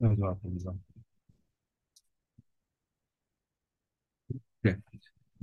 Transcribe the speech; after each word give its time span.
جزاک 0.00 0.44
اللہ 0.48 0.70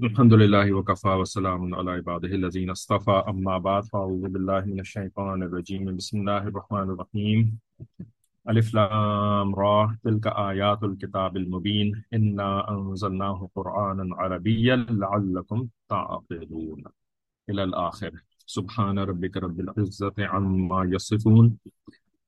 الحمد 0.08 0.34
لله 0.34 0.72
وكفى 0.74 1.08
وسلام 1.08 1.76
على 1.76 1.92
عباده 1.92 2.28
الذين 2.28 2.70
اصطفى 2.70 3.24
أما 3.30 3.58
بعد 3.58 3.86
فأعوذ 3.86 4.28
بالله 4.30 4.62
من 4.66 4.80
الشيطان 4.80 5.44
الرجيم 5.44 5.96
بسم 5.96 6.20
الله 6.20 6.38
الرحمن 6.38 6.90
الرحيم 6.96 7.60
ألف 8.50 8.74
لام 8.74 9.56
را 9.56 9.98
تلك 10.04 10.28
آيات 10.28 10.84
الكتاب 10.84 11.38
المبين 11.38 12.04
إنا 12.14 12.72
أنزلناه 12.72 13.50
قرآنا 13.56 14.16
عربيا 14.16 14.76
لعلكم 14.76 15.68
تعقلون 15.90 16.84
إلى 17.50 17.64
الآخر 17.64 18.12
سبحان 18.46 19.00
ربك 19.00 19.38
رب 19.38 19.60
العزة 19.60 20.14
عما 20.20 20.84
يصفون 20.94 21.58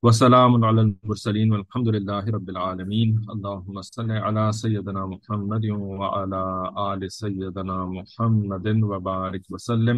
وسلام 0.03 0.65
على 0.65 0.81
المرسلين 0.81 1.51
والحمد 1.53 1.87
لله 1.95 2.23
رب 2.35 2.49
العالمين 2.49 3.09
اللهم 3.31 3.81
صل 3.81 4.11
على 4.25 4.43
سيدنا 4.51 5.01
محمد 5.13 5.65
وعلى 5.99 6.43
آل 6.91 7.01
سيدنا 7.11 7.77
محمد 7.95 8.67
وبارك 8.91 9.43
وسلم. 9.53 9.97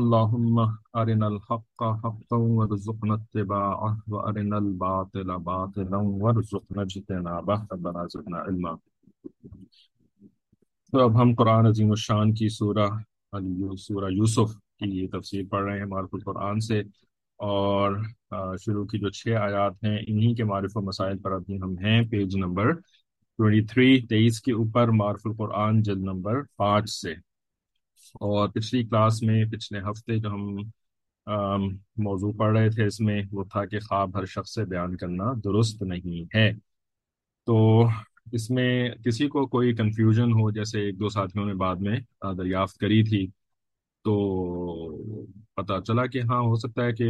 اللهم 0.00 0.56
أرنا 1.00 1.26
الحق 1.32 1.80
حقا 2.02 2.36
وارزقنا 2.36 3.14
اتباعه 3.14 3.90
وأرنا 4.12 4.56
الباطل 4.58 5.28
باطلا 5.50 6.00
وارزقنا 6.22 6.82
اجتنابه 6.82 7.56
ربنا 7.72 8.06
زدنا 8.14 8.38
علما. 8.46 8.72
تو 10.92 11.00
اب 11.00 11.20
ہم 11.22 11.34
قرآن 11.34 11.66
عظیم 11.66 11.90
الشان 11.90 12.32
کی 12.34 12.48
سورہ 12.48 12.88
سورہ 13.86 14.10
یوسف 14.12 14.56
کی 14.78 14.88
یہ 14.98 15.06
تفسیر 15.12 15.44
پڑھ 15.50 15.64
رہے 15.64 15.78
ہیں. 15.78 15.86
معرف 15.86 16.12
القرآن 16.12 16.60
سے 16.60 16.82
اور 17.38 17.96
شروع 18.58 18.84
کی 18.86 18.98
جو 18.98 19.10
چھ 19.10 19.28
آیات 19.40 19.84
ہیں، 19.84 19.98
انہی 20.06 20.34
کے 20.34 20.44
معرف 20.44 20.76
و 20.76 20.80
مسائل 20.80 21.18
پر 21.18 21.32
ابھی 21.32 21.60
ہم 21.62 21.74
ہیں، 21.78 22.02
پیج 22.10 22.36
نمبر 22.36 22.72
23 23.38 24.00
تیئیس 24.08 24.40
کے 24.42 24.52
اوپر 24.52 24.88
معرف 24.88 25.20
القرآن، 25.24 25.82
جلد 25.82 26.02
نمبر 26.02 26.42
پانچ 26.56 26.90
سے۔ 26.90 27.12
اور 28.20 28.48
پچھلی 28.48 28.82
کلاس 28.84 29.22
میں، 29.22 29.44
پچھلے 29.52 29.80
ہفتے 29.80 30.16
جو 30.18 30.30
ہم 30.30 30.44
موضوع 32.02 32.32
پڑھ 32.38 32.56
رہے 32.58 32.70
تھے، 32.70 32.84
اس 32.86 33.00
میں 33.00 33.22
وہ 33.32 33.44
تھا 33.44 33.64
کہ 33.64 33.78
خواب 33.80 34.16
ہر 34.18 34.24
شخص 34.24 34.54
سے 34.54 34.64
بیان 34.64 34.96
کرنا 34.96 35.32
درست 35.44 35.82
نہیں 35.82 36.24
ہے۔ 36.36 36.52
تو 37.46 37.56
اس 38.32 38.50
میں 38.50 38.70
کسی 39.04 39.26
کو 39.28 39.46
کوئی 39.46 39.74
کنفیوژن 39.74 40.32
ہو، 40.32 40.50
جیسے 40.50 40.80
ایک 40.80 40.98
دو 41.00 41.08
ساتھیوں 41.08 41.46
نے 41.46 41.54
بعد 41.54 41.76
میں 41.76 41.96
دریافت 42.38 42.76
کری 42.78 43.02
تھی، 43.02 43.26
تو 44.04 44.14
پتہ 45.58 45.80
چلا 45.86 46.06
کہ 46.06 46.20
ہاں 46.20 46.40
ہو 46.40 46.54
سکتا 46.56 46.84
ہے 46.84 46.92
کہ 46.92 47.06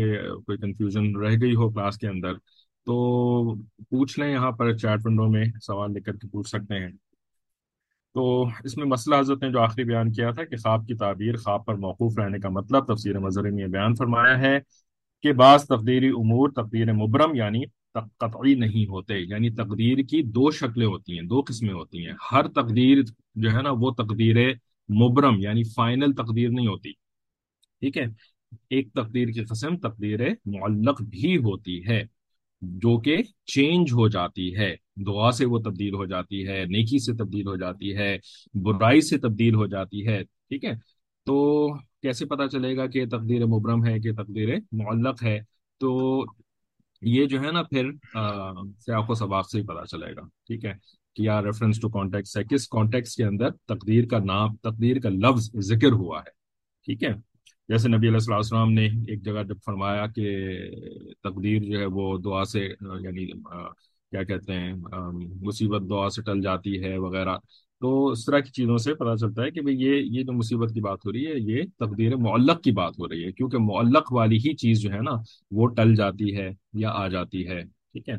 کوئی 0.46 0.58
کنفیوژن 0.58 1.16
رہ 1.16 1.36
گئی 1.40 1.54
ہو 1.54 1.70
کلاس 1.70 1.98
کے 1.98 2.08
اندر۔ 2.08 2.32
تو 2.86 2.94
پوچھ 3.90 4.18
لیں 4.18 4.32
یہاں 4.32 4.50
پر 4.50 4.76
چیٹ 4.76 5.00
ونڈو 5.04 5.28
میں، 5.28 5.44
سوال 5.62 5.92
لکھ 5.92 6.04
کر 6.04 6.12
کے 6.12 6.28
پوچھ 6.28 6.48
سکتے 6.48 6.74
ہیں۔ 6.74 6.92
تو 8.14 8.46
اس 8.64 8.76
میں 8.76 8.86
مسئلہ 8.86 9.16
حضرت 9.16 9.42
نے 9.42 9.50
جو 9.50 9.60
آخری 9.60 9.84
بیان 9.84 10.12
کیا 10.12 10.30
تھا 10.30 10.44
کہ 10.44 10.56
خواب 10.56 10.86
کی 10.86 10.94
تعبیر، 10.94 11.36
خواب 11.36 11.64
پر 11.64 11.74
موقوف 11.74 12.18
رہنے 12.18 12.38
کا 12.38 12.48
مطلب 12.48 12.94
تفسیر 12.94 13.18
مظہر 13.18 13.50
میں 13.50 13.66
بیان 13.66 13.94
فرمایا 13.94 14.38
ہے 14.38 14.58
کہ 15.22 15.32
بعض 15.32 15.64
تقدیری 15.64 16.08
امور 16.08 16.48
تقدیر 16.50 16.92
مبرم 16.92 17.34
یعنی 17.34 17.62
قطعی 17.92 18.54
نہیں 18.54 18.86
ہوتے 18.86 19.14
یعنی 19.18 19.50
تقدیر 19.50 19.98
کی 19.98 20.22
دو 20.22 20.50
شکلیں 20.50 20.86
ہوتی 20.86 21.18
ہیں، 21.18 21.26
دو 21.26 21.42
قسمیں 21.46 21.74
ہوتی 21.74 22.06
ہیں۔ 22.06 22.14
ہر 22.32 22.48
تقدیر 22.48 22.98
جو 23.34 23.52
ہے 23.52 23.62
نا، 23.62 23.70
وہ 23.72 23.90
تقدیر 23.90 24.36
مبرم 24.88 25.34
یعنی 25.38 25.62
فائنل 25.62 26.12
تقدیر 26.12 26.48
نہیں 26.48 26.66
ہوتی۔ 26.66 26.92
ٹھیک 27.80 27.96
ہے؟ 27.98 28.06
ایک 28.70 28.92
تقدیر 28.92 29.28
کی 29.28 29.44
قسم 29.44 29.76
تقدیر 29.78 30.20
معلق 30.46 31.02
بھی 31.02 31.36
ہوتی 31.36 31.80
ہے، 31.86 32.02
جو 32.62 32.96
کہ 32.98 33.16
چینج 33.46 33.92
ہو 33.92 34.08
جاتی 34.08 34.54
ہے۔ 34.56 34.74
دعا 35.06 35.30
سے 35.30 35.44
وہ 35.46 35.58
تبدیل 35.58 35.94
ہو 35.94 36.04
جاتی 36.04 36.46
ہے، 36.48 36.64
نیکی 36.64 36.98
سے 36.98 37.12
تبدیل 37.12 37.46
ہو 37.46 37.56
جاتی 37.56 37.96
ہے، 37.96 38.16
برائی 38.54 39.00
سے 39.00 39.18
تبدیل 39.18 39.54
ہو 39.54 39.66
جاتی 39.66 40.06
ہے، 40.06 40.22
ٹھیک 40.24 40.64
ہے؟ 40.64 40.72
تو 41.26 41.72
کیسے 42.02 42.26
پتا 42.26 42.46
چلے 42.48 42.76
گا 42.76 42.86
کہ 42.86 43.04
تقدیر 43.06 43.44
مبرم 43.46 43.84
ہے 43.86 43.98
کہ 44.00 44.12
تقدیر 44.12 44.48
معلق 44.72 45.22
ہے؟ 45.22 45.38
تو 45.80 46.24
یہ 47.02 47.26
جو 47.26 47.40
ہے 47.40 47.50
نا 47.52 47.62
پھر 47.62 47.90
سیاق 48.78 49.10
و 49.10 49.14
سباق 49.14 49.50
سے 49.50 49.58
ہی 49.58 49.64
پتا 49.66 49.84
چلے 49.86 50.14
گا، 50.16 50.26
ٹھیک 50.46 50.64
ہے؟ 50.64 50.72
کیا 51.16 51.40
ریفرنس 51.42 51.80
ٹو 51.80 51.88
کانٹیکس 51.88 52.36
ہے، 52.36 52.44
کس 52.44 52.68
کانٹیکس 52.68 53.14
کے 53.16 53.24
اندر 53.24 53.50
تقدیر 53.66 54.06
کا 54.06 54.18
نام، 54.18 54.56
تقدیر 54.56 55.00
کا 55.00 55.08
لفظ 55.08 55.50
ذکر 55.66 55.92
ہوا 55.92 56.18
ہے، 56.18 56.30
ٹھیک 56.86 57.02
ہے؟ 57.04 57.12
جیسے 57.68 57.88
نبی 57.88 58.08
علیہ 58.08 58.34
السلام 58.34 58.72
نے 58.72 58.86
ایک 58.86 59.24
جگہ 59.24 59.42
جب 59.48 59.56
فرمایا 59.66 60.06
کہ 60.06 60.48
تقدیر 61.22 61.62
جو 61.62 61.78
ہے 61.78 61.84
وہ 61.84 62.18
دعا 62.18 62.44
سے 62.44 62.60
یعنی 63.00 63.26
کیا 64.10 64.22
کہتے 64.22 64.52
ہیں 64.52 64.72
مصیبت 65.42 65.82
دعا 65.90 66.08
سے 66.08 66.22
ٹل 66.22 66.40
جاتی 66.40 66.82
ہے 66.84 66.96
وغیرہ۔ 66.98 67.36
تو 67.80 68.06
اس 68.06 68.24
طرح 68.24 68.38
کی 68.38 68.50
چیزوں 68.50 68.76
سے 68.76 68.94
پتہ 68.94 69.16
چلتا 69.16 69.42
ہے 69.42 69.50
کہ 69.50 69.60
بھئی 69.60 69.82
یہ 69.82 69.94
یہ 70.04 70.22
جو 70.22 70.32
مصیبت 70.32 70.74
کی 70.74 70.80
بات 70.80 70.98
ہو 71.06 71.12
رہی 71.12 71.26
ہے، 71.26 71.32
یہ 71.36 71.62
تقدیر 71.78 72.16
معلق 72.16 72.60
کی 72.62 72.72
بات 72.72 72.92
ہو 72.98 73.08
رہی 73.08 73.24
ہے۔ 73.24 73.32
کیونکہ 73.32 73.58
معلق 73.58 74.12
والی 74.12 74.36
ہی 74.36 74.56
چیز 74.56 74.80
جو 74.80 74.90
ہے 74.92 75.00
نا، 75.02 75.10
وہ 75.50 75.66
ٹل 75.66 75.94
جاتی 75.94 76.36
ہے 76.36 76.50
یا 76.72 76.90
آ 76.90 77.08
جاتی 77.08 77.46
ہے۔ 77.48 77.62
ٹھیک 77.64 78.08
ہے؟ 78.08 78.14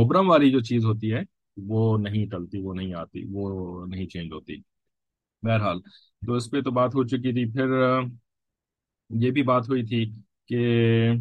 مبرم 0.00 0.30
والی 0.30 0.50
جو 0.50 0.60
چیز 0.60 0.84
ہوتی 0.84 1.12
ہے، 1.12 1.20
وہ 1.56 1.98
نہیں 1.98 2.26
ٹلتی، 2.26 2.58
وہ 2.58 2.74
نہیں 2.74 2.94
آتی، 2.94 3.24
وہ 3.32 3.86
نہیں 3.86 4.06
چینج 4.06 4.32
ہوتی۔ 4.32 4.56
بہرحال، 5.42 5.80
تو 6.26 6.34
اس 6.34 6.50
پہ 6.50 6.60
تو 6.60 6.70
بات 6.70 6.94
ہو 6.94 7.04
چکی 7.04 7.32
تھی۔ 7.32 7.52
پھر 7.52 8.00
یہ 9.10 9.30
بھی 9.30 9.42
بات 9.42 9.68
ہوئی 9.68 9.82
تھی 9.82 10.12
کہ 10.48 11.12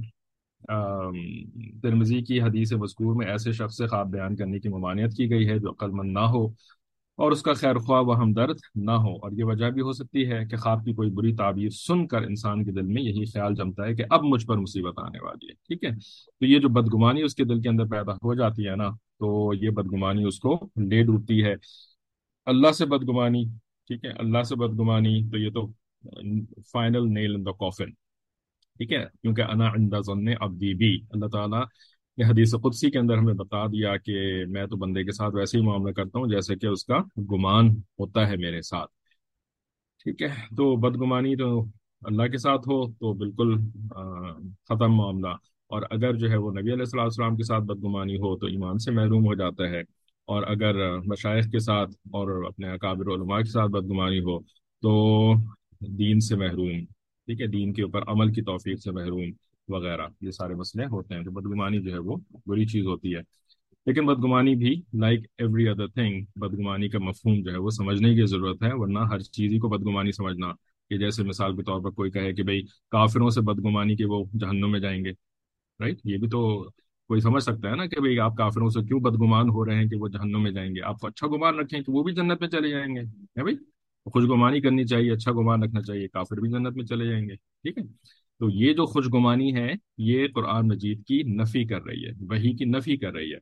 ترمزی 1.84 2.22
کی 2.22 2.42
حدیث 2.42 2.74
مذکور 2.74 3.16
میں 3.16 3.28
ایسے 3.28 3.52
شخص 3.52 3.78
سے 3.78 3.88
خواب 3.88 4.12
بیان 4.12 4.36
کرنے 4.36 4.60
کی 4.60 4.70
ممانعت 4.70 5.18
کی 5.18 5.30
گئی 5.30 5.50
ہے 5.50 5.60
جو 5.60 5.70
عقل 5.70 5.92
مند 5.92 6.12
نہ 6.12 6.20
ہو 6.20 6.46
اور 7.16 7.32
اس 7.32 7.42
کا 7.42 7.54
خیر 7.54 7.78
خواہ 7.78 8.02
و 8.02 8.14
ہمدرد 8.14 8.56
نہ 8.76 8.92
ہو۔ 8.92 9.16
اور 9.16 9.32
یہ 9.32 9.44
وجہ 9.44 9.70
بھی 9.70 9.82
ہو 9.82 9.92
سکتی 9.92 10.32
ہے 10.32 10.46
کہ 10.46 10.58
خواب 10.58 10.86
کی 10.86 10.94
کوئی 10.94 11.10
بری 11.10 11.36
تعبیر 11.36 11.70
سن 11.70 12.08
کر 12.08 12.22
انسان 12.22 12.66
کے 12.66 12.72
دل 12.72 12.82
میں 12.82 13.02
یہی 13.02 13.26
خیال 13.26 13.56
جمتا 13.56 13.86
ہے 13.86 13.96
کہ 13.96 14.04
اب 14.10 14.24
مجھ 14.24 14.46
پر 14.46 14.58
مصیبت 14.58 14.94
آنے 14.98 15.18
والی 15.26 15.48
ہے، 15.48 15.54
ٹھیک 15.54 15.84
ہے؟ 15.84 15.90
تو 16.40 16.46
یہ 16.46 16.60
جو 16.60 16.70
بدگمانی 16.70 17.22
اس 17.22 17.36
کے 17.36 17.44
دل 17.44 17.62
کے 17.62 17.70
اندر 17.70 17.86
پیدا 17.86 18.12
ہو 18.14 18.34
جاتی 18.34 18.68
ہے 18.68 18.76
نا، 18.76 18.90
تو 19.20 19.54
یہ 19.54 19.70
بدگمانی 19.70 20.24
اس 20.24 20.40
کو 20.40 20.70
لے 20.90 21.04
ڈوبتی 21.04 21.44
ہے۔ 21.44 21.56
اللہ 22.46 22.72
سے 22.72 22.86
بدگمانی، 22.86 23.46
ٹھیک 23.88 24.06
ہے؟ 24.06 24.10
اللہ 24.10 24.44
سے 24.44 24.56
بدگمانی، 24.56 25.30
تو 25.32 25.38
یہ 25.38 25.50
تو 25.50 25.72
فائنل 26.72 27.14
نیل 27.14 27.36
ان 27.36 27.46
دا 27.46 27.52
کافن 27.52 27.90
ٹھیک 28.78 28.94
ہے؟ 28.94 29.06
کیونکہ 29.22 29.42
انا 29.42 29.68
عند 29.68 29.94
ظن 30.06 30.28
عبدی 30.42 30.74
بھی 30.74 31.00
اللہ 31.10 31.26
تعالیٰ 31.26 31.64
نے 32.18 32.26
حدیث 32.26 32.56
قدسی 32.56 32.92
کے 32.92 33.00
اندر 33.00 33.18
ہمیں 33.18 33.34
بتا 33.34 33.66
دیا 33.68 33.98
کہ 33.98 34.46
میں 34.50 34.66
تو 34.68 34.76
بندے 34.78 35.04
کے 35.04 35.12
ساتھ 35.12 35.36
ویسے 35.36 35.58
ہی 35.58 35.64
معاملہ 35.64 35.92
کرتا 35.92 36.20
ہوں، 36.20 36.28
جیسے 36.28 36.56
کہ 36.56 36.68
اس 36.68 36.86
کا 36.86 36.98
گمان 37.18 37.70
ہوتا 37.70 38.28
ہے 38.28 38.36
میرے 38.36 38.62
ساتھ۔ 38.62 38.92
ٹھیک 40.04 40.22
ہے؟ 40.22 40.28
تو 40.28 40.76
بدگمانی 40.76 41.36
تو 41.36 41.66
اللہ 42.02 42.24
کے 42.24 42.38
ساتھ 42.38 42.60
ہو 42.60 42.92
تو 42.92 43.14
بالکل 43.14 43.56
ختم 44.70 44.94
معاملہ۔ 44.94 45.28
اور 45.68 45.82
اگر 45.90 46.14
جو 46.14 46.30
ہے 46.30 46.38
وہ 46.38 46.52
نبی 46.52 46.60
علیہ 46.60 46.80
السلام 46.80 47.04
السلام 47.04 47.38
کے 47.38 47.44
ساتھ 47.44 47.64
بدگمانی 47.64 48.16
ہو 48.16 48.38
تو 48.38 48.48
ایمان 48.48 48.78
سے 48.78 48.92
محروم 48.92 49.26
ہو 49.26 49.34
جاتا 49.34 49.70
ہے۔ 49.70 49.80
اور 50.26 50.44
اگر 50.44 51.00
مشائق 51.00 51.52
کے 51.52 51.60
ساتھ 51.60 51.90
اور 51.90 52.44
اپنے 52.46 52.70
اکابر 52.70 53.06
علماء 53.06 53.38
کے 53.38 53.52
ساتھ 53.52 53.72
بدگمانی 53.72 54.20
ہو 54.20 54.40
تو 54.82 55.34
دین 55.82 56.20
سے 56.20 56.36
محروم، 56.36 56.86
ٹھیک 57.26 57.42
ہے، 57.42 57.48
دین 57.48 57.74
کے 57.74 57.84
اوپر 57.84 58.02
عمل 58.08 58.34
کی 58.34 58.42
توفیق 58.42 58.80
سے 58.80 58.92
محروم 58.92 59.30
وغیرہ، 59.68 60.08
یہ 60.22 60.32
سارے 60.32 60.56
مسئلے 60.56 60.86
ہوتے 60.86 61.16
ہیں 61.16 61.24
تو 61.24 61.32
بدگمانی 61.32 61.82
جو 61.82 61.94
ہے 61.94 61.98
وہ 61.98 62.16
بری 62.46 62.66
چیز 62.66 62.86
ہوتی 62.86 63.16
ہے۔ 63.16 63.22
لیکن 63.86 64.06
بدگمانی 64.06 64.56
بھی 64.56 64.82
لائک 65.00 65.20
ایوری 65.38 65.68
ادر 65.68 65.88
تھنگ 65.88 66.26
بدگمانی 66.36 66.90
کا 66.90 67.00
مفہوم 67.00 67.42
جو 67.42 67.52
ہے 67.52 67.58
وہ 67.58 67.70
سمجھنے 67.70 68.16
کی 68.16 68.26
ضرورت 68.26 68.64
ہے، 68.64 68.70
ورنہ 68.74 69.00
ہر 69.00 69.20
چیز 69.20 69.54
ہی 69.54 69.60
کو 69.60 69.70
بدگمانی 69.70 70.12
سمجھنا۔ 70.12 70.54
کہ 70.90 70.98
جیسے 70.98 71.24
مثال 71.24 71.56
کے 71.56 71.64
طور 71.64 71.82
پر 71.82 71.90
کوئی 71.90 72.12
کہے 72.12 72.34
کہ 72.34 72.44
بھائی 72.44 72.62
کافروں 72.92 73.30
سے 73.30 73.42
بدگمانی 73.42 73.96
کے 73.96 74.06
وہ 74.06 74.26
جہنم 74.40 74.72
میں 74.72 74.80
جائیں 74.80 75.06
گے 75.06 75.10
رائٹ 75.80 75.98
یہ 76.04 76.18
بھی 76.18 76.30
تو 76.30 76.64
کوئی 77.08 77.22
سمجھ 77.22 77.44
سکتا 77.44 77.70
ہے 77.70 77.76
نا 77.76 77.86
کہ 77.86 78.00
بھائی 78.00 78.20
آپ 78.20 78.36
کافروں 78.36 78.70
سے 78.70 78.88
کیوں 78.88 79.00
بدگمان 79.00 79.50
ہو 79.50 79.66
رہے 79.66 79.76
ہیں 79.76 79.90
کہ 79.90 79.96
وہ 79.96 80.08
جہنم 80.08 80.44
میں 80.44 80.52
جائیں 80.52 80.76
گے؟ 80.76 80.82
آپ 80.82 81.06
اچھا 81.06 81.28
گمان 81.28 81.60
رکھیں 81.60 81.82
کہ 81.82 81.92
وہ 81.92 82.04
بھی 82.04 82.14
جنت 82.14 82.42
میں 82.42 82.50
چلے 82.50 82.70
جائیں 82.70 82.96
گے 82.96 83.02
بھائی؟ 83.42 83.56
خوش 84.10 84.24
گمانی 84.30 84.62
کرنی 84.62 84.86
چاہیے 84.86 85.12
اچھا 85.12 85.32
گمان 85.32 85.64
رکھنا 85.64 85.82
چاہیے، 85.82 86.08
کافر 86.08 86.38
بھی 86.38 86.50
جنت 86.50 86.76
میں 86.76 86.86
چلے 86.86 87.08
جائیں 87.08 87.28
گے، 87.30 87.36
ٹھیک 87.36 87.78
ہے؟ 87.78 87.84
تو 88.40 88.50
یہ 88.50 88.74
جو 88.74 88.86
خوش 88.86 89.06
گمانی 89.14 89.56
ہے، 89.56 89.72
یہ 89.98 90.28
قرآن 90.36 90.68
مجید 90.68 91.04
کی 91.06 91.22
نفی 91.24 91.66
کر 91.66 91.84
رہی 91.84 92.06
ہے 92.06 92.12
وہی 92.30 92.54
کی 92.54 92.66
نفی 92.66 92.98
کر 92.98 93.14
رہی 93.14 93.34
ہے 93.34 93.40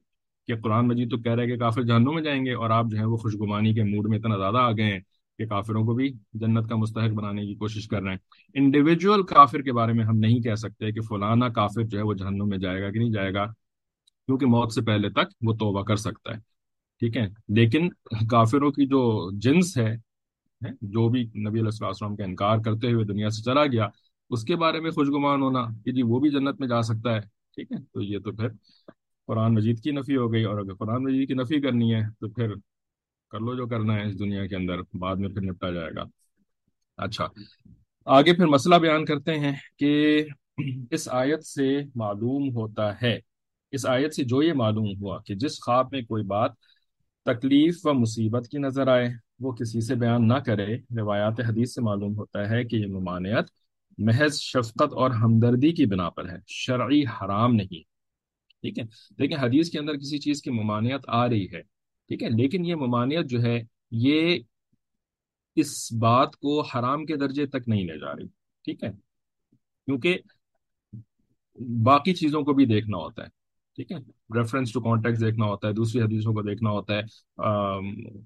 کہ 0.47 0.55
قرآن 0.61 0.87
مجید 0.87 1.11
تو 1.11 1.17
کہہ 1.17 1.31
رہے 1.31 1.43
ہیں 1.43 1.51
کہ 1.51 1.57
کافر 1.57 1.81
جہنوں 1.81 2.13
میں 2.13 2.21
جائیں 2.23 2.45
گے 2.45 2.53
اور 2.53 2.69
آپ 2.69 2.85
جو 2.91 2.97
ہے 2.97 3.05
وہ 3.05 3.17
خوش 3.17 3.35
گمانی 3.35 3.73
کے 3.73 3.83
موڈ 3.83 4.09
میں 4.09 4.17
اتنا 4.17 4.37
زیادہ 4.37 4.57
آ 4.57 4.71
گئے 4.71 4.85
ہیں 4.85 4.99
کہ 5.39 5.45
کافروں 5.45 5.83
کو 5.85 5.93
بھی 5.93 6.09
جنت 6.33 6.69
کا 6.69 6.75
مستحق 6.75 7.13
بنانے 7.13 7.45
کی 7.45 7.55
کوشش 7.55 7.87
کر 7.87 8.01
رہے 8.01 8.11
ہیں۔ 8.11 8.17
انڈیویجول 8.53 9.23
کافر 9.23 9.61
کے 9.61 9.73
بارے 9.73 9.93
میں 9.93 10.05
ہم 10.05 10.17
نہیں 10.17 10.39
کہہ 10.39 10.55
سکتے 10.55 10.91
کہ 10.91 11.01
فلانا 11.01 11.49
کافر 11.49 11.83
جو 11.83 11.97
ہے 11.97 12.03
وہ 12.03 12.13
جہنم 12.13 12.49
میں 12.49 12.57
جائے 12.57 12.81
گا 12.81 12.91
کہ 12.91 12.99
نہیں 12.99 13.11
جائے 13.11 13.33
گا، 13.33 13.45
کیونکہ 14.27 14.45
موت 14.45 14.73
سے 14.73 14.81
پہلے 14.81 15.09
تک 15.09 15.33
وہ 15.41 15.53
توبہ 15.53 15.83
کر 15.83 15.95
سکتا 15.95 16.33
ہے، 16.33 16.39
ٹھیک 17.01 17.17
ہے؟ 17.17 17.27
لیکن 17.49 17.89
کافروں 18.29 18.71
کی 18.71 18.85
جو 18.85 19.31
جنس 19.39 19.77
ہے 19.77 19.95
جو 20.61 21.07
بھی 21.09 21.21
نبی 21.21 21.59
علیہ 21.59 21.81
السلام 21.81 22.15
کا 22.15 22.23
انکار 22.23 22.57
کرتے 22.57 22.91
ہوئے 22.91 23.05
دنیا 23.05 23.29
سے 23.29 23.43
چلا 23.43 23.65
گیا، 23.65 23.87
اس 24.31 24.43
کے 24.43 24.55
بارے 24.55 24.79
میں 24.79 24.91
خوشگمان 24.91 25.41
ہونا، 25.41 25.65
کہ 25.85 25.91
جی 25.91 26.03
وہ 26.03 26.19
بھی 26.19 26.29
جنت 26.29 26.59
میں 26.59 26.67
جا 26.67 26.81
سکتا 26.81 27.15
ہے، 27.15 27.19
ٹھیک 27.55 27.71
ہے؟ 27.71 27.77
تو 27.93 28.01
یہ 28.01 28.19
تو 28.19 28.31
پھر 28.31 28.47
قرآن 29.29 29.53
مجید 29.53 29.79
کی 29.83 29.91
نفی 29.91 30.15
ہو 30.17 30.31
گئی، 30.33 30.43
اور 30.43 30.57
اگر 30.57 30.75
قرآن 30.75 31.03
مجید 31.03 31.27
کی 31.27 31.33
نفی 31.33 31.61
کرنی 31.61 31.93
ہے، 31.93 32.01
تو 32.19 32.29
پھر 32.29 32.53
کر 33.31 33.39
لو 33.39 33.55
جو 33.55 33.67
کرنا 33.67 33.95
ہے 33.95 34.07
اس 34.07 34.19
دنیا 34.19 34.45
کے 34.47 34.55
اندر، 34.55 34.81
بعد 34.93 35.15
میں 35.15 35.29
پھر 35.29 35.41
نپٹا 35.41 35.71
جائے 35.71 35.95
گا۔ 35.95 36.03
اچھا 36.97 37.27
آگے 38.07 38.33
پھر 38.33 38.45
مسئلہ 38.45 38.75
بیان 38.75 39.05
کرتے 39.05 39.37
ہیں 39.39 39.51
کہ 39.79 40.23
اس 40.91 41.07
آیت 41.11 41.45
سے 41.45 41.69
معلوم 41.95 42.49
ہوتا 42.55 42.91
ہے، 43.01 43.17
اس 43.71 43.85
آیت 43.85 44.15
سے 44.15 44.23
جو 44.23 44.41
یہ 44.43 44.53
معلوم 44.53 44.89
ہوا 45.01 45.17
کہ 45.25 45.35
جس 45.35 45.59
خواب 45.65 45.87
میں 45.91 46.01
کوئی 46.01 46.23
بات 46.23 46.51
تکلیف 47.25 47.85
و 47.85 47.93
مصیبت 47.93 48.47
کی 48.47 48.57
نظر 48.57 48.87
آئے 48.87 49.07
وہ 49.39 49.51
کسی 49.51 49.81
سے 49.81 49.95
بیان 49.95 50.27
نہ 50.27 50.33
کرے، 50.33 50.75
روایات 50.75 51.39
حدیث 51.39 51.73
سے 51.73 51.81
معلوم 51.81 52.17
ہوتا 52.17 52.49
ہے 52.49 52.63
کہ 52.63 52.75
یہ 52.75 52.87
ممانعت 52.87 53.45
محض 53.97 54.39
شفقت 54.39 54.93
اور 54.93 55.11
ہمدردی 55.11 55.71
کی 55.71 55.85
بنا 55.85 56.09
پر 56.09 56.29
ہے، 56.29 56.37
شرعی 56.47 57.03
حرام 57.03 57.55
نہیں۔ 57.55 57.97
ٹھیک 58.61 58.79
ہے؟ 58.79 58.83
لیکن 59.17 59.37
حدیث 59.37 59.69
کے 59.69 59.79
اندر 59.79 59.93
کسی 59.93 60.17
چیز 60.17 60.41
کی 60.41 60.51
ممانعت 60.51 61.01
آ 61.07 61.29
رہی 61.29 61.45
ہے۔ 61.45 61.61
ٹھیک 62.07 62.23
ہے؟ 62.23 62.29
لیکن 62.29 62.65
یہ 62.65 62.75
ممانعت 62.75 63.25
جو 63.25 63.41
ہے، 63.41 63.63
یہ 63.91 64.39
اس 65.55 65.93
بات 65.93 66.35
کو 66.35 66.61
حرام 66.61 67.05
کے 67.05 67.15
درجے 67.15 67.45
تک 67.45 67.67
نہیں 67.67 67.83
لے 67.83 67.99
جا 67.99 68.15
رہی۔ 68.15 68.27
ٹھیک 68.63 68.83
ہے؟ 68.83 68.91
کیونکہ 69.85 70.19
باقی 71.83 72.13
چیزوں 72.13 72.41
کو 72.41 72.53
بھی 72.53 72.65
دیکھنا 72.65 72.97
ہوتا 72.97 73.23
ہے۔ 73.23 73.36
ٹھیک 73.77 73.91
ہے؟ 73.91 73.97
ریفرنس 74.35 74.71
ٹو 74.73 74.79
کانٹیکٹ 74.81 75.19
دیکھنا 75.21 75.45
ہوتا 75.45 75.67
ہے، 75.67 75.73
دوسری 75.73 76.01
حدیثوں 76.01 76.33
کو 76.33 76.41
دیکھنا 76.41 76.69
ہوتا 76.71 76.95
ہے 76.95 77.01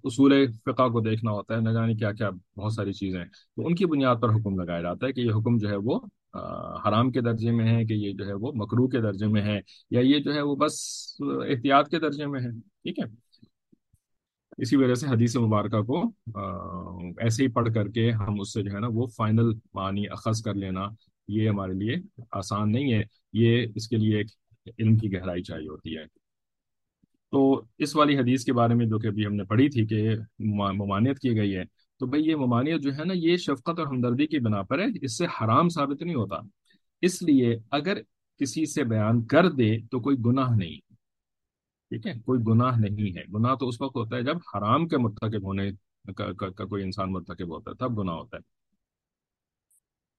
اصول 0.07 0.33
فقہ 0.65 0.87
کو 0.89 0.99
دیکھنا 1.09 1.31
ہوتا 1.31 1.55
ہے، 1.55 1.59
نہ 1.61 1.69
جانے 1.69 1.95
کیا 1.95 2.11
کیا 2.11 2.29
بہت 2.57 2.73
ساری 2.73 2.93
چیزیں 2.93 3.23
تو 3.25 3.65
ان 3.67 3.75
کی 3.75 3.85
بنیاد 3.85 4.21
پر 4.21 4.29
حکم 4.29 4.59
لگایا 4.59 4.81
جاتا 4.81 5.07
ہے 5.07 5.13
کہ 5.13 5.21
یہ 5.21 5.31
حکم 5.37 5.57
جو 5.57 5.69
ہے 5.69 5.75
وہ 5.85 5.99
حرام 6.85 7.11
کے 7.11 7.21
درجے 7.21 7.51
میں 7.51 7.67
ہے 7.67 7.83
کہ 7.85 7.93
یہ 7.93 8.11
جو 8.17 8.27
ہے 8.27 8.33
وہ 8.33 8.51
مکرو 8.55 8.87
کے 8.87 9.01
درجے 9.01 9.27
میں 9.27 9.41
ہے، 9.41 9.59
یا 9.91 10.01
یہ 10.01 10.19
جو 10.19 10.33
ہے 10.33 10.41
وہ 10.41 10.55
بس 10.55 10.79
احتیاط 11.21 11.89
کے 11.89 11.99
درجے 11.99 12.25
میں 12.25 12.41
ہے۔ 12.41 12.51
ٹھیک 12.83 12.99
ہے؟ 12.99 13.05
اسی 14.57 14.75
وجہ 14.75 14.93
سے 14.95 15.07
حدیث 15.07 15.35
مبارکہ 15.37 15.81
کو 15.83 16.01
ایسے 17.17 17.43
ہی 17.43 17.47
پڑھ 17.51 17.73
کر 17.75 17.87
کے 17.89 18.09
ہم 18.11 18.39
اس 18.41 18.53
سے 18.53 18.63
جو 18.63 18.71
ہے 18.73 18.79
نا 18.79 18.87
وہ 18.93 19.07
فائنل 19.17 19.51
معنی 19.73 20.07
اخذ 20.11 20.41
کر 20.41 20.53
لینا، 20.55 20.87
یہ 21.27 21.49
ہمارے 21.49 21.73
لیے 21.73 21.95
آسان 22.31 22.71
نہیں 22.71 22.93
ہے۔ 22.93 23.01
یہ 23.33 23.65
اس 23.75 23.87
کے 23.87 23.97
لیے 23.97 24.17
ایک 24.17 24.31
علم 24.79 24.97
کی 24.97 25.13
گہرائی 25.13 25.43
چاہیے 25.43 25.69
ہوتی 25.69 25.97
ہے۔ 25.97 26.05
تو 27.31 27.61
اس 27.77 27.95
والی 27.95 28.17
حدیث 28.17 28.43
کے 28.43 28.53
بارے 28.53 28.73
میں 28.73 28.85
جو 28.85 28.99
کہ 28.99 29.07
ابھی 29.07 29.25
ہم 29.25 29.35
نے 29.35 29.43
پڑھی 29.43 29.69
تھی 29.69 29.85
کہ 29.85 30.09
ممانعت 30.39 31.19
کی 31.19 31.37
گئی 31.37 31.55
ہے 31.55 31.63
تو 31.99 32.05
بھئی 32.05 32.23
یہ 32.25 32.35
ممانعت 32.35 32.81
جو 32.81 32.95
ہے 32.95 33.03
نا 33.05 33.13
یہ 33.13 33.37
شفقت 33.37 33.79
اور 33.79 33.87
ہمدردی 33.87 34.27
کی 34.27 34.39
بنا 34.39 34.61
پر 34.61 34.79
ہے 34.79 34.85
اس 35.01 35.17
سے 35.17 35.25
حرام 35.25 35.69
ثابت 35.69 36.01
نہیں 36.01 36.15
ہوتا۔ 36.15 36.35
اس 37.01 37.21
لیے 37.23 37.57
اگر 37.71 37.97
کسی 38.39 38.65
سے 38.65 38.83
بیان 38.83 39.25
کر 39.25 39.49
دے 39.49 39.77
تو 39.91 39.99
کوئی 39.99 40.17
گناہ 40.25 40.55
نہیں۔ 40.55 40.79
ٹھیک 41.89 42.07
ہے؟ 42.07 42.13
کوئی 42.25 42.39
گناہ 42.47 42.79
نہیں 42.79 43.17
ہے۔ 43.17 43.23
گناہ 43.33 43.55
تو 43.55 43.67
اس 43.67 43.81
وقت 43.81 43.95
ہوتا 43.95 44.15
ہے 44.15 44.21
جب 44.21 44.37
حرام 44.37 44.87
کے 44.87 44.97
مرتکب 44.97 45.43
ہونے 45.43 45.71
کا, 46.15 46.65
کوئی 46.65 46.83
انسان 46.83 47.11
مرتکب 47.11 47.47
ہوتا 47.47 47.71
ہے 47.71 47.75
تب 47.75 47.99
گناہ 47.99 48.15
ہوتا 48.15 48.37
ہے۔ 48.37 48.41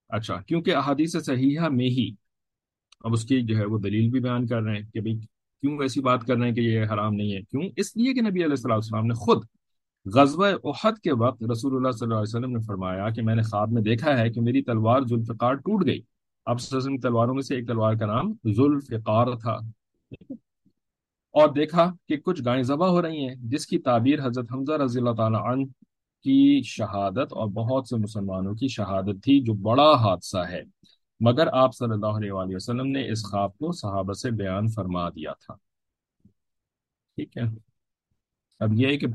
اچھا 0.08 0.40
کیونکہ 0.40 0.76
احادیث 0.76 1.16
صحیحہ 1.16 1.69
میں 1.69 1.87
ہی 1.87 2.10
اب 3.04 3.12
اس 3.12 3.25
کی 3.25 3.43
جو 3.43 3.56
ہے 3.56 3.64
وہ 3.64 3.78
دلیل 3.78 4.10
بھی 4.10 4.20
بیان 4.20 4.46
کر 4.46 4.62
رہے 4.62 4.75
ہیں 4.75 4.90
کہ 4.93 5.00
بھائی 5.00 5.19
کیوں 5.60 5.78
ایسی 5.82 6.00
بات 6.00 6.25
کر 6.25 6.37
رہے 6.37 6.46
ہیں 6.49 6.54
کہ 6.54 6.60
یہ 6.60 6.84
حرام 6.84 7.14
نہیں 7.14 7.32
ہے؟ 7.32 7.43
کیوں؟ 7.43 7.62
اس 7.76 7.96
لیے 7.96 8.14
کہ 8.14 8.20
نبی 8.20 8.44
علیہ 8.44 8.72
السلام 8.72 9.06
نے 9.06 9.14
خود 9.14 9.44
غزوہ 10.14 10.46
احد 10.64 10.93
کے 10.93 11.12
وقت 11.12 11.43
رسول 11.52 11.76
اللہ 11.76 11.90
صلی 11.90 12.04
اللہ 12.04 12.14
علیہ 12.14 12.37
وسلم 12.37 12.50
نے 12.50 12.62
فرمایا 12.66 13.08
کہ 13.08 13.22
میں 13.22 13.34
نے 13.34 13.43
خواب 13.43 13.72
میں 13.72 13.82
دیکھا 13.82 14.19
ہے 14.19 14.31
کہ 14.31 14.40
میری 14.40 14.62
تلوار 14.62 15.00
ذوالفقار 15.00 15.54
ٹوٹ 15.54 15.87
گئی۔ 15.87 16.00
اب 16.46 16.58
تلواروں 17.02 17.34
میں 17.34 17.43
سے 17.43 17.56
ایک 17.56 17.66
تلوار 17.69 17.94
کا 17.94 18.06
نام 18.06 18.32
ذوالفقار 18.56 19.26
تھا۔ 19.40 19.58
اور 21.32 21.49
دیکھا 21.49 21.93
کہ 22.08 22.16
کچھ 22.16 22.43
گائیں 22.44 22.62
ذبح 22.62 22.88
ہو 22.88 23.02
رہی 23.02 23.28
ہیں، 23.28 23.34
جس 23.38 23.66
کی 23.66 23.78
تعبیر 23.78 24.26
حضرت 24.26 24.52
حمزہ 24.52 24.72
رضی 24.72 24.99
اللہ 24.99 25.12
تعالی 25.12 25.37
عنہ 25.37 25.64
کی 26.22 26.62
شہادت 26.62 27.32
اور 27.32 27.49
بہت 27.49 27.88
سے 27.88 27.96
مسلمانوں 27.96 28.54
کی 28.54 28.69
شہادت 28.69 29.25
تھی، 29.25 29.40
جو 29.40 29.52
بڑا 29.52 29.93
حادثہ 29.93 30.38
ہے۔ 30.50 30.62
مگر 31.27 31.47
آپ 31.53 31.75
صلی 31.75 31.93
اللہ 31.93 32.07
علیہ 32.07 32.33
وآلہ 32.33 32.57
وسلم 32.57 32.87
نے 32.87 33.11
اس 33.13 33.25
خواب 33.25 33.59
کو 33.59 33.73
صحابہ 33.73 34.13
سے 34.13 34.31
بیان 34.31 34.69
فرما 34.69 35.09
دیا 35.09 35.33
تھا۔ 35.33 35.55
ٹھیک 37.17 37.37
ہے۔ 37.37 37.43
اب 38.61 38.73
یہ 38.73 38.87
ہے 38.87 38.97
کہ 38.99 39.07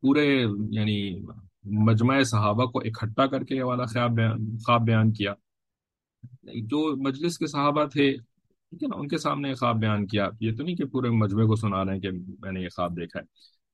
پورے 0.00 0.44
یعنی 0.70 1.20
مجمع 1.64 2.22
صحابہ 2.22 2.64
کو 2.64 2.78
اکٹھا 2.78 3.26
کر 3.26 3.44
کے 3.44 3.56
یہ 3.56 3.62
والا 3.62 3.84
خواب 3.84 4.10
بیان 4.10 4.58
خواب 4.58 4.82
بیان 4.82 5.12
کیا۔ 5.12 5.34
جو 6.42 6.96
مجلس 6.96 7.38
کے 7.38 7.46
صحابہ 7.46 7.84
تھے، 7.84 8.16
ٹھیک 8.70 8.82
ہے 8.82 8.88
نا، 8.88 8.96
ان 8.96 9.08
کے 9.08 9.18
سامنے 9.18 9.54
خواب 9.54 9.76
بیان 9.76 10.06
کیا۔ 10.06 10.30
یہ 10.40 10.56
تو 10.56 10.62
نہیں 10.62 10.76
کہ 10.76 10.84
پورے 10.84 11.10
مجمع 11.10 11.44
کو 11.44 11.56
سنا 11.56 11.84
رہے 11.84 11.92
ہیں 11.92 12.00
کہ 12.00 12.10
میں 12.38 12.52
نے 12.52 12.60
یہ 12.60 12.68
خواب 12.68 12.96
دیکھا 12.96 13.20
ہے۔ 13.20 13.24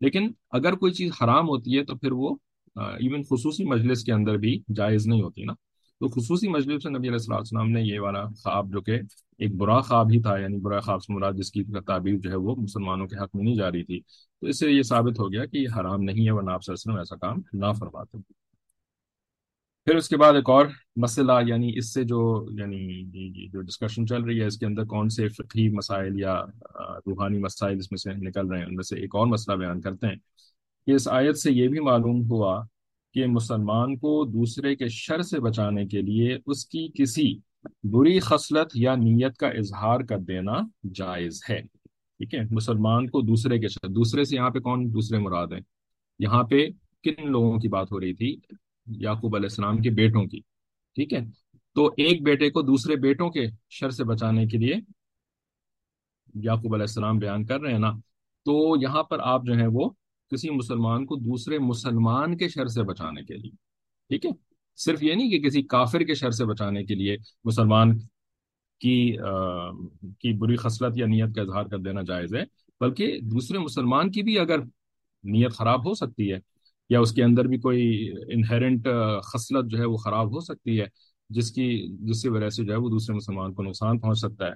لیکن 0.00 0.32
اگر 0.50 0.74
کوئی 0.74 0.92
چیز 0.92 1.10
حرام 1.24 1.48
ہوتی 1.48 1.78
ہے 1.78 1.84
تو 1.84 1.96
پھر 1.96 2.12
وہ 2.12 2.36
ایون 2.76 3.22
خصوصی 3.22 3.64
مجلس 3.64 4.04
کے 4.04 4.12
اندر 4.12 4.36
بھی 4.36 4.62
جائز 4.76 5.06
نہیں 5.06 5.22
ہوتی 5.22 5.44
نا۔ 5.44 5.52
تو 6.00 6.08
خصوصی 6.08 6.48
مجلس 6.48 6.82
سے 6.82 6.88
نبی 6.88 7.08
علیہ 7.08 7.34
السلام 7.34 7.70
نے 7.70 7.82
یہ 7.82 8.00
والا 8.00 8.24
خواب 8.24 8.72
جو 8.72 8.80
کہ 8.80 9.00
ایک 9.38 9.56
برا 9.56 9.80
خواب 9.80 10.06
ہی 10.10 10.22
تھا 10.22 10.36
یعنی 10.38 10.56
برا 10.56 10.80
خواب 10.80 11.02
سے 11.02 11.12
مراد 11.12 11.32
جس 11.32 11.50
کی 11.50 11.64
تعبیر 11.86 12.18
جو 12.18 12.30
ہے 12.30 12.36
وہ 12.36 12.56
مسلمانوں 12.56 13.06
کے 13.06 13.16
حق 13.16 13.28
میں 13.34 13.44
نہیں 13.44 13.54
جا 13.54 13.70
رہی 13.70 13.84
تھی۔ 13.84 14.00
تو 14.40 14.46
اس 14.46 14.58
سے 14.58 14.70
یہ 14.70 14.82
ثابت 14.82 15.18
ہو 15.18 15.32
گیا 15.32 15.46
کہ 15.46 15.56
یہ 15.56 15.68
حرام 15.80 16.02
نہیں 16.02 16.26
ہے 16.26 16.30
ورنہ 16.30 16.50
آپ 16.50 16.60
وسلم 16.66 16.96
ایسا 16.96 17.16
کام 17.16 17.36
نہ 17.52 17.66
فرماتے۔ 17.78 18.18
پھر 19.84 19.96
اس 19.96 20.08
کے 20.08 20.16
بعد 20.16 20.32
ایک 20.32 20.50
اور 20.50 20.66
مسئلہ 20.96 21.32
یعنی 21.46 21.72
اس 21.78 21.94
سے 21.94 22.04
جو 22.04 22.48
یعنی 22.58 23.48
جو 23.48 23.60
ڈسکشن 23.60 24.06
چل 24.06 24.22
رہی 24.22 24.40
ہے، 24.40 24.46
اس 24.46 24.58
کے 24.58 24.66
اندر 24.66 24.84
کون 24.84 25.08
سے 25.08 25.28
فقہی 25.28 25.68
مسائل 25.68 26.20
یا 26.20 26.44
روحانی 27.06 27.38
مسائل 27.38 27.78
اس 27.78 27.92
میں 27.92 27.96
سے 27.96 28.12
نکل 28.12 28.46
رہے 28.46 28.58
ہیں۔ 28.58 28.66
ان 28.66 28.74
میں 28.74 28.82
سے 28.82 29.00
ایک 29.00 29.14
اور 29.14 29.26
مسئلہ 29.26 29.56
بیان 29.56 29.80
کرتے 29.80 30.06
ہیں۔ 30.06 30.16
کہ 30.86 30.90
اس 30.90 31.08
آیت 31.08 31.38
سے 31.38 31.52
یہ 31.52 31.68
بھی 31.68 31.80
معلوم 31.80 32.30
ہوا 32.30 32.62
کہ 33.14 33.26
مسلمان 33.26 33.96
کو 33.96 34.24
دوسرے 34.24 34.76
کے 34.76 34.88
شر 34.88 35.22
سے 35.22 35.40
بچانے 35.40 35.86
کے 35.86 36.02
لیے 36.02 36.38
اس 36.46 36.66
کی 36.66 36.88
کسی 36.94 37.38
بری 37.84 38.20
خصلت 38.20 38.68
یا 38.74 38.94
نیت 38.94 39.36
کا 39.36 39.48
اظہار 39.48 40.00
کر 40.00 40.18
دینا 40.18 40.52
جائز 40.94 41.42
ہے۔ 41.50 41.62
ٹھیک 42.18 42.34
ہے؟ 42.34 42.40
مسلمان 42.50 43.10
کو 43.10 43.20
دوسرے 43.20 43.58
کے 43.58 43.68
شر، 43.68 43.88
دوسرے 43.88 44.24
سے 44.24 44.36
یہاں 44.36 44.50
پہ 44.50 44.58
کون 44.58 44.94
دوسرے 44.94 45.18
مراد 45.18 45.46
ہیں؟ 45.46 45.60
یہاں 46.18 46.42
پہ 46.42 46.68
کن 47.02 47.30
لوگوں 47.30 47.58
کی 47.58 47.68
بات 47.68 47.92
ہو 47.92 48.00
رہی 48.00 48.14
تھی؟ 48.14 48.36
یعقوب 48.86 49.36
علیہ 49.36 49.46
السلام 49.46 49.78
کے 49.78 49.90
بیٹوں 49.90 50.26
کی۔ 50.26 50.40
ٹھیک 50.94 51.12
ہے؟ 51.12 51.20
تو 51.74 51.86
ایک 51.86 52.22
بیٹے 52.22 52.50
کو 52.50 52.62
دوسرے 52.62 52.96
بیٹوں 52.96 53.30
کے 53.30 53.46
شر 53.70 53.90
سے 53.90 54.04
بچانے 54.04 54.46
کے 54.46 54.58
لیے 54.58 54.74
یعقوب 56.34 56.74
علیہ 56.74 56.82
السلام 56.82 57.18
بیان 57.18 57.46
کر 57.46 57.60
رہے 57.60 57.72
ہیں 57.72 57.78
نا۔ 57.78 57.92
تو 58.44 58.82
یہاں 58.82 59.02
پر 59.02 59.18
آپ 59.22 59.42
جو 59.44 59.52
ہیں 59.52 59.68
وہ 59.72 59.90
کسی 60.30 60.50
مسلمان 60.50 61.06
کو 61.06 61.16
دوسرے 61.16 61.58
مسلمان 61.58 62.36
کے 62.36 62.48
شر 62.48 62.66
سے 62.66 62.82
بچانے 62.82 63.22
کے 63.22 63.34
لیے، 63.34 63.50
ٹھیک 64.10 64.26
ہے؟ 64.26 64.30
صرف 64.78 65.02
یہ 65.02 65.14
نہیں 65.14 65.30
کہ 65.30 65.38
کسی 65.40 65.62
کافر 65.62 66.00
کے 66.00 66.14
شر 66.14 66.30
سے 66.30 66.44
بچانے 66.44 66.84
کے 66.84 66.94
لیے 66.94 67.16
مسلمان 67.44 67.98
کی 68.80 69.16
کی 70.20 70.32
بری 70.32 70.56
خصلت 70.56 70.96
یا 70.98 71.06
نیت 71.06 71.34
کا 71.34 71.42
اظہار 71.42 71.64
کر 71.64 71.78
دینا 71.78 72.02
جائز 72.02 72.34
ہے، 72.34 72.42
بلکہ 72.80 73.18
دوسرے 73.22 73.58
مسلمان 73.58 74.10
کی 74.10 74.22
بھی 74.22 74.38
اگر 74.38 74.58
نیت 75.24 75.52
خراب 75.52 75.86
ہو 75.86 75.94
سکتی 75.94 76.32
ہے 76.32 76.38
یا 76.90 77.00
اس 77.00 77.12
کے 77.12 77.22
اندر 77.24 77.44
بھی 77.44 77.58
کوئی 77.60 78.10
انہرنٹ 78.34 78.88
خصلت 79.24 79.70
جو 79.70 79.78
ہے 79.78 79.84
وہ 79.84 79.96
خراب 79.96 80.34
ہو 80.34 80.40
سکتی 80.40 80.80
ہے، 80.80 80.86
جس 81.30 81.50
کی 81.52 81.66
جس 82.00 82.22
کی 82.22 82.28
وجہ 82.28 82.48
سے 82.48 82.64
جو 82.64 82.72
ہے 82.72 82.78
وہ 82.78 82.88
دوسرے 82.88 83.16
مسلمان 83.16 83.54
کو 83.54 83.62
نقصان 83.62 83.98
پہنچ 83.98 84.18
سکتا 84.18 84.46
ہے۔ 84.46 84.52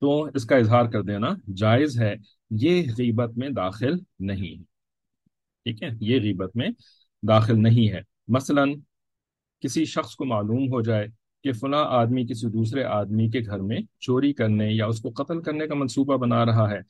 تو 0.00 0.28
اس 0.34 0.44
کا 0.44 0.56
اظہار 0.56 0.84
کر 0.84 1.02
دینا 1.02 1.28
جائز 1.54 2.00
ہے، 2.00 2.14
یہ 2.50 2.82
غیبت 2.98 3.38
میں 3.38 3.48
داخل 3.48 3.92
نہیں 4.18 4.58
ہے۔ 4.58 4.62
ٹھیک 5.64 5.82
ہے، 5.82 5.88
یہ 6.00 6.20
غیبت 6.20 6.56
میں 6.56 6.68
داخل 7.28 7.62
نہیں 7.62 7.92
ہے۔ 7.92 8.00
مثلا 8.28 8.64
کسی 9.60 9.84
شخص 9.84 10.14
کو 10.14 10.24
معلوم 10.24 10.72
ہو 10.72 10.80
جائے 10.80 11.06
کہ 11.44 11.52
فلاں 11.52 11.84
آدمی 11.88 12.26
کسی 12.26 12.46
دوسرے 12.46 12.84
آدمی 12.84 13.28
کے 13.28 13.40
گھر 13.40 13.58
میں 13.58 13.78
چوری 14.00 14.32
کرنے 14.32 14.72
یا 14.72 14.86
اس 14.86 15.00
کو 15.00 15.10
قتل 15.10 15.42
کرنے 15.42 15.66
کا 15.66 15.74
منصوبہ 15.74 16.16
بنا 16.16 16.46
رہا 16.46 16.70
ہے، 16.70 16.82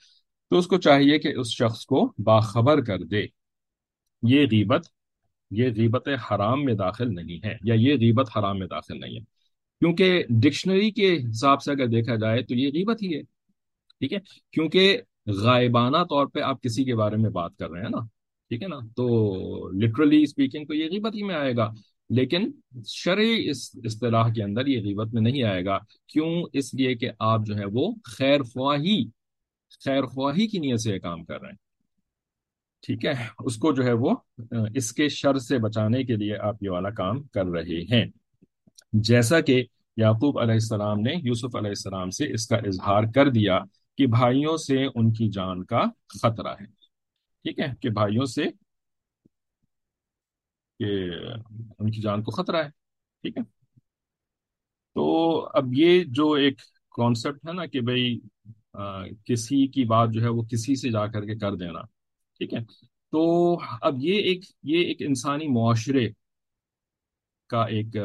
تو 0.51 0.59
اس 0.59 0.67
کو 0.67 0.79
چاہیے 0.79 1.19
کہ 1.19 1.29
اس 1.29 1.49
شخص 1.49 1.87
کو 1.87 2.13
باخبر 2.19 2.81
کر 2.81 2.99
دے۔ 2.99 3.27
یہ 4.23 4.47
غیبت 4.51 4.87
یہ 5.51 5.69
غیبت 5.77 6.09
حرام 6.31 6.65
میں 6.65 6.75
داخل 6.75 7.15
نہیں 7.15 7.47
ہے 7.47 7.57
یا 7.63 7.75
یہ 7.75 7.95
غیبت 7.95 8.39
حرام 8.39 8.59
میں 8.59 8.67
داخل 8.67 9.01
نہیں 9.01 9.17
ہے۔ 9.17 9.38
کیونکہ 9.81 10.25
ڈکشنری 10.29 10.91
کے 10.91 11.17
حساب 11.31 11.63
سے 11.63 11.73
اگر 11.73 11.87
دیکھا 11.87 12.15
جائے 12.15 12.43
تو 12.43 12.55
یہ 12.55 12.69
غیبت 12.69 13.03
ہی 13.03 13.15
ہے، 13.15 13.23
ٹھیک 14.01 14.13
ہے؟ 14.13 14.19
کیونکہ 14.53 15.01
غائبانہ 15.27 15.97
طور 15.97 16.27
پہ 16.27 16.41
آپ 16.41 16.63
کسی 16.63 16.85
کے 16.85 16.95
بارے 16.95 17.17
میں 17.17 17.31
بات 17.31 17.57
کر 17.57 17.71
رہے 17.71 17.83
ہیں 17.83 17.89
نا، 17.89 18.05
ٹھیک 18.49 18.63
ہے 18.63 18.69
نا؟ 18.69 18.79
تو 18.97 19.07
لٹرلی 19.71 20.23
اسپیکنگ 20.23 20.65
تو 20.65 20.75
یہ 20.75 20.91
غیبت 20.91 21.15
ہی 21.15 21.23
میں 21.23 21.35
آئے 21.35 21.57
گا، 21.57 21.71
لیکن 22.11 22.51
شرعی 22.87 23.51
اس 23.51 23.71
اصطلاح 23.85 24.33
کے 24.33 24.43
اندر 24.43 24.67
یہ 24.67 24.81
غیبت 24.81 25.15
میں 25.15 25.23
نہیں 25.23 25.43
آئے 25.43 25.65
گا۔ 25.65 25.79
کیوں؟ 26.07 26.45
اس 26.53 26.75
لیے 26.75 26.95
کہ 26.95 27.11
آپ 27.19 27.41
جو 27.47 27.57
ہے 27.57 27.65
وہ 27.73 27.95
خیر 28.05 28.43
خواہی 28.43 29.05
خیر 29.85 30.07
خواہی 30.07 30.47
کی 30.47 30.59
نیت 30.59 30.81
سے 30.81 30.99
کام 30.99 31.25
کر 31.25 31.41
رہے 31.41 31.49
ہیں۔ 31.49 31.57
ٹھیک 32.87 33.05
ہے؟ 33.05 33.13
اس 33.39 33.57
کو 33.57 33.73
جو 33.73 33.85
ہے 33.85 33.93
وہ 33.93 34.15
اس 34.75 34.93
کے 34.93 35.09
شر 35.09 35.39
سے 35.39 35.59
بچانے 35.59 36.05
کے 36.05 36.17
لیے 36.17 36.37
آپ 36.37 36.63
یہ 36.63 36.71
والا 36.71 36.91
کام 36.91 37.23
کر 37.23 37.47
رہے 37.47 37.81
ہیں۔ 37.95 38.07
جیسا 38.93 39.41
کہ 39.41 39.65
یعقوب 39.97 40.39
علیہ 40.39 40.53
السلام 40.53 41.01
نے 41.01 41.15
یوسف 41.23 41.57
علیہ 41.57 41.69
السلام 41.69 42.11
سے 42.11 42.33
اس 42.33 42.47
کا 42.47 42.57
اظہار 42.57 43.03
کر 43.15 43.31
دیا 43.31 43.59
کہ 43.99 44.07
بھائیوں 44.07 44.57
سے 44.57 44.85
ان 44.85 45.13
کی 45.13 45.29
جان 45.29 45.65
کا 45.65 45.83
خطرہ 46.23 46.55
ہے۔ 46.61 46.67
ٹھیک 47.43 47.59
ہے؟ 47.59 47.67
کہ 47.81 47.91
بھائیوں 47.91 48.25
سے 48.25 48.45
کہ 50.79 51.11
ان 51.79 51.91
کی 51.91 52.01
جان 52.01 52.23
کو 52.23 52.31
خطرہ 52.31 52.57
ہے۔ 52.57 52.69
ٹھیک 53.23 53.39
ہے؟ 53.39 53.43
تو 54.95 55.41
اب 55.55 55.65
یہ 55.73 56.05
جو 56.07 56.33
ایک 56.33 56.59
کانسیپٹ 56.91 57.49
ہے 57.49 57.53
نا 57.53 57.67
کہ 57.67 57.81
بھائی 57.81 58.19
کسی 59.25 59.67
کی 59.67 59.85
بات 59.85 60.09
جو 60.13 60.23
ہے 60.23 60.29
وہ 60.29 60.43
کسی 60.43 60.75
سے 60.75 60.91
جا 60.91 61.07
کر 61.07 61.25
کے 61.25 61.37
کر 61.39 61.55
دینا۔ 61.55 61.81
ٹھیک 62.39 62.55
ہے؟ 62.55 62.59
تو 63.13 63.59
اب 63.81 63.95
یہ 63.99 64.15
ایک 64.15 64.41
یہ 64.63 64.79
ایک 64.79 64.97
انسانی 65.01 65.49
معاشرے 65.49 66.09
کا 67.47 67.65
ایک 67.65 67.97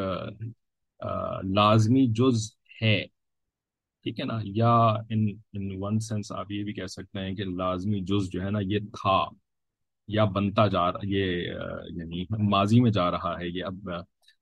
لازمی 1.44 2.08
جز 2.08 2.52
ہے 2.82 3.06
ٹھیک 4.04 4.20
ہے 4.20 4.26
نا؟ 4.26 4.40
یا 4.44 4.76
ان 5.10 5.28
ان 5.54 5.70
ون 5.78 6.00
سینس 6.00 6.32
آپ 6.32 6.52
یہ 6.52 6.64
بھی 6.64 6.74
کہہ 6.74 6.86
سکتے 6.86 7.20
ہیں 7.20 7.36
کہ 7.36 7.44
لازمی 7.44 8.02
جز 8.02 8.30
جو 8.32 8.44
ہے 8.44 8.50
نا، 8.50 8.60
یہ 8.62 8.80
تھا، 8.80 9.26
یا 10.08 10.26
بنتا 10.26 10.68
جا 10.68 10.92
رہا، 10.92 11.00
یہ 11.04 11.42
یعنی 11.92 12.26
ماضی 12.50 12.82
میں 12.82 12.92
جا 12.92 13.12
رہا 13.12 13.40
ہے۔ 13.40 13.48
یہ 13.48 13.64
اب 13.66 13.90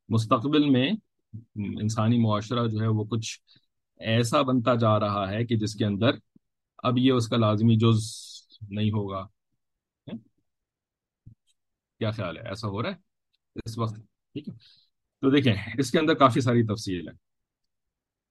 مستقبل 0.09 0.69
میں 0.69 0.91
انسانی 1.55 2.17
معاشرہ 2.17 2.67
جو 2.67 2.81
ہے 2.81 2.87
وہ 2.87 3.03
کچھ 3.03 3.39
ایسا 3.99 4.41
بنتا 4.41 4.75
جا 4.75 4.99
رہا 4.99 5.31
ہے 5.31 5.45
کہ 5.45 5.57
جس 5.57 5.75
کے 5.75 5.85
اندر 5.85 6.11
اب 6.77 6.97
یہ 6.97 7.11
اس 7.11 7.27
کا 7.27 7.37
لازمی 7.37 7.75
جز 7.75 8.11
نہیں 8.69 8.91
ہوگا۔ 8.91 9.27
کیا 11.99 12.11
خیال 12.11 12.37
ہے؟ 12.37 12.41
ایسا 12.41 12.67
ہو 12.67 12.83
رہا 12.83 12.89
ہے؟ 12.89 12.95
اس 13.65 13.77
وقت، 13.77 13.95
ٹھیک 14.33 14.49
ہے۔ 14.49 14.53
تو 15.23 15.29
دیکھیں، 15.29 15.53
اس 15.79 15.91
کے 15.91 15.99
اندر 15.99 16.13
کافی 16.15 16.41
ساری 16.41 16.63
تفصیل 16.65 17.07
ہے 17.07 17.13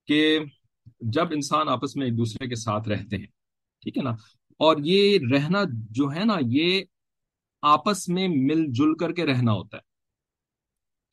کہ 0.08 0.38
جب 1.12 1.32
انسان 1.32 1.68
آپس 1.68 1.96
میں 1.96 2.06
ایک 2.06 2.16
دوسرے 2.18 2.48
کے 2.48 2.54
ساتھ 2.56 2.88
رہتے 2.88 3.16
ہیں، 3.16 3.26
ٹھیک 3.84 3.98
ہے 3.98 4.02
نا؟ 4.02 4.10
اور 4.60 4.76
یہ 4.84 5.18
رہنا 5.32 5.62
جو 5.90 6.10
ہے 6.14 6.24
نا، 6.24 6.36
یہ 6.48 6.82
آپس 7.62 8.08
میں 8.08 8.26
مل 8.30 8.64
جل 8.70 8.94
کر 8.96 9.12
کے 9.12 9.26
رہنا 9.26 9.52
ہوتا 9.52 9.76
ہے، 9.76 9.82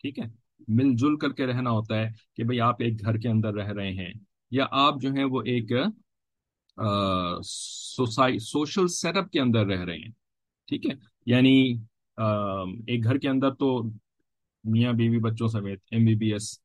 ٹھیک 0.03 0.19
ہے؟ 0.19 0.25
مل 0.67 0.95
جل 0.95 1.17
کر 1.17 1.31
کے 1.33 1.45
رہنا 1.45 1.71
ہوتا 1.71 1.97
ہے 1.97 2.09
کہ 2.35 2.43
بھئی 2.43 2.59
آپ 2.61 2.81
ایک 2.81 3.01
گھر 3.01 3.17
کے 3.17 3.29
اندر 3.29 3.53
رہ 3.53 3.71
رہے 3.73 3.91
ہیں 3.93 4.11
یا 4.51 4.65
آپ 4.79 5.01
جو 5.01 5.11
ہیں 5.11 5.23
وہ 5.23 5.41
ایک 5.45 5.71
سوشل 8.41 8.87
سیٹ 8.89 9.17
اپ 9.17 9.31
کے 9.31 9.39
اندر 9.41 9.65
رہ 9.65 9.83
رہے 9.85 9.97
ہیں، 9.97 10.11
ٹھیک 10.67 10.85
ہے؟ 10.85 10.95
یعنی 11.27 11.55
ایک 12.17 13.03
گھر 13.03 13.17
کے 13.17 13.29
اندر 13.29 13.53
تو 13.53 13.81
میاں 14.67 14.93
بیوی 14.93 15.19
بچوں 15.19 15.47
سمیت 15.47 15.79
ایم 15.91 16.05
بی 16.05 16.15
بی 16.15 16.31
ایس 16.33 16.57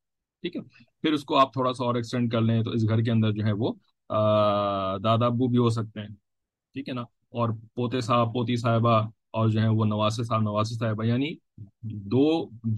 ٹھیک 0.44 0.56
ہے؟ 0.56 0.60
پھر 1.02 1.12
اس 1.12 1.24
کو 1.24 1.36
آپ 1.38 1.52
تھوڑا 1.52 1.72
سا 1.72 1.84
اور 1.84 1.94
ایکسٹینڈ 1.94 2.30
کر 2.32 2.40
لیں 2.40 2.62
تو 2.62 2.70
اس 2.70 2.88
گھر 2.88 3.02
کے 3.02 3.10
اندر 3.10 3.32
جو 3.32 3.44
ہے 3.44 3.52
وہ 3.58 3.72
دادا 5.04 5.26
ابو 5.26 5.48
بھی 5.48 5.58
ہو 5.58 5.68
سکتے 5.70 6.00
ہیں، 6.00 6.08
ٹھیک 6.74 6.88
ہے 6.88 6.94
نا؟ 6.94 7.02
اور 7.30 7.48
پوتے 7.74 8.00
صاحب 8.00 8.32
پوتی 8.34 8.56
صاحبہ 8.56 9.00
اور 9.30 9.48
جو 9.48 9.60
ہے 9.60 9.68
وہ 9.68 9.84
نواسے 9.84 10.24
صاحب 10.24 10.42
نواسے 10.42 10.74
صاحبہ 10.74 11.04
یعنی 11.06 11.32
دو 12.12 12.24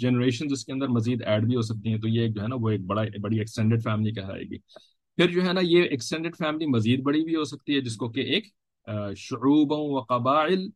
جنریشن 0.00 0.52
اس 0.52 0.64
کے 0.64 0.72
اندر 0.72 0.88
مزید 0.88 1.22
ایڈ 1.22 1.44
بھی 1.44 1.56
ہو 1.56 1.62
سکتی 1.62 1.92
ہیں، 1.92 2.00
تو 2.00 2.08
یہ 2.08 2.28
جو 2.28 2.42
ہے 2.42 2.48
نا 2.48 2.56
وہ 2.60 2.70
ایک 2.70 2.84
بڑا، 2.86 3.02
بڑی 3.22 3.38
ایکسٹینڈیڈ 3.38 3.82
فیملی 3.84 4.12
کہلائے 4.12 4.44
گی۔ 4.50 4.58
پھر 5.18 5.30
جو 5.32 5.44
ہے 5.44 5.52
نا 5.52 5.60
یہ 5.62 5.82
ایکسٹینڈیڈ 5.82 6.36
فیملی 6.38 6.66
مزید 6.66 7.02
بڑی 7.02 7.24
بھی 7.24 7.34
ہو 7.36 7.44
سکتی 7.44 7.74
ہے، 7.74 7.80
جس 7.80 7.96
کو 7.96 8.08
کہ 8.08 8.20
ایک 8.20 8.48
شعوب 9.16 9.72
و 9.72 10.00
قبائل 10.04 10.68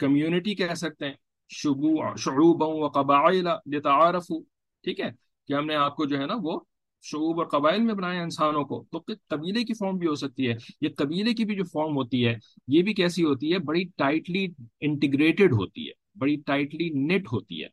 کمیونٹی 0.00 0.54
کہہ 0.54 0.74
سکتے 0.76 1.06
ہیں۔ 1.06 1.14
شعوب 1.48 2.62
و 2.62 2.88
قبائل 2.88 3.46
لتعارفوا۔ 3.66 4.40
ٹھیک 4.82 5.00
ہے؟ 5.00 5.10
کہ 5.48 5.52
ہم 5.52 5.66
نے 5.66 5.74
آپ 5.74 5.96
کو 5.96 6.04
جو 6.04 6.18
ہے 6.18 6.26
نا 6.26 6.34
وہ 6.42 6.60
شعوب 7.02 7.40
اور 7.40 7.46
قبائل 7.46 7.82
میں 7.82 7.94
بنایا 7.94 8.22
انسانوں 8.22 8.64
کو۔ 8.64 8.86
تو 8.92 8.98
قبیلے 9.28 9.64
کی 9.64 9.74
فارم 9.74 9.96
بھی 9.96 10.06
ہو 10.06 10.14
سکتی 10.14 10.48
ہے۔ 10.48 10.54
یہ 10.80 10.88
قبیلے 10.96 11.34
کی 11.34 11.44
بھی 11.44 11.56
جو 11.56 11.64
فارم 11.64 11.96
ہوتی 11.96 12.26
ہے، 12.26 12.34
یہ 12.68 12.82
بھی 12.82 12.94
کیسی 12.94 13.24
ہوتی 13.24 13.52
ہے؟ 13.52 13.58
بڑی 13.58 13.84
ٹائٹلی 13.96 14.46
انٹیگریٹڈ 14.80 15.52
ہوتی 15.52 15.86
ہے۔ 15.86 15.92
بڑی 16.18 16.36
ٹائٹلی 16.36 16.88
نیٹ 16.88 17.26
ہوتی 17.32 17.62
ہے۔ 17.62 17.68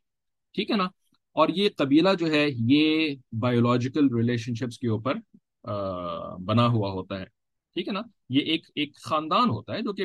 ٹھیک 0.52 0.70
ہے 0.70 0.76
نا؟ 0.76 0.84
اور 1.32 1.48
یہ 1.48 1.68
قبیلہ 1.76 2.08
جو 2.18 2.26
ہے، 2.26 2.46
یہ 2.50 3.14
بایولوجیکل 3.40 4.14
ریلیشن 4.16 4.54
شپس 4.54 4.78
کے 4.78 4.88
اوپر 4.88 5.14
بنا 6.40 6.66
ہوا 6.66 6.90
ہوتا 6.90 7.20
ہے۔ 7.20 7.24
ٹھیک 7.74 7.88
ہے 7.88 7.92
نا؟ 7.92 8.00
یہ 8.28 8.40
ایک 8.40 8.66
ایک 8.74 8.96
خاندان 8.96 9.50
ہوتا 9.50 9.74
ہے 9.74 9.80
جو 9.82 9.92
کہ 9.92 10.04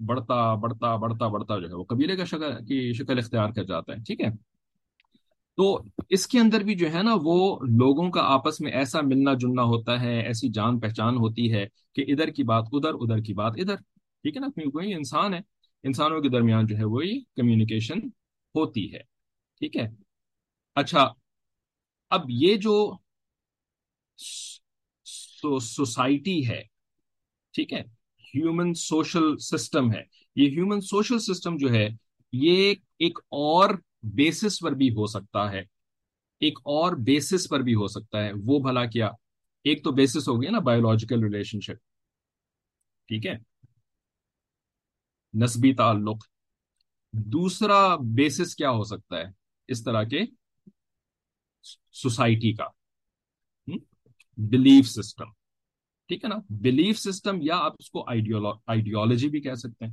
بڑھتا 0.00 0.54
بڑھتا 0.54 0.94
بڑھتا 0.96 1.28
بڑھتا 1.28 1.58
جو 1.58 1.68
ہے 1.68 1.74
وہ 1.74 1.84
قبیلے 1.84 2.16
کا 2.16 2.24
شکل 2.24 2.64
کی 2.64 2.92
شکل 2.92 3.18
اختیار 3.18 3.50
کر 3.50 3.64
جاتا 3.64 3.92
ہے 3.92 3.98
ٹھیک 4.06 4.20
ہے؟ 4.20 4.30
تو 5.58 5.64
اس 6.08 6.26
کے 6.26 6.38
اندر 6.38 6.60
بھی 6.60 6.74
جو 6.74 6.92
ہے 6.92 7.02
نا 7.02 7.14
وہ 7.22 7.36
لوگوں 7.78 8.10
کا 8.10 8.20
آپس 8.34 8.60
میں 8.60 8.72
ایسا 8.72 9.00
ملنا 9.00 9.34
جلنا 9.34 9.62
ہوتا 9.62 10.00
ہے، 10.00 10.20
ایسی 10.20 10.48
جان 10.48 10.78
پہچان 10.80 11.16
ہوتی 11.16 11.52
ہے 11.52 11.66
کہ 11.92 12.04
ادھر 12.08 12.30
کی 12.30 12.42
بات 12.42 12.64
ادھر 12.72 12.94
ادھر 12.94 13.20
کی 13.20 13.34
بات 13.34 13.52
ادھر، 13.56 13.76
ٹھیک 13.76 14.36
ہے 14.36 14.40
نا؟ 14.40 14.48
کیونکہ 14.54 14.94
انسان 14.94 15.34
ہے، 15.34 15.40
انسانوں 15.84 16.20
کے 16.20 16.28
درمیان 16.28 16.66
جو 16.66 16.76
ہے 16.76 16.84
وہی 16.84 17.20
کمیونیکیشن 17.36 17.98
ہوتی 18.54 18.92
ہے، 18.94 18.98
ٹھیک 19.60 19.76
ہے؟ 19.76 19.86
اچھا 20.76 21.08
اب 22.10 22.30
یہ 22.30 22.56
جو 22.56 22.74
سوسائٹی 25.62 26.48
ہے، 26.48 26.62
ٹھیک 27.54 27.72
ہے؟ 27.72 27.82
ہیومن 28.34 28.74
سوشل 28.74 29.38
سسٹم 29.38 29.92
ہے۔ 29.92 30.02
یہ 30.36 30.50
ہیومن 30.50 30.80
سوشل 30.80 31.18
سسٹم 31.18 31.56
جو 31.56 31.70
ہے، 31.70 31.88
یہ 32.32 32.74
ایک 32.98 33.18
اور 33.18 33.74
بیسس 34.02 34.60
پر 34.60 34.72
بھی 34.72 34.90
ہو 34.90 35.06
سکتا 35.06 35.52
ہے۔ 35.52 35.60
ایک 36.40 36.58
اور 36.58 36.92
بیسس 36.92 37.48
پر 37.48 37.60
بھی 37.60 37.74
ہو 37.74 37.86
سکتا 37.86 38.24
ہے۔ 38.24 38.32
وہ 38.46 38.58
بھلا 38.58 38.84
کیا؟ 38.84 39.06
ایک 39.64 39.84
تو 39.84 39.92
بیسس 39.92 40.28
ہو 40.28 40.42
گیا 40.42 40.50
نا 40.50 40.58
بایولوجیکل 40.58 41.22
ریلیشن 41.22 41.60
شپ 41.60 41.86
ٹھیک 43.08 43.26
ہے؟ 43.26 43.34
نسبی 45.34 45.74
تعلق۔ 45.74 46.24
دوسرا 47.12 47.96
بیسس 47.96 48.54
کیا 48.54 48.70
ہو 48.70 48.84
سکتا 48.84 49.16
ہے؟ 49.16 49.24
اس 49.68 49.84
طرح 49.84 50.02
کے 50.02 50.20
سوسائٹی 51.92 52.52
کا۔ 52.52 52.64
بلیف 54.36 54.88
سسٹم 54.88 55.39
ٹھیک 56.10 56.24
ہے 56.24 56.28
نا؟ 56.28 56.36
بلیف 56.50 56.98
سسٹم 56.98 57.38
یا 57.42 57.56
آپ 57.56 57.72
اس 57.78 57.90
کو 57.90 58.04
آئیڈیولوجی 58.08 59.28
بھی 59.28 59.40
کہہ 59.40 59.54
سکتے 59.54 59.84
ہیں۔ 59.84 59.92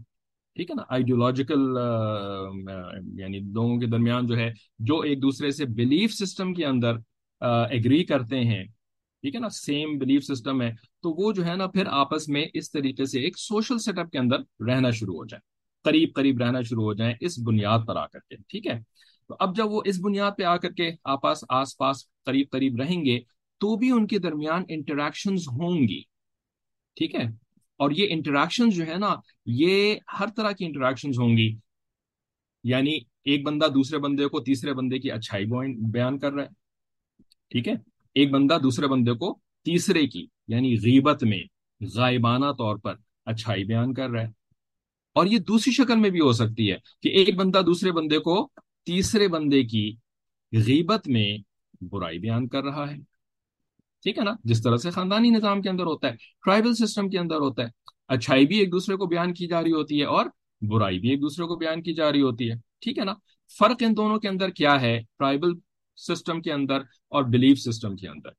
ٹھیک 0.56 0.72
ہے 0.72 0.76
نا؟ 0.76 0.84
آئیڈیولوجیکل 0.90 1.78
یعنی 3.20 3.40
لوگوں 3.40 3.78
کے 3.80 3.86
درمیان 3.86 4.28
جو 4.28 4.38
ہے، 4.38 4.52
جو 4.80 5.00
ایک 5.00 5.22
دوسرے 5.22 5.52
سے 5.52 5.66
بلیف 5.66 6.14
سسٹم 6.14 6.54
کے 6.54 6.66
اندر 6.66 6.96
ایگری 7.70 8.04
کرتے 8.04 8.40
ہیں، 8.40 8.64
ٹھیک 9.22 9.36
ہے 9.36 9.40
نا؟ 9.40 9.50
سیم 9.50 9.98
بلیف 9.98 10.24
سسٹم 10.24 10.62
ہے۔ 10.62 10.72
تو 11.04 11.12
وہ 11.12 11.32
جو 11.32 11.46
ہے 11.46 11.56
نا، 11.56 11.68
پھر 11.68 11.86
آپس 11.86 12.28
میں 12.30 12.46
اس 12.54 12.72
طریقے 12.72 13.06
سے 13.06 13.20
ایک 13.20 13.38
سوشل 13.38 13.78
سیٹ 13.80 14.00
اپ 14.00 14.12
کے 14.12 14.18
اندر 14.18 14.64
رہنا 14.68 14.92
شروع 14.92 15.16
ہو 15.16 15.26
جائے۔ 15.26 15.42
قریب 15.84 16.10
قریب 16.16 16.42
رہنا 16.42 16.62
شروع 16.62 16.84
ہو 16.84 16.94
جائیں 16.94 17.14
اس 17.22 17.40
بنیاد 17.40 17.80
پر 17.88 17.96
آ 17.96 18.06
کر 18.06 18.20
کے، 18.20 18.36
ٹھیک 18.48 18.68
ہے؟ 18.68 18.80
تو 19.28 19.36
اب 19.40 19.56
جب 19.56 19.72
وہ 19.72 19.82
اس 19.86 20.00
بنیاد 20.02 20.32
پہ 20.38 20.44
آ 20.44 20.58
کر 20.58 20.72
کے 20.72 20.92
آپس، 21.04 21.44
آس 21.50 21.78
پاس 21.78 22.04
قریب 22.26 22.48
قریب 22.52 22.76
رہیں 22.76 23.06
گے 23.06 23.20
تو 23.58 23.76
بھی 23.76 23.92
ان 23.92 24.08
کے 24.08 24.20
درمیان 24.20 24.64
انٹریکشنز 24.70 25.48
ہوں 25.48 25.88
گی۔ 25.88 26.02
ٹھیک 26.96 27.16
ہے؟ 27.16 27.24
اور 27.78 27.92
یہ 27.92 28.08
انٹریکشن 28.10 28.70
جو 28.70 28.86
ہے 28.88 28.98
نا، 28.98 29.16
یہ 29.46 29.96
ہر 30.20 30.26
طرح 30.36 30.52
کی 30.52 30.66
انٹریکشن 30.66 31.10
ہوں 31.10 31.38
گی۔ 31.38 31.56
یعنی 32.64 33.00
ایک 33.24 33.44
بندہ 33.44 33.66
دوسرے 33.66 34.00
بندے 34.00 34.26
کو 34.26 34.40
تیسرے 34.40 34.74
بندے 34.74 35.00
کی 35.00 35.12
اچھائی 35.12 35.46
بیان 35.92 36.20
کر 36.20 36.34
رہا 36.34 36.44
ہے۔ 36.44 36.50
ٹھیک 37.50 37.68
ہے؟ 37.68 37.74
ایک 38.16 38.32
بندہ 38.32 38.58
دوسرے 38.64 38.88
بندے 38.88 39.14
کو 39.14 39.40
تیسرے 39.66 40.08
کی 40.08 40.28
یعنی 40.48 40.74
غیبت 40.74 41.24
میں، 41.24 41.44
غائبانہ 41.96 42.46
طور 42.58 42.78
پر 42.78 42.96
اچھائی 43.26 43.64
بیان 43.64 43.94
کر 43.94 44.10
رہا 44.10 44.22
ہے۔ 44.22 44.28
اور 45.14 45.26
یہ 45.26 45.38
دوسری 45.38 45.74
شکل 45.74 45.96
میں 45.96 46.10
بھی 46.10 46.20
ہو 46.20 46.32
سکتی 46.32 46.72
ہے 46.72 46.78
کہ 47.02 47.08
ایک 47.10 47.36
بندہ 47.36 47.62
دوسرے 47.66 47.92
بندے 47.92 48.20
کو 48.20 48.50
تیسرے 48.86 49.28
بندے 49.28 49.64
کی 49.64 49.96
غیبت 50.54 51.08
میں 51.08 51.38
برائی 51.82 52.20
بیان 52.20 52.48
کر 52.48 52.64
رہا 52.64 52.92
ہے۔ 52.92 53.17
ٹھیک 54.04 54.18
ہے 54.18 54.24
نا؟ 54.24 54.32
جس 54.44 54.64
طرح 54.64 54.76
سے 54.76 54.90
خاندانی 54.90 55.30
نظام 55.30 55.62
کے 55.62 55.70
اندر 55.70 55.84
ہوتا 55.84 56.08
ہے 56.08 56.16
ٹرائبل 56.46 56.74
سسٹم 56.74 57.10
کے 57.10 57.20
اندر 57.20 57.36
ہوتا 57.36 57.64
ہے۔ 57.64 57.68
اچھائی 58.08 58.48
بھی 58.48 58.60
ایک 58.60 58.72
دوسرے 58.72 58.96
کو 58.96 59.06
بیان 59.06 59.34
کی 59.34 59.48
جا 59.48 59.64
رہی 59.64 59.72
ہوتی 59.72 60.00
ہے 60.00 60.06
اور 60.06 60.26
برائی 60.62 61.00
بھی 61.00 61.10
ایک 61.10 61.22
دوسرے 61.22 61.46
کو 61.46 61.56
بیان 61.56 61.82
کی 61.82 61.94
جا 61.94 62.12
رہی 62.12 62.22
ہوتی 62.22 62.52
ہے۔ 62.52 62.56
ٹھیک 62.56 63.00
ہے 63.00 63.04
نا؟ 63.04 63.14
فرق 63.60 63.76
ان 63.80 63.98
دونوں 63.98 64.20
کے 64.20 64.28
اندر 64.28 64.50
کیا 64.50 64.82
ہے؟ 64.82 65.02
ٹرائبل 65.20 65.50
سسٹم 65.96 66.42
کے 66.42 66.52
اندر 66.52 66.80
اور 67.10 67.24
بلیف 67.24 67.60
سسٹم 67.60 67.96
کے 67.96 68.08
اندر۔ 68.08 68.30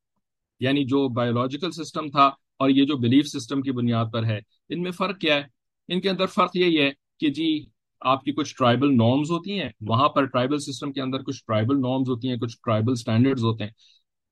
یعنی 0.60 0.84
جو 0.84 1.08
بایولوجیکل 1.08 1.70
سسٹم 1.70 2.10
تھا 2.10 2.26
اور 2.58 2.70
یہ 2.70 2.84
جو 2.84 2.96
بلیف 2.96 3.26
سسٹم 3.26 3.62
کی 3.62 3.72
بنیاد 3.72 4.06
پر 4.12 4.24
ہے، 4.24 4.38
ان 4.68 4.82
میں 4.82 4.90
فرق 4.90 5.18
کیا 5.18 5.34
ہے؟ 5.34 5.42
ان 5.88 6.00
کے 6.00 6.10
اندر 6.10 6.26
فرق 6.26 6.56
یہی 6.56 6.80
ہے 6.80 6.90
کہ 7.18 7.30
جی 7.30 7.66
آپ 8.00 8.24
کی 8.24 8.32
کچھ 8.32 8.54
ٹرائبل 8.56 8.96
نارمز 8.96 9.30
ہوتی 9.30 9.60
ہیں، 9.60 9.68
وہاں 9.80 10.08
پر 10.08 10.24
ٹرائبل 10.24 10.58
سسٹم 10.58 10.92
کے 10.92 11.02
اندر 11.02 11.22
کچھ 11.22 11.44
ٹرائبل 11.46 11.76
نارمز 11.80 12.08
ہوتی 12.08 12.28
ہیں، 12.28 12.36
کچھ 12.36 12.56
ٹرائبل 12.64 12.94
سٹینڈرڈز 12.94 13.44
ہوتے 13.44 13.64
ہیں۔ 13.64 13.70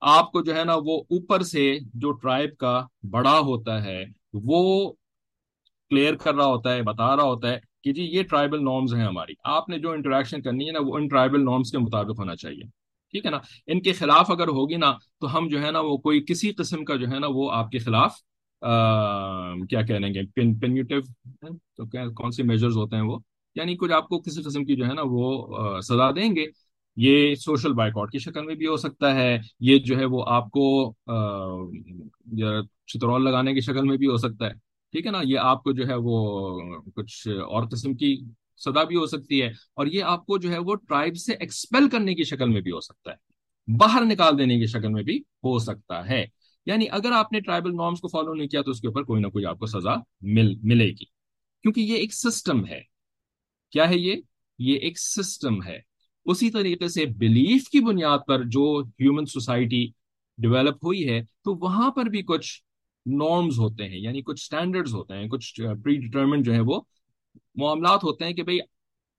آپ 0.00 0.32
کو 0.32 0.42
جو 0.42 0.56
ہے 0.56 0.64
نا 0.64 0.74
وہ 0.84 0.98
اوپر 1.10 1.42
سے 1.42 1.78
جو 1.94 2.12
ٹرائب 2.12 2.56
کا 2.56 2.86
بڑا 3.10 3.38
ہوتا 3.38 3.84
ہے، 3.84 4.04
وہ 4.32 4.92
کلیئر 5.90 6.14
کر 6.14 6.34
رہا 6.34 6.46
ہوتا 6.46 6.74
ہے، 6.74 6.82
بتا 6.82 7.16
رہا 7.16 7.22
ہوتا 7.22 7.48
ہے 7.48 7.58
کہ 7.84 7.92
جی 7.92 8.02
یہ 8.02 8.22
ٹرائبل 8.22 8.64
نارمز 8.64 8.94
ہیں 8.94 9.04
ہماری۔ 9.04 9.32
آپ 9.44 9.68
نے 9.68 9.78
جو 9.78 9.90
انٹریکشن 9.90 10.42
کرنی 10.42 10.66
ہے 10.66 10.72
نا، 10.72 10.78
وہ 10.82 10.96
ان 10.96 11.08
ٹرائبل 11.08 11.44
نارمز 11.44 11.70
کے 11.70 11.78
مطابق 11.78 12.18
ہونا 12.18 12.36
چاہیے۔ 12.36 12.62
ٹھیک 13.10 13.26
ہے 13.26 13.30
نا؟ 13.30 13.38
ان 13.66 13.80
کے 13.82 13.92
خلاف 13.92 14.30
اگر 14.30 14.48
ہوگی 14.48 14.76
نا، 14.76 14.92
تو 15.20 15.38
ہم 15.38 15.48
جو 15.48 15.62
ہے 15.62 15.70
نا 15.70 15.80
وہ 15.80 15.96
کوئی 15.96 16.24
کسی 16.28 16.52
قسم 16.52 16.84
کا 16.84 16.96
جو 16.96 17.08
ہے 17.08 17.18
نا 17.18 17.26
وہ 17.30 17.50
آپ 17.52 17.70
کے 17.70 17.78
خلاف 17.78 18.14
کیا 19.70 19.82
کہہ 19.82 19.94
لیں 19.94 20.14
گے 20.14 20.26
پینیوٹیو 20.60 21.00
تو 21.76 22.12
کون 22.12 22.30
سی 22.30 22.42
میجرز 22.42 22.76
ہوتے 22.76 22.96
ہیں 22.96 23.02
وہ؟ 23.02 23.18
یعنی 23.54 23.76
کچھ 23.76 23.92
آپ 23.92 24.08
کو 24.08 24.18
کسی 24.20 24.42
قسم 24.42 24.64
کی 24.64 24.76
جو 24.76 24.86
ہے 24.86 24.94
نا 24.94 25.02
وہ 25.04 25.80
سزا 25.80 26.10
دیں 26.10 26.36
گے۔ 26.36 26.46
یہ 26.96 27.34
سوشل 27.34 27.72
بائک 27.72 27.96
آؤٹ 27.96 28.12
کی 28.12 28.18
شکل 28.18 28.46
میں 28.46 28.54
بھی 28.54 28.66
ہو 28.66 28.76
سکتا 28.76 29.14
ہے، 29.14 29.38
یہ 29.60 29.78
جو 29.78 29.98
ہے 29.98 30.04
وہ 30.04 30.24
آپ 30.26 30.50
کو 30.50 30.94
چترول 32.86 33.24
لگانے 33.24 33.54
کی 33.54 33.60
شکل 33.60 33.88
میں 33.88 33.96
بھی 33.96 34.06
ہو 34.06 34.16
سکتا 34.16 34.46
ہے۔ 34.46 34.52
ٹھیک 34.92 35.06
ہے 35.06 35.10
نا؟ 35.10 35.20
یہ 35.24 35.38
آپ 35.38 35.62
کو 35.62 35.72
جو 35.72 35.88
ہے 35.88 35.94
وہ 35.96 36.60
کچھ 36.94 37.28
اور 37.28 37.66
قسم 37.66 37.94
کی 37.94 38.18
سزا 38.56 38.82
بھی 38.82 38.96
ہو 38.96 39.06
سکتی 39.06 39.42
ہے 39.42 39.46
اور 39.46 39.86
یہ 39.86 40.02
آپ 40.02 40.26
کو 40.26 40.38
جو 40.38 40.50
ہے 40.50 40.58
وہ 40.58 40.74
ٹرائب 40.74 41.16
سے 41.16 41.32
ایکسپیل 41.40 41.88
کرنے 41.88 42.14
کی 42.14 42.24
شکل 42.24 42.48
میں 42.48 42.60
بھی 42.60 42.70
ہو 42.70 42.80
سکتا 42.80 43.10
ہے۔ 43.10 43.26
باہر 43.76 44.02
نکال 44.04 44.38
دینے 44.38 44.58
کی 44.58 44.66
شکل 44.66 44.88
میں 44.88 45.02
بھی 45.02 45.16
ہو 45.18 45.58
سکتا 45.58 46.08
ہے۔ 46.08 46.26
یعنی 46.66 46.86
اگر 46.90 47.12
آپ 47.12 47.32
نے 47.32 47.40
ٹرائبل 47.40 47.70
نارمس 47.70 48.00
کو 48.00 48.08
فالو 48.08 48.34
نہیں 48.34 48.48
کیا 48.48 48.62
تو 48.62 48.70
اس 48.70 48.80
کے 48.80 48.88
اوپر 48.88 49.02
کوئی 49.02 49.22
نہ 49.22 49.26
کوئی 49.26 49.44
آپ 49.44 49.58
کو 49.58 49.66
سزا 49.66 49.94
مل، 50.20 50.56
ملے 50.62 50.86
گی۔ 50.86 51.04
کیونکہ 51.62 51.80
یہ 51.80 51.94
ایک 51.94 52.14
سسٹم 52.14 52.66
ہے۔ 52.66 52.80
کیا 53.70 53.88
ہے 53.88 53.98
یہ؟ 53.98 54.14
یہ 54.58 54.76
ایک 54.76 54.98
سسٹم 54.98 55.62
ہے۔ 55.62 55.78
اسی 56.26 56.50
طریقے 56.50 56.88
سے 56.88 57.04
بلیف 57.18 57.68
کی 57.68 57.80
بنیاد 57.80 58.18
پر 58.26 58.42
جو 58.48 58.64
ہیومن 59.00 59.26
سوسائٹی 59.26 59.86
ڈیولپ 60.38 60.84
ہوئی 60.84 61.08
ہے، 61.08 61.20
تو 61.44 61.54
وہاں 61.56 61.90
پر 61.90 62.06
بھی 62.06 62.22
کچھ 62.22 62.50
نارمز 63.06 63.58
ہوتے 63.58 63.88
ہیں 63.88 63.98
یعنی 63.98 64.22
کچھ 64.22 64.40
سٹینڈرڈز 64.40 64.94
ہوتے 64.94 65.14
ہیں، 65.14 65.28
کچھ 65.28 65.60
پری 65.84 65.96
ڈیٹرمنٹ 65.96 66.44
جو 66.46 66.54
ہے 66.54 66.60
وہ 66.60 66.80
معاملات 67.56 68.04
ہوتے 68.04 68.24
ہیں 68.24 68.32
کہ 68.32 68.42
بھئی 68.42 68.58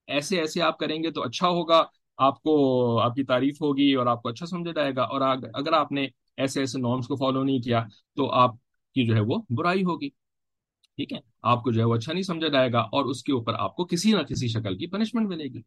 ایسے 0.08 0.40
ایسے 0.40 0.62
آپ 0.62 0.78
کریں 0.80 1.02
گے 1.04 1.12
تو 1.12 1.24
اچھا 1.24 1.48
ہوگا، 1.50 1.82
آپ 2.20 2.42
کو، 2.44 2.56
آپ 3.00 3.16
کی 3.16 3.24
تعریف 3.24 3.62
ہوگی 3.62 3.94
اور 3.94 4.06
آپ 4.08 4.22
کو 4.22 4.30
اچھا 4.30 4.46
سمجھا 4.46 4.72
جائے 4.72 4.96
گا، 4.96 5.04
اور 5.04 5.22
اگر 5.22 5.74
آپ 5.74 5.92
نے 5.92 6.08
ایسے 6.38 6.60
ایسے 6.60 6.80
نارمس 6.80 7.08
کو 7.08 7.16
فالو 7.16 7.44
نہیں 7.44 7.60
کیا 7.60 7.84
تو 8.18 8.30
آپ 8.34 8.56
کی 8.96 9.06
جو 9.06 9.16
ہے 9.16 9.22
وہ 9.22 9.38
برائی 9.50 9.84
ہوگی۔ 9.84 10.10
ٹھیک 10.10 11.14
ہے؟ 11.14 11.20
آپ 11.44 11.64
کو 11.64 11.72
جو 11.72 11.80
ہے 11.80 11.86
وہ 11.86 11.96
اچھا 11.96 12.14
نہیں 12.14 12.24
سمجھا 12.24 12.48
جائے 12.48 12.72
گا 12.74 12.80
اور 12.80 13.06
اس 13.06 13.24
کے 13.24 13.34
اوپر 13.34 13.54
آپ 13.56 13.76
کو 13.76 13.86
کسی 13.86 14.12
نہ 14.12 14.22
کسی 14.24 14.48
شکل 14.48 14.78
کی 14.78 14.88
پنشمنٹ 14.88 15.28
ملے 15.30 15.46
گی۔ 15.46 15.62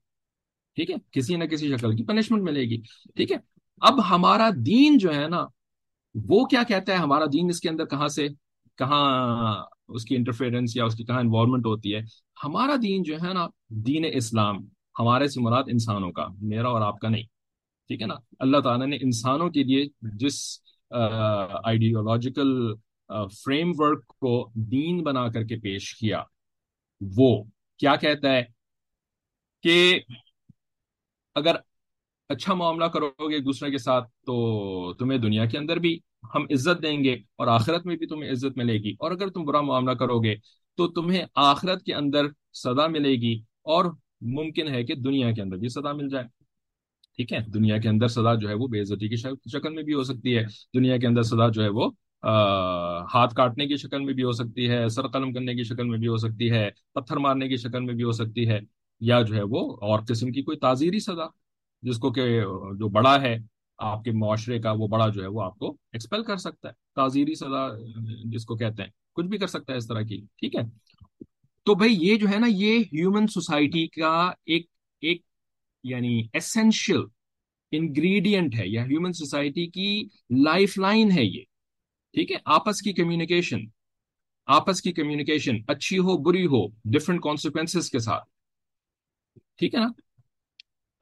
ٹھیک 0.74 0.90
ہے؟ 0.90 0.94
کسی 1.10 1.36
نہ 1.36 1.44
کسی 1.44 1.68
شکل 1.68 1.96
کی 1.96 2.04
پنشمنٹ 2.04 2.42
ملے 2.42 2.60
گی۔ 2.60 2.80
ٹھیک 3.14 3.32
ہے؟ 3.32 3.36
اب 3.80 4.10
ہمارا 4.10 4.50
دین 4.66 4.98
جو 4.98 5.14
ہے 5.14 5.28
نا، 5.28 5.46
وہ 6.14 6.44
کیا 6.44 6.62
کہتا 6.68 6.92
ہے؟ 6.92 6.96
ہمارا 6.96 7.24
دین 7.32 7.46
اس 7.50 7.60
کے 7.60 7.68
اندر 7.68 7.84
کہاں 7.84 8.08
سے، 8.08 8.28
کہاں 8.76 9.64
اس 9.88 10.04
کی 10.04 10.16
انٹرفیئرنس 10.16 10.76
یا 10.76 10.84
اس 10.84 10.94
کی 10.94 11.04
کہاں 11.04 11.20
انوالومنٹ 11.20 11.66
ہوتی 11.66 11.94
ہے؟ 11.94 12.00
ہمارا 12.44 12.76
دین 12.82 13.02
جو 13.02 13.16
ہے 13.22 13.32
نا، 13.32 13.46
دین 13.68 14.04
اسلام، 14.12 14.56
ہمارے 14.98 15.28
سے 15.28 15.40
مراد 15.40 15.64
انسانوں 15.66 16.12
کا، 16.12 16.26
میرا 16.42 16.68
اور 16.68 16.80
آپ 16.80 16.98
کا 16.98 17.08
نہیں۔ 17.08 17.22
ٹھیک 17.88 18.02
ہے 18.02 18.06
نا؟ 18.06 18.14
اللہ 18.38 18.60
تعالیٰ 18.60 18.86
نے 18.86 18.96
انسانوں 18.96 19.50
کے 19.50 19.62
لیے 19.62 19.84
جس 20.02 20.58
آئیڈیولوجیکل 21.64 22.74
فریم 23.44 23.72
ورک 23.74 24.06
کو 24.06 24.50
دین 24.54 25.02
بنا 25.02 25.28
کر 25.28 25.44
کے 25.44 25.56
پیش 25.56 25.94
کیا، 25.94 26.22
وہ 27.16 27.42
کیا 27.78 27.96
کہتا 27.96 28.32
ہے؟ 28.32 28.42
کہ 29.62 30.00
اگر 31.34 31.56
اچھا 32.28 32.54
معاملہ 32.54 32.84
کرو 32.84 33.28
گے 33.28 33.34
ایک 33.34 33.44
دوسرے 33.44 33.70
کے 33.70 33.78
ساتھ، 33.78 34.08
تو 34.26 34.94
تمہیں 34.98 35.18
دنیا 35.18 35.46
کے 35.46 35.58
اندر 35.58 35.76
بھی 35.76 35.98
ہم 36.34 36.42
عزت 36.42 36.82
دیں 36.82 37.04
گے 37.04 37.12
اور 37.12 37.46
آخرت 37.46 37.86
میں 37.86 37.96
بھی 37.96 38.06
تمہیں 38.06 38.30
عزت 38.30 38.58
ملے 38.58 38.74
گی۔ 38.74 38.92
اور 38.98 39.10
اگر 39.10 39.28
تم 39.28 39.44
برا 39.44 39.60
معاملہ 39.60 39.94
کرو 39.94 40.20
گے، 40.20 40.34
تو 40.76 40.88
تمہیں 40.88 41.24
آخرت 41.34 41.82
کے 41.82 41.94
اندر 41.94 42.26
سزا 42.52 42.86
ملے 42.86 43.14
گی 43.14 43.34
اور 43.62 43.84
ممکن 44.20 44.68
ہے 44.68 44.84
کہ 44.84 44.94
دنیا 44.94 45.32
کے 45.32 45.42
اندر 45.42 45.56
بھی 45.56 45.68
سزا 45.68 45.92
مل 45.92 46.08
جائے۔ 46.08 46.24
ٹھیک 47.16 47.32
ہے؟ 47.32 47.38
دنیا 47.54 47.78
کے 47.78 47.88
اندر 47.88 48.08
سزا 48.08 48.34
جو 48.34 48.48
ہے 48.48 48.54
وہ 48.54 48.68
بے 48.68 48.80
عزتی 48.80 49.08
کی 49.08 49.16
شکل 49.52 49.74
میں 49.74 49.82
بھی 49.82 49.94
ہو 49.94 50.02
سکتی 50.02 50.36
ہے۔ 50.36 50.42
دنیا 50.74 50.96
کے 50.96 51.06
اندر 51.06 51.22
سزا 51.22 51.48
جو 51.48 51.62
ہے 51.62 51.68
وہ 51.68 51.90
ہاتھ 53.14 53.34
کاٹنے 53.34 53.66
کی 53.66 53.76
شکل 53.76 54.04
میں 54.04 54.14
بھی 54.14 54.22
ہو 54.22 54.32
سکتی 54.32 54.70
ہے، 54.70 54.88
سر 54.88 55.08
قلم 55.08 55.32
کرنے 55.32 55.54
کی 55.54 55.62
شکل 55.62 55.84
میں 55.84 55.98
بھی 55.98 56.08
ہو 56.08 56.16
سکتی 56.16 56.50
ہے، 56.50 56.70
پتھر 56.94 57.16
مارنے 57.16 57.48
کی 57.48 57.56
شکل 57.56 57.80
میں 57.80 57.94
بھی 57.94 58.04
ہو 58.04 58.12
سکتی 58.12 58.48
ہے۔ 58.48 58.60
یا 59.00 59.22
جو 59.22 59.34
ہے 59.34 59.42
وہ 59.42 59.76
اور 59.80 60.00
قسم 60.08 60.32
کی 60.32 60.42
کوئی 60.42 60.58
تعزیری 60.58 60.98
سزا 60.98 61.26
جس 61.82 61.98
کو 61.98 62.12
کہ 62.12 62.40
جو 62.78 62.88
بڑا 62.88 63.20
ہے 63.22 63.36
آپ 63.78 64.04
کے 64.04 64.10
معاشرے 64.12 64.58
کا 64.58 64.72
وہ 64.72 64.86
بڑا 64.86 65.08
جو 65.08 65.22
ہے 65.22 65.26
وہ 65.26 65.42
آپ 65.42 65.58
کو 65.58 65.70
ایکسپیل 65.92 66.22
کر 66.22 66.36
سکتا 66.36 66.68
ہے، 66.68 66.74
تعزیری 66.94 67.34
سزا، 67.34 67.68
جس 68.24 68.44
کو 68.44 68.56
کہتے 68.56 68.82
ہیں، 68.82 68.90
کچھ 69.12 69.26
بھی 69.26 69.38
کر 69.38 69.46
سکتا 69.46 69.72
ہے 69.72 69.78
اس 69.78 69.86
طرح 69.86 70.02
کی، 70.02 70.20
ٹھیک 70.36 70.56
ہے؟ 70.56 70.62
تو 71.66 71.74
بھائی 71.74 71.96
یہ 72.00 72.16
جو 72.16 72.28
ہے 72.28 72.38
نا 72.38 72.46
یہ 72.50 72.78
ہیومن 72.92 73.26
سوسائٹی 73.26 73.86
کا 73.86 74.30
ایک 74.46 74.66
ایک 75.02 75.22
یعنی 75.84 76.22
اسینشیل 76.32 77.00
انگریڈینٹ 77.72 78.54
ہے 78.54 78.68
یا 78.68 78.84
ہیومن 78.84 79.12
سوسائٹی 79.12 79.66
کی 79.66 80.08
لائف 80.44 80.78
لائن 80.78 81.10
ہے 81.10 81.24
یہ، 81.24 81.42
ٹھیک 82.14 82.32
ہے؟ 82.32 82.36
آپس 82.44 82.82
کی 82.82 82.92
کمیونیکیشن 82.92 83.60
آپس 84.48 84.80
کی 84.82 84.92
کمیونیکیشن 84.92 85.56
اچھی 85.68 85.98
ہو، 85.98 86.16
بری 86.18 86.46
ہو 86.46 86.66
ڈفرنٹ 86.84 87.20
کانسیکوینس 87.22 87.90
کے 87.90 87.98
ساتھ۔ 87.98 88.28
ٹھیک 89.60 89.74
ہے 89.74 89.80
نا؟ 89.80 89.88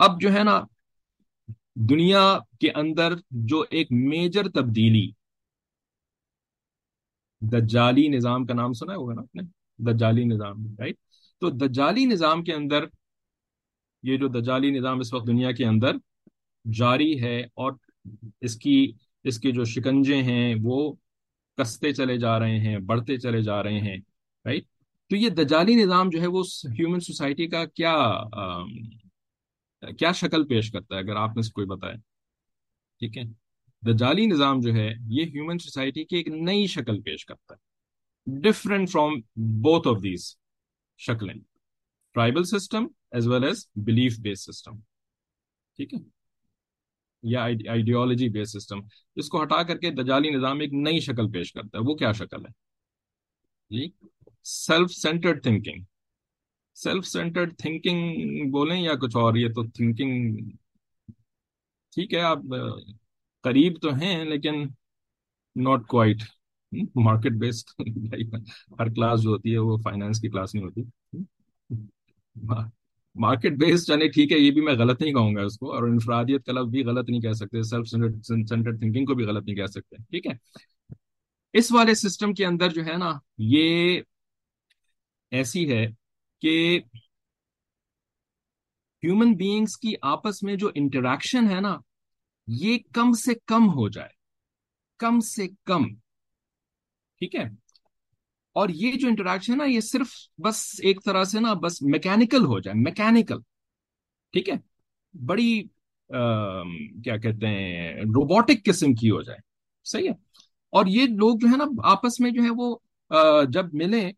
اب 0.01 0.21
جو 0.21 0.33
ہے 0.33 0.42
نا، 0.44 0.61
دنیا 1.90 2.23
کے 2.61 2.71
اندر 2.71 3.12
جو 3.31 3.64
ایک 3.71 3.92
میجر 3.92 4.49
تبدیلی، 4.49 5.11
دجالی 7.42 8.07
نظام 8.09 8.47
کا 8.47 8.55
نام 8.55 8.73
سنا 8.73 8.94
ہوگا 8.94 9.14
نا 9.14 9.21
آپ 9.21 9.37
نے؟ 9.37 9.42
دجالی 9.79 10.25
نظام 10.25 10.66
رائٹ 10.79 10.97
تو 11.42 11.51
دجالی 11.51 12.05
نظام 12.05 12.42
کے 12.44 12.55
اندر، 12.55 12.85
یہ 14.03 14.16
جو 14.16 14.29
دجالی 14.29 14.71
نظام 14.71 15.01
اس 15.01 15.12
وقت 15.14 15.27
دنیا 15.27 15.53
کے 15.53 15.64
اندر 15.64 15.97
جاری 16.64 17.21
ہے 17.23 17.40
اور 17.40 17.73
اس 18.40 18.57
کی، 18.57 18.92
اس 19.25 19.38
کے 19.38 19.53
جو 19.53 19.64
شکنجے 19.64 20.23
ہیں 20.23 20.55
وہ 20.62 20.92
کستے 21.59 21.92
چلے 21.92 22.18
جا 22.18 22.38
رہے 22.38 22.59
ہیں، 22.59 22.79
بڑھتے 22.79 23.16
چلے 23.16 23.42
جا 23.42 23.62
رہے 23.62 23.81
ہیں 23.81 23.97
رائٹ 24.44 24.64
تو 25.11 25.16
یہ 25.16 25.29
دجالی 25.29 25.75
نظام 25.75 26.09
جو 26.11 26.21
ہے 26.21 26.27
وہ 26.27 26.42
ہیومن 26.64 27.01
سوسائٹی 27.01 27.47
کا 27.47 27.64
کیا 27.64 27.94
کیا 29.99 30.12
شکل 30.12 30.47
پیش 30.47 30.71
کرتا 30.71 30.94
ہے 30.94 31.01
اگر 31.01 31.16
آپ 31.16 31.37
نے 31.37 31.42
سے 31.42 31.51
کوئی 31.51 31.66
بتایا 31.66 31.94
ٹھیک 33.01 33.18
ہے۔ 33.18 33.23
دجالی 33.92 34.27
نظام 34.27 34.61
جو 34.61 34.75
ہے 34.75 34.90
یہ 35.11 35.25
ہیومن 35.25 35.59
سوسائٹی 35.59 36.05
کی 36.05 36.16
ایک 36.16 36.29
نئی 36.29 36.66
شکل 36.66 37.01
پیش 37.03 37.27
کرتا 37.27 37.55
ہے۔ 37.55 37.68
Different 38.40 38.90
from 38.90 39.12
both 39.37 39.88
of 39.88 39.97
these 39.97 40.37
شکلیں۔ 40.99 41.35
Tribal 42.14 42.44
system 42.44 42.87
as 43.11 43.29
well 43.29 43.44
as 43.44 43.68
belief 43.77 44.18
base 44.21 44.44
system 44.44 44.77
ٹھیک 45.77 45.94
ہے۔ 45.94 45.99
یا 47.23 47.42
آئیڈیالوجی 47.42 48.29
بیس 48.29 48.53
سسٹم 48.53 48.79
اس 49.16 49.29
کو 49.29 49.42
ہٹا 49.42 49.62
کر 49.62 49.79
کے 49.79 49.90
دجالی 49.90 50.31
نظام 50.31 50.61
ایک 50.61 50.73
نئی 50.73 51.01
شکل 51.01 51.31
پیش 51.31 51.53
کرتا 51.53 51.79
ہے۔ 51.79 51.83
وہ 51.83 51.94
کیا 51.94 52.12
شکل 52.12 52.47
ہے؟ 52.47 52.51
جی۔ 53.71 53.90
Self 54.46 54.90
centred 54.92 55.42
thinking 55.42 55.83
self 56.77 57.07
centred 57.07 57.57
thinking 57.59 58.51
بولیں 58.51 58.81
یا 58.81 58.94
کچھ 59.03 59.16
اور، 59.16 59.37
یہ 59.37 59.48
تو 59.55 59.62
تھنکنگ 59.68 60.38
ٹھیک 61.92 62.14
ہے، 62.14 62.20
آپ 62.22 62.38
قریب 63.44 63.81
تو 63.83 63.94
ہیں 63.94 64.24
لیکن 64.24 64.64
ناٹ 65.57 65.87
کوائٹ 65.88 66.22
مارکیٹ 66.96 67.33
بیسڈ 67.40 67.70
ہر 68.81 68.88
کلاس 68.94 69.22
جو 69.22 69.31
ہوتی 69.31 69.53
ہے 69.53 69.59
وہ 69.59 69.77
فائنانس 69.85 70.20
کی 70.20 70.29
کلاس 70.29 70.55
نہیں 70.55 70.64
ہوتی. 70.64 70.83
مارکیٹ 73.16 73.53
بیسڈ 73.59 73.90
یعنی 73.90 74.09
ٹھیک 74.09 74.33
ہے، 74.33 74.38
یہ 74.38 74.51
بھی 74.51 74.61
میں 74.62 74.74
غلط 74.79 75.01
نہیں 75.03 75.12
کہوں 75.12 75.35
گا 75.37 75.42
اس 75.42 75.57
کو، 75.59 75.72
اور 75.74 75.83
انفرادیت 75.83 76.44
کا 76.46 76.53
لفظ 76.53 76.68
بھی 76.70 76.85
غلط 76.85 77.09
نہیں 77.09 77.20
کہہ 77.20 77.33
سکتے 77.38 77.62
سیلف 77.62 77.88
سینٹرڈ 77.88 78.79
تھنکنگ 78.81 79.05
کو 79.05 79.14
بھی 79.14 79.24
غلط 79.27 79.44
نہیں 79.44 79.57
کہہ 79.57 79.72
سکتے، 79.72 79.96
ٹھیک 80.11 80.27
ہے؟ 80.27 80.33
اس 81.55 81.72
والے 81.72 81.94
سسٹم 81.96 82.35
کے 82.35 82.44
اندر 82.46 82.68
جو 82.70 82.85
ہے 82.87 82.96
نا، 82.96 83.12
یہ 83.38 84.01
ایسی 85.31 85.73
ہے 85.73 85.87
کہ 86.41 86.81
ہیومن 89.05 89.33
بینگس 89.33 89.77
کی 89.77 89.93
آپس 90.03 90.43
میں 90.43 90.57
جو 90.57 90.71
انٹریکشن 90.75 91.51
ہے 91.51 91.61
نا، 91.61 91.77
یہ 92.47 92.79
کم 92.95 93.12
سے 93.12 93.33
کم 93.47 93.69
ہو 93.69 93.88
جائے۔ 93.88 94.09
کم 94.99 95.21
سے 95.21 95.49
کم۔ 95.64 95.95
ٹھیک 97.19 97.35
ہے؟ 97.35 97.45
اور 98.53 98.69
یہ 98.69 98.93
جو 98.93 99.09
انٹریکشن 99.09 99.53
ہے 99.53 99.57
نا، 99.57 99.64
یہ 99.64 99.81
صرف 99.81 100.11
بس 100.38 100.81
ایک 100.83 101.05
طرح 101.05 101.25
سے 101.25 101.41
نا، 101.41 101.53
بس 101.53 101.83
میکینکل 101.83 102.45
ہو 102.45 102.61
جائے 102.61 102.81
میکینکل 102.81 103.38
ٹھیک 104.33 104.49
ہے؟ 104.49 104.55
بڑی 105.27 105.62
کیا 107.05 107.17
کہتے 107.17 107.47
ہیں 107.47 107.95
روبوٹک 107.95 108.64
قسم 108.64 108.95
کی 108.95 109.11
ہو 109.11 109.23
جائے۔ 109.23 109.38
صحیح 109.85 110.05
ہے؟ 110.05 110.14
اور 110.71 110.87
یہ 110.87 111.07
لوگ 111.07 111.38
جو 111.38 111.49
ہے 111.49 111.57
نا، 111.57 111.64
آپس 111.85 112.21
میں 112.21 112.31
جو 112.31 112.43
ہے 112.43 112.51
وہ 112.57 112.77
جب 113.45 113.75
ملیں 113.75 114.12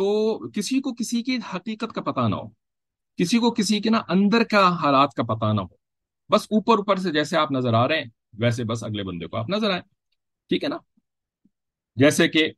تو 0.00 0.38
کسی 0.48 0.80
کو 0.80 0.94
کسی 0.94 1.22
کی 1.22 1.38
حقیقت 1.54 1.92
کا 1.94 2.00
پتہ 2.00 2.28
نہ 2.28 2.34
ہو۔ 2.34 2.48
کسی 3.16 3.38
کو 3.38 3.50
کسی 3.50 3.80
کے 3.80 3.90
نا 3.90 4.02
اندر 4.08 4.44
کا 4.44 4.76
حالات 4.76 5.14
کا 5.14 5.22
پتہ 5.22 5.52
نہ 5.52 5.60
ہو۔ 5.60 5.76
بس 6.28 6.42
اوپر 6.42 6.78
اوپر 6.78 6.96
سے 6.96 7.12
جیسے 7.12 7.36
آپ 7.36 7.52
نظر 7.52 7.74
آ 7.74 7.88
رہے 7.88 7.98
ہیں، 7.98 8.10
ویسے 8.32 8.64
بس 8.64 8.84
اگلے 8.84 9.02
بندے 9.02 9.26
کو 9.26 9.36
آپ 9.36 9.48
نظر 9.48 9.70
آئے 9.70 9.80
ٹھیک 10.48 10.64
ہے 10.64 10.68
نا؟ 10.68 10.76
جیسے 11.96 12.28
کہ 12.28 12.52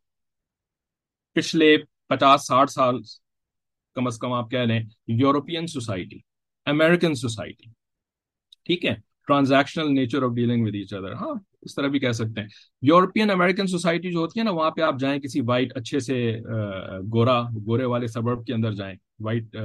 پچھلے 1.33 1.77
پچاس، 2.09 2.47
ساٹھ 2.47 2.71
سال 2.71 3.01
کم 3.95 4.07
از 4.07 4.19
کم 4.19 4.33
آپ 4.33 4.51
کہہ 4.51 4.59
لیں، 4.59 4.81
یورپین 5.07 5.67
سوسائٹی، 5.67 6.19
امریکن 6.67 7.15
سوسائٹی۔ 7.15 7.71
ٹھیک 8.65 8.85
ہے؟ 8.85 8.95
Transactional 9.27 9.95
nature 9.95 10.23
of 10.23 10.31
dealing 10.35 10.67
with 10.67 10.75
each 10.75 10.95
other 10.95 11.13
ہاں۔ 11.13 11.52
اس 11.63 11.75
طرح 11.75 11.87
بھی 11.87 11.99
کہہ 11.99 12.13
سکتے 12.13 12.41
ہیں۔ 12.41 12.49
یورپین 12.83 13.31
امریکن 13.31 13.67
سوسائٹی 13.67 14.11
جو 14.11 14.19
ہوتی 14.19 14.41
ہے 14.41 14.45
نا، 14.45 14.51
وہاں 14.51 14.71
پہ 14.71 14.81
آپ 14.83 14.99
جائیں 14.99 15.21
کسی 15.21 15.41
وائٹ 15.41 15.77
اچھے 15.77 16.01
سے 16.01 16.39
گورا، 17.13 17.43
گورے 17.67 17.85
والے 17.85 18.07
سبرب 18.07 18.45
کے 18.47 18.55
اندر 18.55 18.73
جائیں۔ 18.73 18.97
وائٹ 19.21 19.57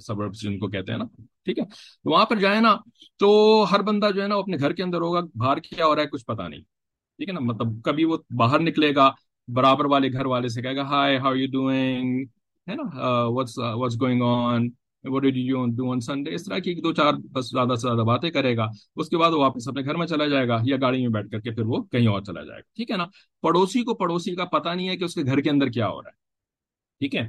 سبرب 0.00 0.34
جن 0.34 0.58
کو 0.58 0.68
کہتے 0.68 0.92
ہیں 0.92 0.98
نا۔ 0.98 1.04
ٹھیک 1.44 1.58
ہے؟ 1.58 1.64
وہاں 2.04 2.24
پر 2.26 2.36
جائیں 2.36 2.60
نا، 2.60 2.76
تو 3.18 3.28
ہر 3.72 3.82
بندہ 3.82 4.10
جو 4.14 4.22
ہے 4.22 4.28
نا 4.28 4.34
اپنے 4.34 4.56
گھر 4.60 4.72
کے 4.72 4.82
اندر 4.82 5.00
ہوگا، 5.00 5.20
باہر 5.34 5.58
کیا 5.58 5.86
ہو 5.86 5.94
رہا 5.94 6.02
ہے 6.02 6.08
کچھ 6.08 6.24
پتا 6.26 6.48
نہیں۔ 6.48 6.60
ٹھیک 6.60 7.28
ہے 7.28 7.34
نا؟ 7.34 7.40
مطلب 7.40 7.82
کبھی 7.84 8.04
وہ 8.04 8.16
باہر 8.30 8.60
نکلے 8.60 8.94
گا، 8.94 9.10
برابر 9.54 9.84
والے 9.84 10.12
گھر 10.12 10.26
والے 10.26 10.48
سے 10.48 10.62
کہے 10.62 10.76
گا 10.76 10.82
ہائی 10.82 11.16
ہاؤ 11.16 11.34
یو 11.34 11.46
ڈوئنگ 11.52 12.24
ہے 12.70 12.74
نا؟ 12.74 12.82
واٹس 13.76 14.00
گوئنگ 14.00 14.22
آن 14.22 14.68
سنڈے 16.00 16.34
اس 16.34 16.44
طرح 16.44 16.58
کی 16.58 16.74
دو 16.74 16.92
چار 16.92 17.14
بس 17.14 17.50
زیادہ 17.50 17.74
سے 17.74 17.86
زیادہ 17.86 18.00
باتیں 18.00 18.30
کرے 18.30 18.56
گا۔ 18.56 18.66
اس 18.96 19.08
کے 19.08 19.16
بعد 19.16 19.30
وہ 19.30 19.38
واپس 19.38 19.68
اپنے 19.68 19.84
گھر 19.84 19.94
میں 19.94 20.06
چلا 20.06 20.26
جائے 20.26 20.48
گا 20.48 20.58
یا 20.64 20.76
گاڑی 20.80 21.00
میں 21.00 21.08
بیٹھ 21.08 21.30
کر 21.30 21.40
کے 21.40 21.50
پھر 21.50 21.62
وہ 21.62 21.82
کہیں 21.82 22.06
اور 22.06 22.22
چلا 22.22 22.44
جائے 22.44 22.58
گا۔ 22.58 22.72
ٹھیک 22.76 22.90
ہے 22.90 22.96
نا؟ 22.96 23.06
پڑوسی 23.42 23.82
کو 23.82 23.94
پڑوسی 23.94 24.34
کا 24.34 24.44
پتا 24.44 24.74
نہیں 24.74 24.88
ہے 24.88 24.96
کہ 24.96 25.04
اس 25.04 25.14
کے 25.14 25.22
گھر 25.22 25.40
کے 25.40 25.50
اندر 25.50 25.68
کیا 25.68 25.88
ہو 25.88 26.02
رہا 26.02 26.10
ہے۔ 26.10 26.16
ٹھیک 26.98 27.14
ہے؟ 27.14 27.28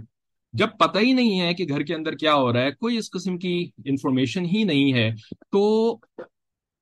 جب 0.54 0.68
پتہ 0.80 1.00
ہی 1.00 1.14
نہیں 1.14 1.42
ہے 1.42 1.54
کہ 1.54 1.66
گھر 1.70 1.84
کے 1.84 1.96
اندر 1.96 2.16
کیا 2.16 2.34
ہو 2.36 2.54
رہا 2.54 2.62
ہے، 2.62 2.72
کوئی 2.72 2.98
اس 2.98 3.12
قسم 3.12 3.38
کی 3.38 3.70
انفارمیشن 3.86 4.46
ہی 4.46 4.64
نہیں 4.64 4.94
ہے، 4.94 5.12
تو 5.52 5.96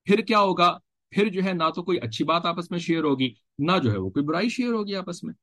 پھر 0.05 0.19
کیا 0.19 0.39
ہوگا؟ 0.39 0.77
پھر 1.09 1.29
جو 1.29 1.43
ہے 1.43 1.53
نہ 1.53 1.69
تو 1.75 1.83
کوئی 1.83 1.97
اچھی 1.97 2.25
بات 2.25 2.45
آپس 2.45 2.71
میں 2.71 2.79
شیئر 2.79 3.03
ہوگی، 3.03 3.29
نہ 3.59 3.71
جو 3.83 3.91
ہے 3.91 3.97
وہ 3.97 4.09
کوئی 4.09 4.25
برائی 4.25 4.49
شیئر 4.49 4.73
ہوگی 4.73 4.95
آپس 4.95 5.23
میں۔ 5.23 5.33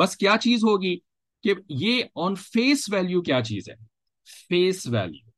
بس 0.00 0.16
کیا 0.16 0.34
چیز 0.40 0.64
ہوگی 0.64 0.96
کہ 1.42 1.54
یہ 1.68 2.02
آن 2.16 2.34
فیس 2.34 2.92
ویلیو 2.92 3.22
کیا 3.22 3.40
چیز 3.40 3.68
ہے؟ 3.68 3.91
فیس 4.26 4.86
ویلیو 4.86 5.30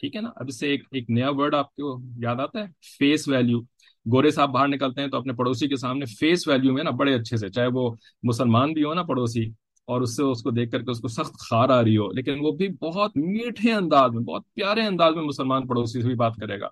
ٹھیک 0.00 0.16
ہے 0.16 0.20
نا؟ 0.20 0.28
اب 0.36 0.48
اس 0.48 0.58
سے 0.60 0.68
ایک 0.70 0.84
ایک 0.90 1.10
نیا 1.10 1.30
ورڈ 1.30 1.54
آپ 1.54 1.74
کو 1.74 1.98
یاد 2.22 2.40
آتا 2.40 2.60
ہے. 2.60 2.66
فیس 2.98 3.26
ویلیو 3.28 3.60
گورے 4.06 4.30
صاحب 4.30 4.50
باہر 4.52 4.68
نکلتے 4.68 5.00
ہیں 5.00 5.08
تو 5.08 5.16
اپنے 5.16 5.32
پڑوسی 5.32 5.68
کے 5.68 5.76
سامنے 5.76 6.04
فیس 6.18 6.46
ویلیو 6.48 6.72
میں 6.72 6.84
نا 6.84 6.90
بڑے 6.90 7.14
اچھے 7.14 7.36
سے، 7.36 7.48
چاہے 7.48 7.68
وہ 7.74 7.90
مسلمان 8.22 8.72
بھی 8.72 8.84
ہو 8.84 8.94
نا 8.94 9.02
پڑوسی، 9.02 9.44
اور 9.88 10.00
اس 10.00 10.16
سے 10.16 10.22
اس 10.22 10.42
کو 10.42 10.50
دیکھ 10.50 10.70
کر 10.72 10.82
کے 10.82 10.90
اس 10.90 11.00
کو 11.00 11.08
سخت 11.08 11.38
خار 11.40 11.68
آ 11.68 11.82
رہی 11.82 11.96
ہو، 11.96 12.10
لیکن 12.12 12.38
وہ 12.40 12.52
بھی 12.52 12.68
بہت 12.80 13.16
میٹھے 13.16 13.72
انداز 13.72 14.10
میں، 14.10 14.22
بہت 14.24 14.44
پیارے 14.54 14.86
انداز 14.86 15.14
میں 15.14 15.24
مسلمان 15.24 15.66
پڑوسی 15.66 16.00
سے 16.00 16.06
بھی 16.06 16.14
بات 16.14 16.36
کرے 16.40 16.60
گا۔ 16.60 16.68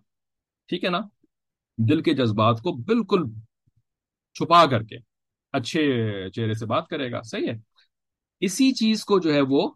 ٹھیک 0.68 0.84
ہے 0.84 0.90
نا؟ 0.90 1.00
دل 1.78 2.02
کے 2.02 2.14
جذبات 2.14 2.60
کو 2.62 2.72
بالکل 2.84 3.22
چھپا 4.36 4.64
کر 4.66 4.82
کے 4.82 4.96
اچھے 5.52 5.82
چہرے 6.30 6.54
سے 6.54 6.66
بات 6.66 6.88
کرے 6.88 7.10
گا، 7.12 7.20
صحیح 7.22 7.48
ہے؟ 7.48 7.56
اسی 8.42 8.72
چیز 8.72 9.04
کو 9.04 9.18
جو 9.18 9.32
ہے 9.34 9.40
وہ 9.40 9.68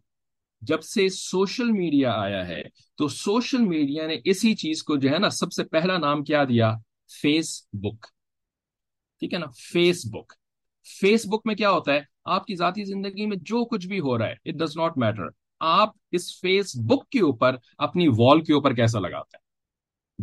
جب 0.66 0.82
سے 0.82 1.08
سوشل 1.08 1.70
میڈیا 1.70 2.12
آیا 2.12 2.48
ہے، 2.48 2.62
تو 2.96 3.08
سوشل 3.08 3.58
میڈیا 3.58 4.06
نے 4.06 4.16
اسی 4.24 4.54
چیز 4.54 4.82
کو 4.82 4.96
جو 4.96 5.10
ہے 5.10 5.18
نا، 5.18 5.30
سب 5.30 5.52
سے 5.52 5.64
پہلا 5.64 5.98
نام 5.98 6.24
کیا 6.24 6.44
دیا 6.44 6.74
فیس 7.22 7.68
بک 7.72 8.06
ٹھیک 9.20 9.34
ہے 9.34 9.38
نا؟ 9.38 9.46
فیس 9.72 10.06
بک 10.06 10.32
فیس 11.00 11.26
بک 11.26 11.40
میں 11.44 11.54
کیا 11.54 11.70
ہوتا 11.70 11.92
ہے؟ 11.92 12.00
آپ 12.24 12.46
کی 12.46 12.54
ذاتی 12.56 12.84
زندگی 12.84 13.26
میں 13.26 13.36
جو 13.40 13.64
کچھ 13.64 13.86
بھی 13.86 14.00
ہو 14.00 14.18
رہا 14.18 14.26
ہے 14.26 14.32
اٹ 14.32 14.54
ڈز 14.54 14.76
ناٹ 14.76 14.98
میٹر 14.98 15.22
آپ 15.60 15.90
اس 16.10 16.40
فیس 16.40 16.76
بک 16.76 17.08
کے 17.08 17.20
اوپر 17.20 17.56
اپنی 17.78 18.08
وال 18.08 18.44
کے 18.44 18.52
اوپر 18.52 18.74
کیسا 18.74 19.00
لگاتے 19.00 19.36
ہیں؟ 19.36 19.44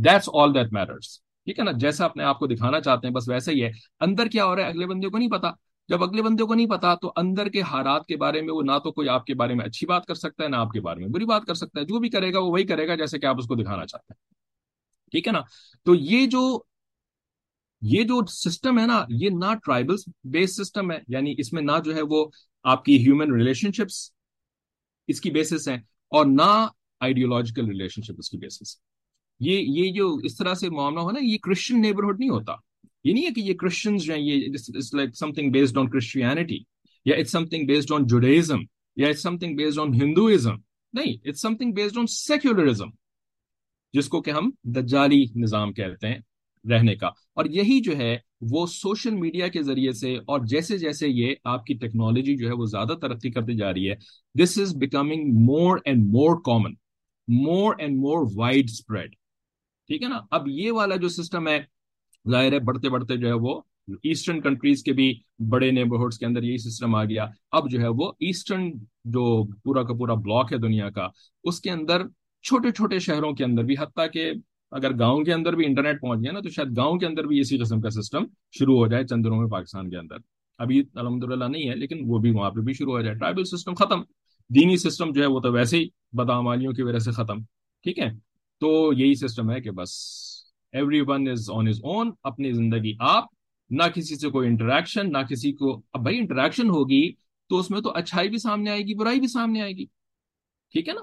دیٹس 0.03 0.29
آل 0.33 0.53
دیٹ 0.53 0.73
میٹرس 0.73 1.19
ٹھیک 1.45 1.59
ہے 1.59 1.63
نا؟ 1.63 1.71
جیسا 1.71 2.05
اپنے 2.05 2.23
آپ 2.23 2.39
کو 2.39 2.47
دکھانا 2.47 2.81
چاہتے 2.81 3.07
ہیں، 3.07 3.13
بس 3.13 3.29
ویسا 3.29 3.51
ہی 3.51 3.63
ہے۔ 3.63 3.71
اندر 3.99 4.27
کیا 4.27 4.45
ہو 4.45 4.55
رہا 4.55 4.63
ہے؟ 4.63 4.67
اگلے 4.67 4.85
بندے 4.85 5.09
کو 5.09 5.17
نہیں 5.17 5.29
پتا۔ 5.29 5.49
جب 5.91 6.03
اگلے 6.03 6.21
بندے 6.21 6.43
کو 6.43 6.53
نہیں 6.53 6.69
پتا 6.69 6.95
تو 6.95 7.13
اندر 7.15 7.49
کے 7.49 7.61
حالات 7.61 8.05
کے 8.05 8.17
بارے 8.17 8.41
میں 8.41 8.53
وہ 8.53 8.61
نہ 8.61 8.71
تو 8.83 8.91
کوئی 8.91 9.09
آپ 9.09 9.25
کے 9.25 9.33
بارے 9.33 9.53
میں 9.53 9.65
اچھی 9.65 9.87
بات 9.87 10.05
کر 10.05 10.13
سکتا 10.13 10.43
ہے، 10.43 10.49
نہ 10.49 10.55
آپ 10.55 10.71
کے 10.71 10.81
بارے 10.81 10.99
میں 10.99 11.07
بری 11.07 11.25
بات 11.25 11.45
کر 11.45 11.53
سکتا 11.53 11.79
ہے۔ 11.79 11.85
جو 11.85 11.99
بھی 11.99 12.09
کرے 12.09 12.33
گا 12.33 12.39
وہ 12.39 12.51
وہی 12.51 12.63
کرے 12.63 12.87
گا 12.87 12.95
جیسے 12.95 13.19
کہ 13.19 13.25
آپ 13.25 13.35
اس 13.37 13.47
کو 13.47 13.55
دکھانا 13.55 13.85
چاہتے 13.85 14.13
ہیں۔ 14.13 14.31
ٹھیک 15.11 15.27
ہے 15.27 15.31
نا؟ 15.31 15.41
تو 15.85 15.95
یہ 15.95 16.25
جو 16.25 16.61
یہ 17.81 18.03
جو 18.03 18.25
سسٹم 18.25 18.79
ہے 18.79 18.85
نا، 18.85 19.05
یہ 19.09 19.29
نہ 19.29 19.53
ٹرائبل 19.65 19.95
بیس 20.23 20.55
سسٹم 20.55 20.91
ہے 20.91 20.97
یعنی 21.07 21.35
اس 21.37 21.53
میں 21.53 21.61
نہ 21.61 21.71
جو 21.85 21.95
ہے 21.95 22.01
وہ 22.01 22.25
آپ 22.63 22.85
کی 22.85 22.97
ہیومن 22.97 23.33
ریلیشن 23.33 23.71
شپس 23.71 24.11
اس 25.07 25.21
کی 25.21 25.31
بیسس 25.31 25.67
ہیں 25.67 25.77
اور 26.07 26.25
نہ 26.25 26.67
آئیڈیولوجیکل 26.99 27.65
ریلیشن 27.65 28.01
شپ 28.01 28.13
اس 28.17 28.29
کی 28.29 28.37
بیسس 28.37 28.75
یہ 29.39 29.59
یہ 29.59 29.93
جو 29.93 30.13
اس 30.13 30.37
طرح 30.37 30.53
سے 30.53 30.69
معاملہ 30.69 30.99
ہو 30.99 31.11
نا، 31.11 31.19
یہ 31.21 31.37
کرسچن 31.43 31.81
نیبرہڈ 31.81 32.19
نہیں 32.19 32.29
ہوتا۔ 32.29 32.70
یہ 33.05 33.13
نہیں 33.13 33.25
ہے 33.25 33.33
کہ 33.33 33.41
یہ 33.41 33.53
کرسچنز 33.53 34.03
جو 34.03 34.13
ہیں، 34.13 34.21
یہ 34.21 34.47
like 34.93 35.15
something 35.33 35.51
based 35.51 35.77
on 35.77 35.89
Christianity 35.89 36.57
یا 37.05 37.15
it's 37.15 37.31
something 37.45 37.65
based 37.67 37.91
on 37.91 38.07
Judaism 38.07 38.59
یا 38.97 39.07
it's 39.07 39.23
something 39.37 39.55
based 39.55 39.79
on 39.79 39.93
Hinduism 39.93 40.55
نہیں 40.93 41.13
it's 41.27 41.41
something 41.57 41.71
based 41.71 41.97
on 41.97 42.07
secularism 42.07 42.89
جس 43.93 44.07
کو 44.07 44.21
کہ 44.21 44.31
ہم 44.31 44.49
دجالی 44.75 45.23
نظام 45.35 45.73
کہتے 45.73 46.07
ہیں 46.07 46.19
رہنے 46.65 46.95
کا۔ 46.95 47.07
اور 47.07 47.45
یہی 47.45 47.79
جو 47.81 47.97
ہے، 47.97 48.17
وہ 48.51 48.65
سوشل 48.65 49.15
میڈیا 49.15 49.47
کے 49.47 49.61
ذریعے 49.63 49.91
سے، 49.91 50.15
اور 50.15 50.45
جیسے 50.45 50.77
جیسے 50.77 51.07
یہ 51.07 51.33
آپ 51.43 51.65
کی 51.65 51.73
ٹیکنالوجی 51.73 52.35
جو 52.37 52.47
ہے، 52.47 52.53
وہ 52.53 52.65
زیادہ 52.65 52.93
ترقی 53.01 53.31
کرتی 53.31 53.55
جا 53.57 53.73
رہی 53.73 53.89
ہے 53.89 53.95
this 54.35 54.57
is 54.57 54.75
becoming 54.75 55.33
more 55.45 55.77
and 55.85 56.05
more 56.05 56.35
common 56.45 56.73
more 57.27 57.75
and 57.79 57.97
more 57.97 58.25
widespread 58.69 59.15
ٹھیک 59.89 60.03
ہے 60.03 60.07
نا؟ 60.07 60.19
اب 60.31 60.47
یہ 60.47 60.71
والا 60.71 60.95
جو 60.95 61.09
سسٹم 61.09 61.47
ہے 61.47 61.59
ظاہر 62.29 62.53
ہے، 62.53 62.59
بڑھتے 62.59 62.89
بڑھتے 62.89 63.17
جو 63.17 63.27
ہے 63.27 63.33
وہ 63.33 63.61
ایسٹرن 64.03 64.41
کنٹریز 64.41 64.83
کے 64.83 64.93
بھی 64.93 65.19
بڑے 65.49 65.71
نیبرہڈس 65.71 66.17
کے 66.17 66.25
اندر 66.25 66.43
یہی 66.43 66.57
سسٹم 66.57 66.95
آ 66.95 67.03
گیا۔ 67.03 67.25
اب 67.51 67.71
جو 67.71 67.81
ہے 67.81 67.87
وہ 67.87 68.11
ایسٹرن 68.19 68.71
جو 69.05 69.47
پورا 69.63 69.83
کا 69.83 69.93
پورا 69.93 70.13
بلاک 70.13 70.53
ہے 70.53 70.57
دنیا 70.57 70.89
کا، 70.89 71.07
اس 71.43 71.61
کے 71.61 71.71
اندر 71.71 72.01
چھوٹے 72.43 72.71
چھوٹے 72.71 72.99
شہروں 72.99 73.33
کے 73.33 73.43
اندر 73.43 73.63
بھی، 73.63 73.75
حتیٰ 73.79 74.11
کہ 74.13 74.31
اگر 74.71 74.99
گاؤں 74.99 75.23
کے 75.23 75.33
اندر 75.33 75.53
بھی 75.53 75.65
انٹرنیٹ 75.65 76.01
پہنچ 76.01 76.19
گیا 76.23 76.31
نا، 76.31 76.39
تو 76.39 76.49
شاید 76.49 76.77
گاؤں 76.77 76.97
کے 76.97 77.05
اندر 77.05 77.23
بھی 77.23 77.39
اسی 77.39 77.57
قسم 77.57 77.81
کا 77.81 77.89
سسٹم 77.89 78.23
شروع 78.51 78.77
ہو 78.77 78.87
جائے 78.87 79.07
چند 79.07 79.25
دنوں 79.25 79.37
میں 79.37 79.47
پاکستان 79.47 79.89
کے 79.89 79.97
اندر۔ 79.97 80.15
ابھی 80.57 80.83
الحمد 80.95 81.23
للہ 81.23 81.45
نہیں 81.45 81.69
ہے، 81.69 81.75
لیکن 81.75 81.99
وہ 82.05 82.19
بھی 82.19 82.31
وہاں 82.31 82.51
پہ 82.51 82.59
بھی 82.59 82.73
شروع 82.73 82.91
ہو 82.91 83.01
جائے۔ 83.01 83.15
ٹرائبل 83.15 83.43
سسٹم 83.43 83.73
ختم۔ 83.73 84.01
دینی 84.49 84.77
سسٹم 84.77 85.11
جو 85.11 85.21
ہے 85.21 85.27
وہ 85.27 85.39
تو 85.39 85.51
ویسے 85.51 85.77
ہی 85.77 85.87
بدامالیوں 86.13 86.73
کی 86.73 86.83
وجہ 86.83 86.97
سے 86.97 87.11
ختم۔ 87.11 87.39
ٹھیک 87.83 87.99
ہے؟ 87.99 88.09
تو 88.59 88.93
یہی 88.93 89.15
سسٹم 89.15 89.51
ہے 89.51 89.61
کہ 89.61 89.71
بس۔ 89.71 89.91
ایوری 90.71 91.01
ون 91.01 91.27
از 91.27 91.49
آن 91.53 91.67
از 91.67 91.79
اون 91.83 92.11
اپنی 92.23 92.51
زندگی 92.51 92.95
آپ، 92.99 93.23
نہ 93.69 93.83
کسی 93.83 94.15
سے 94.15 94.29
کوئی 94.29 94.47
انٹریکشن 94.47 95.11
نہ 95.11 95.17
کسی 95.17 95.51
کو 95.51 95.81
اب 95.93 96.01
بھائی 96.01 96.17
انٹریکشن 96.17 96.69
ہوگی 96.69 97.11
تو 97.49 97.57
اس 97.57 97.71
میں 97.71 97.81
تو 97.81 97.91
اچھائی 97.91 98.29
بھی 98.29 98.37
سامنے 98.37 98.71
آئے 98.71 98.81
گی، 98.81 98.93
برائی 98.93 99.19
بھی 99.19 99.27
سامنے 99.27 99.61
آئے 99.61 99.73
گی۔ 99.73 99.85
ٹھیک 100.71 100.87
ہے 100.89 100.93
نا؟ 100.93 101.01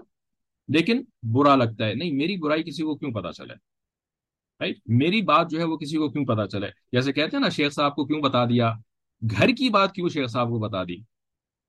لیکن 0.69 1.03
برا 1.23 1.57
لگتا 1.57 1.87
ہے۔ 1.87 1.95
نہیں، 1.95 2.13
میری 2.13 2.37
برائی 2.37 2.63
کسی 2.63 2.83
کو 2.83 2.97
کیوں 2.97 3.13
پتا 3.13 3.33
چلے؟ 3.33 3.55
رائٹ 4.61 4.79
میری 4.87 5.23
بات 5.23 5.51
جو 5.51 5.59
ہے 5.59 5.65
وہ 5.65 5.77
کسی 5.77 5.97
کو 5.97 6.11
کیوں 6.11 6.25
پتا 6.25 6.47
چلے؟ 6.47 6.67
جیسے 6.93 7.13
کہتے 7.13 7.37
ہیں 7.37 7.43
نا، 7.43 7.49
شیخ 7.49 7.73
صاحب 7.73 7.95
کو 7.95 8.07
کیوں 8.07 8.23
بتا 8.23 8.45
دیا؟ 8.45 8.73
گھر 9.31 9.49
کی 9.49 9.69
بات 9.69 9.93
کیوں 9.93 10.09
شیخ 10.09 10.31
صاحب 10.31 10.49
کو 10.49 10.59
بتا 10.59 10.85
دی؟ 10.85 10.97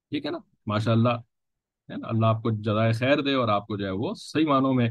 ٹھیک 0.09 0.25
ہے 0.25 0.31
نا؟ 0.31 0.37
ماشاء 0.65 0.91
اللہ 0.91 1.09
ہے 1.89 1.95
نا؟ 1.95 2.07
اللہ 2.07 2.25
آپ 2.25 2.43
کو 2.43 2.51
جزائے 2.51 2.91
خیر 2.91 3.21
دے 3.21 3.33
اور 3.33 3.47
آپ 3.47 3.67
کو 3.67 3.77
جو 3.77 3.85
ہے 3.85 3.91
وہ 3.91 4.13
صحیح 4.17 4.45
معنوں 4.45 4.73
میں 4.73 4.89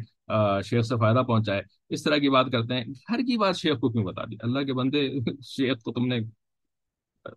شیخ 0.65 0.85
سے 0.85 0.97
فائدہ 1.01 1.23
پہنچائے 1.23 1.63
اس 1.89 2.03
طرح 2.03 2.17
کی 2.17 2.31
بات 2.31 2.47
کرتے 2.53 2.75
ہیں۔ 2.75 2.85
ہر 3.11 3.19
کی 3.19 3.39
بات 3.39 3.57
شیخ 3.57 3.81
کو 3.81 3.89
کیوں 3.89 4.05
بتا 4.05 4.25
دی 4.25 4.37
اللہ 4.41 4.61
کے 4.61 4.73
بندے 4.73 5.09
شیخ 5.43 5.83
کو 5.83 5.93
تم 5.93 6.07
نے 6.07 6.19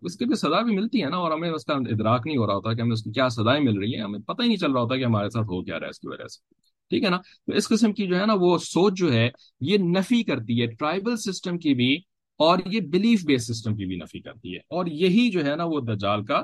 اس 0.02 0.16
کی 0.16 0.24
بھی 0.24 0.34
سزا 0.34 0.60
بھی 0.60 0.74
ملتی 0.76 1.02
ہے 1.02 1.08
نا، 1.08 1.16
اور 1.16 1.30
ہمیں 1.30 1.50
اس 1.50 1.64
کا 1.64 1.74
ادراک 1.74 2.26
نہیں 2.26 2.36
ہو 2.36 2.46
رہا 2.46 2.54
ہوتا 2.54 2.72
کہ 2.72 2.80
ہمیں 2.80 2.92
اس 2.92 3.02
کی 3.02 3.10
کیا 3.10 3.28
سزائیں 3.28 3.64
مل 3.64 3.78
رہی 3.78 3.94
ہیں۔ 3.94 4.02
ہمیں 4.02 4.18
پتہ 4.18 4.42
ہی 4.42 4.46
نہیں 4.46 4.56
چل 4.56 4.72
رہا 4.72 4.80
ہوتا 4.80 4.96
کہ 4.96 5.04
ہمارے 5.04 5.30
ساتھ 5.30 5.44
ہو 5.44 5.62
کیا 5.64 5.78
رہا 5.78 5.84
ہے 5.84 5.90
اس 5.90 6.00
کی 6.00 6.08
وجہ 6.08 6.26
سے۔ 6.26 6.54
ٹھیک 6.90 7.04
ہے 7.04 7.10
نا؟ 7.10 7.16
تو 7.16 7.52
اس 7.52 7.68
قسم 7.68 7.92
کی 7.92 8.06
جو 8.06 8.20
ہے 8.20 8.26
نا، 8.26 8.32
وہ 8.40 8.58
سوچ 8.58 8.92
جو 8.94 9.12
ہے، 9.12 9.28
یہ 9.60 9.78
نفی 9.78 10.22
کرتی 10.22 10.60
ہے۔ 10.62 10.66
ٹرائبل 10.66 11.16
سسٹم 11.16 11.58
کی 11.58 11.74
بھی 11.74 11.94
اور 12.40 12.58
یہ 12.66 12.80
بلیف 12.80 13.24
بیس 13.24 13.46
سسٹم 13.46 13.76
کی 13.76 13.84
بھی 13.86 13.96
نفی 13.96 14.20
کرتی 14.20 14.52
ہے۔ 14.52 14.58
اور 14.58 14.86
یہی 14.86 15.30
جو 15.30 15.44
ہے 15.44 15.56
نا، 15.56 15.64
وہ 15.64 15.80
دجال 15.80 16.24
کا 16.24 16.42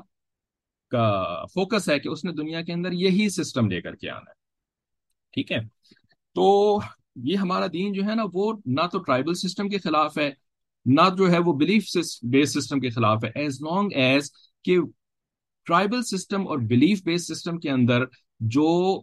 کا 0.91 1.45
فوکس 1.45 1.89
ہے 1.89 1.99
کہ 1.99 2.09
اس 2.09 2.25
نے 2.25 2.33
دنیا 2.33 2.63
کے 2.63 2.73
اندر 2.73 2.93
یہی 2.93 3.29
سسٹم 3.29 3.71
لے 3.71 3.81
کر 3.81 3.95
کے 3.95 4.11
آنا 4.11 4.31
ہے۔ 4.31 4.35
ٹھیک 5.33 5.53
ہے؟ 5.53 5.59
تو 6.39 6.79
یہ 7.17 7.37
ہمارا 7.37 7.67
دین 7.73 7.93
جو 7.93 8.03
ہے 8.05 8.15
نا 8.15 8.23
وہ 8.33 8.53
نہ 8.67 8.81
تو 8.93 8.99
ٹرائبل 8.99 9.35
سسٹم 9.35 9.69
کے 9.69 9.79
خلاف 9.79 10.19
ہے، 10.19 10.31
نہ 10.87 11.01
جو 11.19 11.31
ہے 11.31 11.39
وہ 11.39 11.53
بلیف 11.53 11.97
بیس 12.23 12.55
سسٹم 12.55 12.81
کے 12.81 12.91
خلاف 12.91 13.25
ہے۔ 13.25 13.31
ایز 13.35 13.63
لانگ 13.63 13.89
ایز 13.95 14.31
کہ 14.65 14.79
ٹرائبل 15.65 16.03
سسٹم 16.03 16.49
اور 16.49 16.59
بلیف 16.59 17.03
بیس 17.03 17.27
سسٹم 17.27 17.59
کے 17.59 17.71
اندر 17.71 18.05
جو 18.41 19.01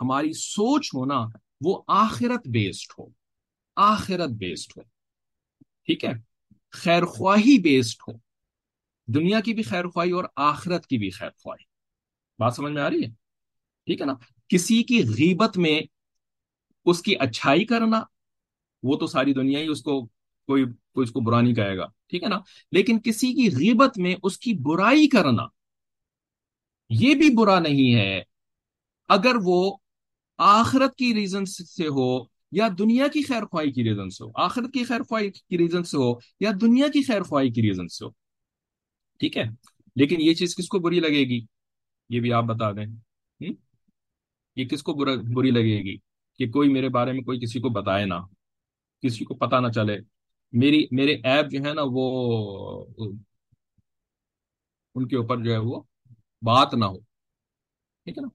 ہماری 0.00 0.32
سوچ 0.32 0.90
ہو 0.94 1.04
نا، 1.04 1.26
وہ 1.60 1.82
آخرت 1.88 2.48
بیسڈ 2.48 2.92
ہو۔ 2.98 3.06
آخرت 3.76 4.30
بیسڈ 4.30 4.72
ہو۔ 4.76 4.82
ٹھیک 5.86 6.04
ہے؟ 6.04 6.12
خیر 6.70 7.04
خواہی 7.04 7.58
بیسڈ 7.58 7.96
ہو۔ 8.08 8.12
دنیا 9.06 9.40
کی 9.40 9.54
بھی 9.54 9.62
خیر 9.62 9.88
خواہی 9.88 10.10
اور 10.10 10.24
آخرت 10.36 10.86
کی 10.86 10.98
بھی 10.98 11.10
خیر 11.10 11.30
خواہی 11.42 11.64
بات 12.38 12.54
سمجھ 12.54 12.72
میں 12.72 12.82
آ 12.82 12.90
رہی 12.90 13.02
ہے؟ 13.02 13.08
ٹھیک 13.86 14.00
ہے 14.00 14.06
نا؟ 14.06 14.14
کسی 14.48 14.82
کی 14.82 15.02
غیبت 15.02 15.58
میں 15.58 15.80
اس 16.88 17.02
کی 17.02 17.14
اچھائی 17.16 17.64
کرنا، 17.64 18.02
وہ 18.82 18.96
تو 18.96 19.06
ساری 19.06 19.34
دنیا 19.34 19.60
ہی 19.60 19.66
اس 19.66 19.82
کو 19.82 20.06
کوئی 20.46 20.64
کوئی 20.64 21.04
اس 21.04 21.10
کو 21.10 21.20
برا 21.20 21.40
نہیں 21.40 21.54
کہے 21.54 21.76
گا، 21.76 21.86
ٹھیک 22.06 22.22
ہے 22.22 22.28
نا؟ 22.28 22.38
لیکن 22.72 22.98
کسی 23.04 23.32
کی 23.32 23.48
غیبت 23.56 23.98
میں 23.98 24.14
اس 24.22 24.38
کی 24.38 24.52
برائی 24.54 25.08
کرنا، 25.08 25.46
یہ 26.90 27.14
بھی 27.14 27.30
برا 27.36 27.58
نہیں 27.60 27.94
ہے۔ 27.94 28.22
اگر 29.08 29.34
وہ 29.44 29.76
آخرت 30.38 30.96
کی 30.96 31.14
ریزن 31.14 31.44
سے 31.44 31.88
ہو 31.88 32.24
یا 32.52 32.68
دنیا 32.78 33.08
کی 33.08 33.22
خیر 33.22 33.44
خواہی 33.44 33.72
کی 33.72 33.84
ریزن 33.84 34.10
سے 34.10 34.24
ہو، 34.24 34.30
آخرت 34.34 34.72
کی 34.72 34.84
خیر 34.84 35.02
خواہی 35.02 35.30
کی 35.30 35.58
ریزن 35.58 35.82
سے 35.82 35.96
ہو 35.96 36.12
یا 36.40 36.50
دنیا 36.60 36.88
کی 36.88 37.02
خیر 37.02 37.22
خواہی 37.22 37.50
کی 37.50 37.62
ریزن 37.62 37.88
سے 37.88 38.04
ہو، 38.04 38.10
ٹھیک 39.18 39.36
ہے؟ 39.36 39.44
لیکن 39.96 40.16
یہ 40.20 40.34
چیز 40.34 40.56
کس 40.56 40.68
کو 40.68 40.78
بری 40.78 41.00
لگے 41.00 41.24
گی؟ 41.24 41.40
یہ 42.08 42.20
بھی 42.20 42.32
آپ 42.32 42.44
بتا 42.44 42.72
دیں۔ 42.72 42.86
یہ 44.56 44.64
کس 44.64 44.82
کو 44.82 44.94
بری 45.34 45.50
لگے 45.50 45.84
گی؟ 45.84 45.96
کہ 46.38 46.46
کوئی 46.46 46.72
میرے 46.72 46.88
بارے 46.88 47.12
میں 47.12 47.20
کوئی 47.20 47.40
کسی 47.40 47.60
کو 47.60 47.68
بتائے 47.68 48.06
نہ، 48.06 48.14
کسی 49.02 49.24
کو 49.24 49.34
پتا 49.34 49.60
نہ 49.60 49.68
چلے۔ 49.68 49.98
میری، 50.52 50.86
میرے 50.90 51.14
ایپ 51.24 51.46
جو 51.50 51.58
ہے 51.68 51.74
نا 51.74 51.82
وہ، 51.84 52.86
ان 54.94 55.08
کے 55.08 55.16
اوپر 55.16 55.36
جو 55.44 55.52
ہے 55.52 55.58
وہ 55.58 55.82
بات 56.42 56.74
نہ 56.74 56.84
ہو۔ 56.84 56.98
ٹھیک 58.04 58.18
ہے 58.18 58.22
نا؟ 58.22 58.28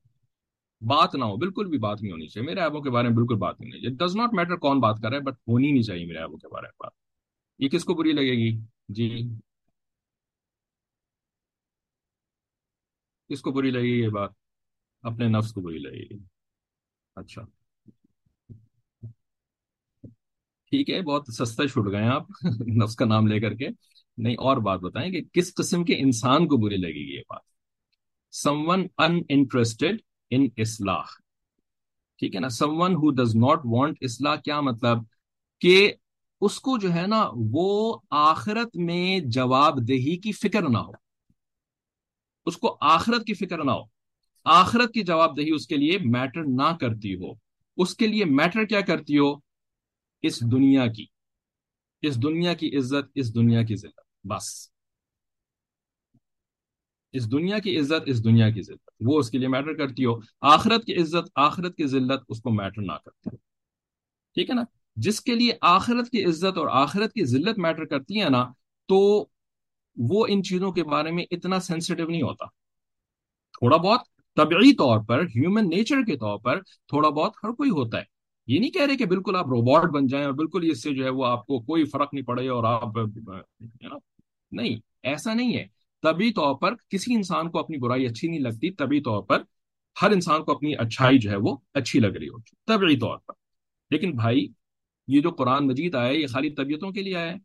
بات 0.82 1.16
نہ 1.16 1.24
ہو، 1.24 1.38
بالکل 1.38 1.68
بھی 1.68 1.78
بات 1.78 2.02
نہیں 2.02 2.12
ہونی 2.12 2.28
چاہیے۔ 2.28 2.46
میرے 2.46 2.60
ایپوں 2.60 2.82
کے 2.82 2.90
بارے 2.90 3.08
میں 3.08 3.16
بالکل 3.16 3.36
بات 3.36 3.62
نہیں 3.62 3.72
ہونی 3.72 3.82
چاہیے۔ 3.82 3.98
ڈز 3.98 4.16
ناٹ 4.16 4.30
میٹر 4.34 4.56
کون 4.56 4.80
بات 4.80 4.96
کر 5.02 5.10
رہا 5.10 5.18
ہے 5.18 5.22
بٹ 5.22 5.34
ہونی 5.34 5.72
نہیں 5.72 5.84
چاہیے 5.84 6.06
میرے 6.06 6.20
ایپوں 6.20 6.38
کے 6.38 6.48
بارے 6.48 6.66
میں 6.66 6.72
بات۔ 6.80 6.92
یہ 7.60 7.70
کس 7.70 7.84
کو 7.84 7.94
بری 7.94 8.12
لگے 8.12 8.32
گی؟ 8.32 8.60
جی۔ 8.90 9.22
کس 13.30 13.42
کو 13.42 13.52
بری 13.52 13.72
لگے 13.72 13.82
گی 13.82 14.00
یہ 14.00 14.10
بات؟ 14.10 14.30
اپنے 15.02 15.28
نفس 15.28 15.54
کو 15.54 15.62
بری 15.62 15.78
لگے 15.78 16.16
گی۔ 16.16 16.24
اچھا۔ 17.16 17.63
ٹھیک 20.74 20.90
ہے، 20.90 21.02
بہت 21.02 21.24
سستا 21.28 21.68
چھوٹ 21.68 21.92
گئے 21.92 22.04
آپ 22.04 22.24
نفس 22.84 22.96
کا 22.96 23.06
نام 23.06 23.28
لے 23.28 23.40
کر 23.40 23.54
کے۔ 23.54 23.68
نہیں، 24.18 24.34
اور 24.34 24.58
بات 24.58 24.80
بتائیں 24.80 25.12
کہ 25.12 25.22
کس 25.34 25.54
قسم 25.54 25.84
کے 25.84 25.94
انسان 25.98 26.48
کو 26.48 26.58
بری 26.58 26.78
لگے 26.78 26.94
گی 26.94 27.16
یہ 27.16 27.20
بات؟ 27.20 27.42
Some 28.36 28.70
one 28.70 28.88
in 28.98 29.22
interested 29.30 29.98
in 30.30 30.48
اصلاح 30.58 31.02
ٹھیک 32.18 32.36
ہے 32.36 32.40
نا 32.40 32.50
someone 32.82 32.94
who 32.94 33.12
does 33.12 33.36
not 33.36 33.60
want 33.66 33.98
اصلاح 34.02 34.36
کیا 34.36 34.62
مطلب؟ 34.62 34.98
کہ 35.62 35.94
اس 36.42 36.60
کو 36.60 36.78
جو 36.78 36.94
ہے 36.94 37.08
نا، 37.08 37.30
وہ 37.36 37.98
آخرت 38.10 38.78
میں 38.78 39.20
جواب 39.20 39.88
دہی 39.88 40.18
کی 40.18 40.32
فکر 40.32 40.70
نہ 40.70 40.78
ہو۔ 40.78 40.92
اس 42.46 42.58
کو 42.58 42.78
آخرت 42.82 43.26
کی 43.26 43.34
فکر 43.34 43.64
نہ 43.64 43.72
ہو۔ 43.72 43.84
آخرت 44.46 44.94
کی 44.94 45.02
جواب 45.04 45.38
دہی 45.38 45.52
اس 45.52 45.68
کے 45.68 45.78
لیے 45.78 45.98
میٹر 46.06 46.42
نہ 46.44 46.76
کرتی 46.82 47.16
ہو۔ 47.16 47.34
اس 47.78 47.96
کے 47.96 48.08
لیے 48.08 48.26
میٹر 48.26 48.66
کیا 48.66 48.82
کرتی 48.82 49.18
ہو؟ 49.18 49.43
اس 50.24 50.42
دنیا 50.42 50.88
کی، 50.88 51.06
اس 52.02 52.24
دنیا 52.24 52.54
کی 52.54 52.78
عزت، 52.78 53.12
اس 53.16 53.36
دنیا 53.36 53.64
کی 53.64 53.76
ذلت، 53.76 54.28
بس۔ 54.28 54.70
اس 57.12 57.32
دنیا 57.32 57.60
کی 57.60 57.80
عزت، 57.80 58.04
اس 58.06 58.24
دنیا 58.24 58.50
کی 58.50 58.62
ذلت۔ 58.62 58.90
وہ 59.00 59.20
اس 59.20 59.30
کے 59.30 59.38
لیے 59.38 59.48
میٹر 59.48 59.74
کرتی 59.74 60.06
ہو۔ 60.06 60.12
آخرت 60.42 60.86
کی 60.86 60.96
عزت، 60.96 61.32
آخرت 61.36 61.76
کی 61.76 61.88
ذلت، 61.88 62.22
اس 62.30 62.42
کو 62.42 62.50
میٹر 62.50 62.82
نہ 62.82 62.92
کرتی 62.92 63.30
ہو۔ 63.34 63.38
ٹھیک 64.34 64.50
ہے 64.50 64.56
نا؟ 64.56 64.64
جس 64.96 65.22
کے 65.22 65.36
لیے 65.36 65.54
آخرت 65.62 66.10
کی 66.10 66.26
عزت 66.26 66.58
اور 66.58 66.68
آخرت 66.72 67.14
کی 67.14 67.26
ذلت 67.26 67.60
میٹر 67.60 67.86
کرتی 67.86 68.22
ہے 68.22 68.30
نا، 68.30 68.52
تو 68.86 69.28
وہ 69.98 70.26
ان 70.30 70.44
چیزوں 70.44 70.72
کے 70.72 70.84
بارے 70.84 71.12
میں 71.12 71.26
اتنا 71.32 71.60
سینسٹیو 71.60 72.10
نہیں 72.10 72.22
ہوتا۔ 72.22 72.46
تھوڑا 73.52 73.78
بہت 73.78 74.02
طبعی 74.36 74.76
طور 74.76 75.00
پر 75.08 75.24
ہیومن 75.24 75.70
نیچر 75.70 75.96
کے 75.96 76.18
طور 76.18 76.40
پر 76.40 76.62
تھوڑا 76.62 77.10
بہت 77.10 77.34
ہر 77.44 77.50
کوئی 77.50 77.70
ہوتا 77.70 77.98
ہے۔ 77.98 78.13
یہ 78.48 78.60
نہیں 78.60 78.72
کہہ 78.72 78.86
رہے 78.86 78.98
کہ 78.98 79.06
بالکل 79.06 79.36
آپ 79.36 79.46
روبوٹ 79.46 79.90
بن 79.90 80.08
جائیں 80.08 80.26
اور 80.26 80.34
بالکل 80.34 80.72
اس 80.72 80.84
سے 80.84 80.94
جو 80.94 81.04
ہے 81.04 81.10
وہ 81.10 81.26
آپ 81.26 81.46
کو 81.46 81.60
کوئی 81.60 81.86
فرق 81.86 82.14
نہیں 82.14 82.26
پڑے 82.26 82.48
اور 82.48 82.64
آپ 82.64 82.98
نہیں، 84.52 84.78
ایسا 85.04 85.34
نہیں 85.34 85.58
ہے۔ 85.58 85.68
طبی 86.02 86.34
طور 86.34 86.56
پر 86.56 86.74
کسی 86.90 87.14
انسان 87.14 87.50
کو 87.50 87.60
اپنی 87.60 87.78
برائی 87.78 88.06
اچھی 88.06 88.28
نہیں 88.28 88.40
لگتی 88.40 88.72
طبی 88.72 89.02
طور 89.02 89.24
پر 89.24 89.44
ہر 90.02 90.12
انسان 90.12 90.44
کو 90.44 90.52
اپنی 90.52 90.76
اچھائی 90.76 91.18
جو 91.20 91.32
ہے 91.32 91.36
وہ 91.36 91.58
اچھی 91.74 92.00
لگ 92.00 92.08
رہی 92.08 92.28
ہوتی 92.28 92.56
طبی 92.68 92.98
طور 92.98 93.18
پر۔ 93.18 93.34
لیکن 93.90 94.12
بھائی، 94.12 94.48
یہ 95.08 95.22
جو 95.22 95.32
قرآن 95.32 95.68
مجید 95.68 95.96
آیا 95.96 96.08
ہے، 96.08 96.18
یہ 96.18 96.28
خالی 96.28 96.50
طبیعتوں 96.50 96.92
کے 96.92 97.02
لیے 97.02 97.16
آیا 97.16 97.32
ہے۔ 97.32 97.38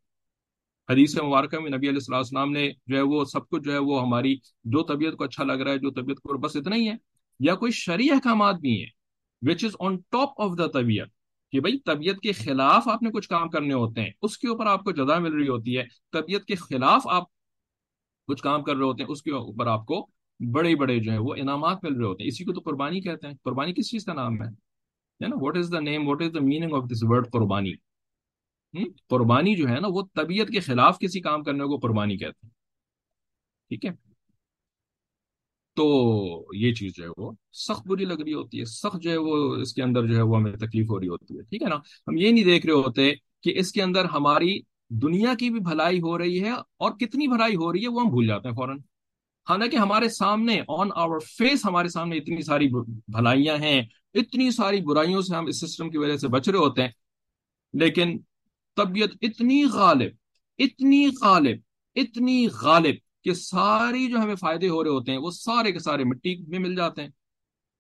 حدیث 0.91 1.21
مبارکہ 1.23 1.59
میں 1.59 1.71
نبی 1.71 1.89
علیہ 1.89 2.15
السلام 2.15 2.53
نے 2.53 2.71
جو 2.87 2.97
ہے 2.97 3.03
وہ 3.03 3.25
سب 3.25 3.49
کچھ 3.49 3.63
جو 3.63 3.73
ہے 3.73 3.79
وہ 3.79 4.03
ہماری 4.03 4.37
جو 4.65 4.83
طبیعت 4.83 5.17
کو 5.17 5.25
اچھا 5.25 5.45
لگ 5.45 5.53
رہا 5.53 5.73
ہے، 5.73 5.79
جو 5.79 5.91
طبیعت 5.91 6.17
کو 6.17 6.39
بس 6.39 6.57
اتنا 6.57 6.77
ہی 6.77 6.89
ہے۔ 6.89 6.95
یا 7.41 7.55
کوئی 7.55 7.73
شرعی 7.73 8.11
احکامات 8.11 8.55
بھی 8.55 8.81
ہیں 8.81 8.98
وچ 9.43 9.65
از 9.65 9.77
آن 9.81 9.97
ٹاپ 10.11 10.41
آف 10.43 10.57
دا 10.59 10.67
طبیعت، 10.73 11.09
کہ 11.53 11.61
بھائی 11.61 11.79
طبیعت 11.87 12.21
کے 12.21 12.33
خلاف 12.35 12.89
آپ 12.89 13.03
نے 13.03 13.11
کچھ 13.11 13.29
کام 13.29 13.49
کرنے 13.51 13.75
ہوتے 13.75 14.01
ہیں، 14.01 14.11
اس 14.23 14.39
کے 14.39 14.49
اوپر 14.49 14.67
آپ 14.67 14.85
کو 14.85 14.93
جزا 14.93 15.19
مل 15.19 15.33
رہی 15.33 15.49
ہوتی 15.49 15.77
ہے، 15.79 15.85
طبیعت 16.13 16.45
کے 16.45 16.55
خلاف 16.55 17.07
آپ 17.09 17.25
کچھ 18.29 18.43
کام 18.43 18.63
کر 18.65 18.77
رہے 18.77 18.85
ہوتے 18.85 19.03
ہیں، 19.03 19.11
اس 19.11 19.23
کے 19.23 19.31
اوپر 19.33 19.67
آپ 19.67 19.85
کو 19.87 20.07
بڑے 20.41 20.75
بڑے 20.77 20.99
جو 20.99 21.13
ہے 21.13 21.19
وہ 21.19 21.35
انعامات 21.37 21.85
مل 21.85 21.97
رہے 21.97 22.07
ہوتے 22.07 22.23
ہیں، 22.23 22.29
اسی 22.29 22.45
کو 22.45 22.53
تو 22.53 22.61
قربانی 22.65 23.01
کہتے 23.01 23.27
ہیں، 23.27 23.35
قربانی 23.45 23.73
کس 23.75 23.91
چیز 23.91 24.05
کا 24.05 24.13
نام 24.15 24.43
ہے 24.43 24.49
نا 25.21 25.37
what 25.41 25.57
is 25.57 25.73
the 25.73 25.81
name 25.81 26.09
what 26.09 26.23
is 26.23 26.35
the 26.35 26.41
meaning 26.41 26.75
of 26.75 26.85
this 26.91 27.03
word 27.03 27.31
قربانی 27.33 27.73
قربانی 29.11 29.55
جو 29.57 29.69
ہے 29.69 29.79
نا 29.81 29.89
وہ 29.91 30.03
طبیعت 30.15 30.49
کے 30.49 30.61
خلاف 30.61 30.99
کسی 30.99 31.21
کام 31.21 31.43
کرنے 31.43 31.65
کو 31.65 31.79
قربانی 31.79 32.17
کہتے 32.17 32.47
ہیں، 32.47 32.53
ٹھیک 33.71 33.85
ہے 33.85 33.91
تو 35.79 36.47
یہ 36.53 36.73
چیز 36.73 36.93
جو 36.97 37.05
ہے 37.05 37.09
وہ 37.17 37.33
سخت 37.53 37.87
بری 37.87 38.05
لگ 38.05 38.15
رہی 38.15 38.35
ہوتی 38.35 38.61
ہے۔ 38.61 38.65
سخت 38.65 39.03
جو 39.03 39.11
ہے 39.11 39.17
وہ 39.17 39.55
اس 39.57 39.75
کے 39.75 39.83
اندر 39.83 40.07
جو 40.07 40.17
ہے 40.17 40.23
وہ 40.23 40.37
ہمیں 40.37 40.53
تکلیف 40.53 40.91
ہو 40.91 41.01
رہی 41.01 41.09
ہوتی 41.09 41.37
ہے۔ 41.37 41.43
ٹھیک 41.43 41.63
ہے 41.63 41.69
نا؟ 41.69 41.77
ہم 41.77 42.17
یہ 42.17 42.31
نہیں 42.31 42.45
دیکھ 42.45 42.67
رہے 42.67 42.75
ہوتے 42.75 43.13
کہ 43.43 43.59
اس 43.59 43.73
کے 43.73 43.83
اندر 43.83 44.05
ہماری 44.05 44.61
دنیا 44.91 45.35
کی 45.35 45.51
بھی 45.51 45.61
بھلائی 45.61 46.01
ہو 46.01 46.19
رہی 46.19 46.43
ہے 46.43 46.51
اور 46.51 46.93
کتنی 46.93 47.29
بھلائی 47.29 47.57
ہو 47.57 47.73
رہی 47.73 47.83
ہے 47.83 47.89
وہ 47.89 48.01
ہم 48.01 48.09
بھول 48.09 48.27
جاتے 48.27 48.49
ہیں 48.49 48.55
فوراً۔ 48.55 48.79
حالانکہ 49.49 49.77
ہمارے 49.77 50.09
سامنے 50.09 50.61
آن 50.69 50.89
آور 50.95 51.19
فیس 51.19 51.67
ہمارے 51.67 51.89
سامنے 51.89 52.17
اتنی 52.17 52.43
ساری 52.43 52.69
بھلائیاں 53.09 53.57
ہیں، 53.57 53.83
اتنی 54.15 54.51
ساری 54.51 54.81
برائیوں 54.81 55.23
سے 55.23 55.37
ہم 55.37 55.47
اس 55.47 55.61
سسٹم 55.61 55.91
کی 55.91 55.99
وجہ 55.99 56.17
سے 56.17 56.29
بچ 56.29 56.49
رہے 56.49 56.59
ہوتے 56.59 56.83
ہیں۔ 56.83 56.91
لیکن 57.73 58.19
طبیعت 58.77 59.09
اتنی 59.23 59.65
غالب 59.65 60.11
اتنی 60.59 61.09
غالب 61.21 61.57
اتنی 61.97 62.47
غالب 62.63 62.95
کہ 63.25 63.35
ساری 63.35 64.11
جو 64.11 64.19
ہمیں 64.19 64.35
فائدے 64.35 64.69
ہو 64.69 64.85
رہے 64.85 64.91
ہوتے 64.91 65.13
ہیں، 65.13 65.19
وہ 65.19 65.31
سارے 65.31 65.73
کے 65.73 65.79
سارے 65.79 66.05
مٹی 66.05 66.37
میں 66.49 66.59
مل 66.59 66.77
جاتے 66.77 67.03
ہیں۔ 67.03 67.09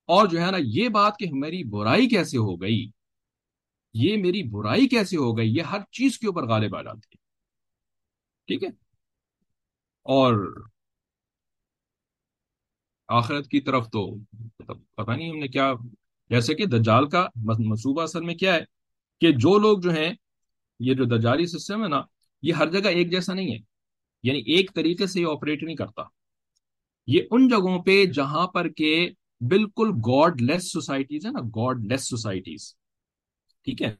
اور 0.06 0.26
جو 0.26 0.40
ہے 0.40 0.50
نا، 0.50 0.58
یہ 0.60 0.88
بات 0.88 1.18
کہ 1.18 1.26
میری 1.32 1.64
برائی 1.64 2.08
کیسے 2.08 2.38
ہو 2.38 2.62
گئی، 2.62 2.90
یہ 3.94 4.16
میری 4.16 4.42
برائی 4.42 4.88
کیسے 4.88 5.16
ہو 5.16 5.38
گئی، 5.38 5.56
یہ 5.56 5.62
ہر 5.62 5.78
چیز 5.90 6.18
کے 6.18 6.26
اوپر 6.26 6.46
غالب 6.48 6.76
آ 6.76 6.82
جاتی 6.82 6.98
ہے۔ 6.98 7.16
ٹھیک 8.46 8.62
ہے؟ 8.62 8.68
اور 10.02 10.62
آخرت 13.08 13.48
کی 13.48 13.60
طرف 13.60 13.86
تو 13.86 14.16
مطلب 14.16 14.76
پتہ 14.94 15.10
نہیں 15.10 15.30
ہم 15.30 15.38
نے 15.38 15.48
کیا، 15.48 15.72
جیسے 16.30 16.54
کہ 16.54 16.66
دجال 16.66 17.08
کا 17.08 17.28
منصوبہ 17.36 18.02
اصل 18.02 18.20
میں 18.20 18.34
کیا 18.34 18.54
ہے 18.54 18.64
کہ 19.20 19.32
جو 19.32 19.58
لوگ 19.58 19.78
جو 19.78 19.90
ہیں، 19.90 20.14
یہ 20.80 20.94
جو 20.94 21.04
دجالی 21.04 21.46
سسٹم 21.46 21.82
ہے 21.82 21.88
نا، 21.88 22.02
یہ 22.42 22.52
ہر 22.52 22.70
جگہ 22.70 22.88
ایک 22.88 23.10
جیسا 23.10 23.34
نہیں 23.34 23.54
ہے۔ 23.54 23.77
یعنی 24.22 24.38
ایک 24.38 24.74
طریقے 24.74 25.06
سے 25.06 25.20
یہ 25.20 25.26
آپریٹ 25.26 25.62
نہیں 25.62 25.76
کرتا۔ 25.76 26.02
یہ 27.06 27.22
ان 27.30 27.48
جگہوں 27.48 27.82
پہ 27.82 28.04
جہاں 28.04 28.46
پر 28.46 28.68
کہ 28.68 29.10
بالکل 29.40 29.88
گاڈ 30.06 30.42
لیس 30.42 30.72
سوسائٹیز 30.72 31.26
ہے 31.26 31.30
نا 31.30 31.40
گاڈ 31.40 31.84
لیس 31.90 32.08
سوسائٹیز 32.08 32.74
ٹھیک 33.64 33.82
ہے؟ 33.82 33.94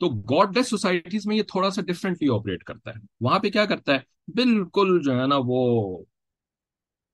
تو 0.00 0.20
گاڈ 0.20 0.56
لیس 0.56 0.70
سوسائٹیز 0.70 1.26
میں 1.26 1.36
یہ 1.36 1.42
تھوڑا 1.42 1.70
سا 1.70 1.82
ڈفرینٹلی 1.82 2.28
آپریٹ 2.34 2.64
کرتا 2.64 2.90
ہے۔ 2.90 3.06
وہاں 3.20 3.38
پہ 3.38 3.50
کیا 3.50 3.64
کرتا 3.64 3.92
ہے؟ 3.92 3.98
بالکل 4.28 5.00
جو 5.04 5.20
ہے 5.20 5.26
نا 5.26 5.36
وہ 5.38 6.04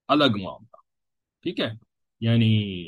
الگ 0.08 0.38
معاملہ۔ 0.42 0.76
ٹھیک 1.42 1.60
ہے؟ 1.60 1.70
یعنی 2.20 2.82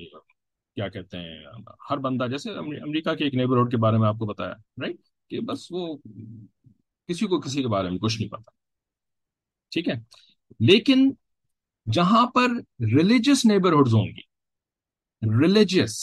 کیا 0.75 0.89
کہتے 0.89 1.17
ہیں، 1.17 1.45
ہر 1.91 1.97
بندہ 1.97 2.27
جیسے 2.31 2.51
امریکہ 2.51 3.15
کے 3.15 3.25
ایک 3.25 3.35
نیبرہڈ 3.35 3.71
کے 3.71 3.77
بارے 3.77 3.97
میں 3.97 4.09
آپ 4.09 4.19
کو 4.19 4.27
بتایا 4.27 4.53
رائٹ 4.83 4.97
کہ 5.31 5.41
بس 5.41 5.67
وہ 5.71 5.97
کسی 7.09 7.27
کو 7.27 7.41
کسی 7.41 7.63
کے 7.63 7.69
بارے 7.69 7.91
میں 7.91 7.99
کچھ 7.99 8.21
نہیں 8.21 8.31
پتا۔ 8.31 8.62
ٹھیک 9.73 9.89
ہے؟ 9.89 9.95
لیکن 10.61 11.11
جہاں 11.87 12.27
پر 12.27 12.51
ریلیجس 12.97 13.45
نیبرہڈ 13.47 13.89
ہوں 13.93 14.07
گی 14.07 14.31
ریلیجس 15.43 15.95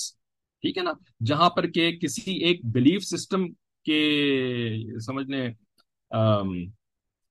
ٹھیک 0.63 0.77
ہے 0.77 0.83
نا؟ 0.83 0.91
جہاں 1.25 1.49
پر 1.49 1.67
کہ 1.67 1.91
کسی 1.97 2.31
ایک 2.45 2.65
بلیف 2.65 3.03
سسٹم 3.03 3.47
کے 3.85 3.99
سمجھنے 5.05 5.47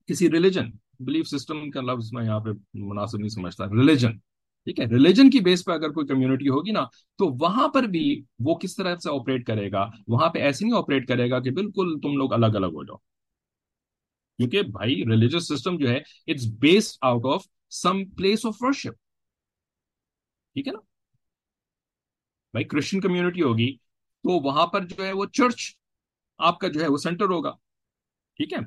کسی 0.08 0.30
ریلیجن 0.30 0.70
بلیف 1.00 1.28
سسٹم 1.28 1.70
کا 1.70 1.80
لفظ 1.80 2.08
میں 2.12 2.24
یہاں 2.24 2.40
پہ 2.40 2.50
مناسب 2.74 3.18
نہیں 3.18 3.28
سمجھتا 3.28 3.66
ریلیجن 3.66 4.16
ٹھیک 4.66 4.80
ہے؟ 4.80 4.84
ریلیجن 4.86 5.30
کی 5.30 5.40
بیس 5.40 5.64
پہ 5.64 5.72
اگر 5.72 5.90
کوئی 5.90 6.06
کمیونٹی 6.06 6.48
ہوگی 6.48 6.70
نا، 6.72 6.84
تو 7.18 7.26
وہاں 7.40 7.68
پر 7.68 7.82
بھی 7.82 8.04
وہ 8.38 8.54
کس 8.54 8.74
طرح 8.76 8.96
سے 8.96 9.10
آپریٹ 9.10 9.46
کرے 9.46 9.70
گا؟ 9.72 9.84
وہاں 10.08 10.28
پہ 10.30 10.38
ایسے 10.38 10.64
نہیں 10.64 10.76
آپریٹ 10.78 11.06
کرے 11.08 11.30
گا 11.30 11.40
کہ 11.40 11.50
بالکل 11.50 11.94
تم 12.02 12.16
لوگ 12.16 12.32
الگ 12.32 12.46
الگ 12.46 12.66
ہو 12.66 12.84
جاؤ۔ 12.84 12.96
کیونکہ 14.38 14.62
بھائی 14.62 14.94
ریلیجس 14.94 15.48
سسٹم 15.48 15.78
جو 15.78 15.88
ہے 15.88 15.96
it's 16.26 16.46
based 16.58 16.98
out 17.00 17.22
of 17.34 17.46
some 17.70 18.04
place 18.04 18.46
of 18.46 18.56
worship 18.60 18.92
ٹھیک 20.54 20.66
ہے 20.66 20.72
نا؟ 20.72 20.78
بھائی 22.52 22.64
کرسچن 22.64 23.00
کمیونٹی 23.00 23.42
ہوگی 23.42 23.76
تو 24.22 24.42
وہاں 24.42 24.66
پر 24.66 24.84
جو 24.84 25.06
ہے 25.06 25.12
وہ 25.12 25.24
چرچ 25.24 25.76
آپ 26.38 26.58
کا 26.58 26.68
جو 26.68 26.80
ہے 26.80 26.86
وہ 26.88 26.96
سینٹر 26.96 27.24
ہوگا۔ 27.24 27.50
ٹھیک 28.36 28.52
ہے؟ 28.52 28.58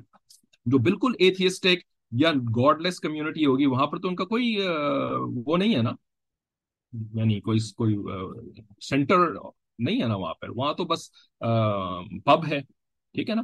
جو 0.66 0.78
بالکل 0.78 1.12
ایتھیسٹک 1.18 1.78
یا 2.10 2.32
گاڈ 2.32 2.80
لیس 2.80 3.00
کمیونٹی 3.00 3.46
ہوگی، 3.46 3.66
وہاں 3.66 3.86
پر 3.86 3.98
تو 3.98 4.08
ان 4.08 4.16
کا 4.16 4.24
کوئی 4.24 4.56
وہ 5.46 5.56
نہیں 5.56 5.76
ہے 5.76 5.82
نا۔ 5.82 5.90
یعنی 7.14 7.40
کوئی 7.40 7.58
کوئی 7.76 7.96
سینٹر 8.80 9.18
نہیں 9.78 10.02
ہے 10.02 10.08
نا 10.08 10.14
وہاں 10.14 10.34
پر۔ 10.34 10.48
وہاں 10.56 10.74
تو 10.74 10.84
بس 10.84 11.10
پب 12.24 12.46
ہے۔ 12.50 12.60
ٹھیک 13.12 13.30
ہے 13.30 13.34
نا؟ 13.34 13.42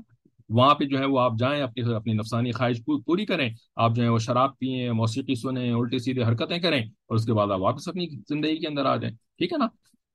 وہاں 0.49 0.75
پہ 0.75 0.85
جو 0.85 0.99
ہے 0.99 1.05
وہ 1.05 1.21
آپ 1.21 1.33
جائیں، 1.39 1.63
اپنی 1.63 1.95
اپنی 1.95 2.13
نفسانی 2.13 2.53
خواہش 2.53 2.77
پوری 3.07 3.27
کریں۔ 3.27 3.51
آپ 3.77 3.95
جو 3.95 4.03
ہے 4.03 4.09
وہ 4.09 4.19
شراب 4.19 4.59
پئیں، 4.59 4.91
موسیقی 4.91 5.35
سنیں 5.35 5.73
الٹی 5.73 5.99
سیدھے 5.99 6.23
حرکتیں 6.23 6.59
کریں 6.59 6.83
اور 6.83 7.17
اس 7.17 7.27
کے 7.27 7.33
بعد 7.33 7.51
آپ 7.51 7.61
واپس 7.61 7.89
اپنی 7.89 8.07
زندگی 8.29 8.57
کے 8.57 8.67
اندر 8.69 8.85
آ 8.87 8.97
جائیں۔ 8.97 9.17
ٹھیک 9.39 9.53
ہے 9.53 9.59
نا؟ 9.59 9.67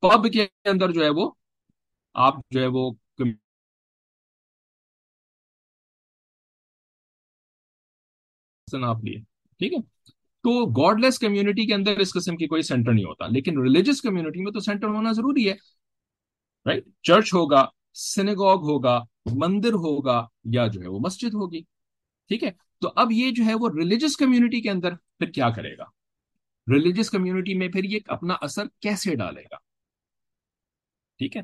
پب 0.02 0.34
کے 0.34 0.48
اندر 0.66 0.92
جو 0.92 1.04
ہے 1.04 1.10
وہ 1.10 1.32
آپ 2.14 2.36
جو 2.52 2.62
ہے 2.62 2.68
وہ 2.68 2.92
آپ 8.84 9.04
لیے۔ 9.04 9.20
ٹھیک 9.58 9.74
ہے؟ 9.74 9.78
تو 10.44 10.66
گاڈ 10.66 11.00
لیس 11.00 11.20
کمیونٹی 11.20 11.66
کے 11.66 11.74
اندر 11.74 11.98
اس 11.98 12.14
قسم 12.14 12.38
کی 12.38 12.48
کوئی 12.48 12.62
سینٹر 12.62 12.94
نہیں 12.94 13.06
ہوتا، 13.06 13.28
لیکن 13.28 13.62
ریلیجس 13.62 14.02
کمیونٹی 14.02 14.42
میں 14.42 14.52
تو 14.52 14.60
سینٹر 14.60 14.88
ہونا 14.88 15.12
ضروری 15.12 15.50
ہے، 15.50 15.54
رائٹ؟ 16.66 16.84
چرچ 17.04 17.34
ہوگا 17.34 17.66
سینگوگ 17.94 18.62
ہوگا 18.64 19.04
مندر 19.26 19.74
ہوگا 19.74 20.28
یا 20.44 20.68
جو 20.68 20.82
ہے 20.82 20.88
وہ 20.88 21.00
مسجد 21.00 21.34
ہوگی۔ 21.34 21.62
ٹھیک 22.28 22.44
ہے؟ 22.44 22.52
تو 22.82 22.92
اب 22.96 23.12
یہ 23.12 23.32
جو 23.32 23.46
ہے 23.46 23.54
وہ 23.54 23.70
ریلیجس 23.70 24.18
کمیونٹی 24.18 24.62
کے 24.62 24.70
اندر 24.70 24.96
پھر 24.96 25.32
کیا 25.32 25.50
کرے 25.50 25.78
گا؟ 25.78 25.84
ریلیجس 26.74 27.10
کمیونٹی 27.10 27.54
میں 27.54 27.68
پھر 27.68 27.84
یہ 27.84 28.00
اپنا 28.08 28.34
اثر 28.42 28.64
کیسے 28.80 29.16
ڈالے 29.16 29.42
گا؟ 29.42 29.56
ٹھیک 31.18 31.38
ہے؟ 31.38 31.42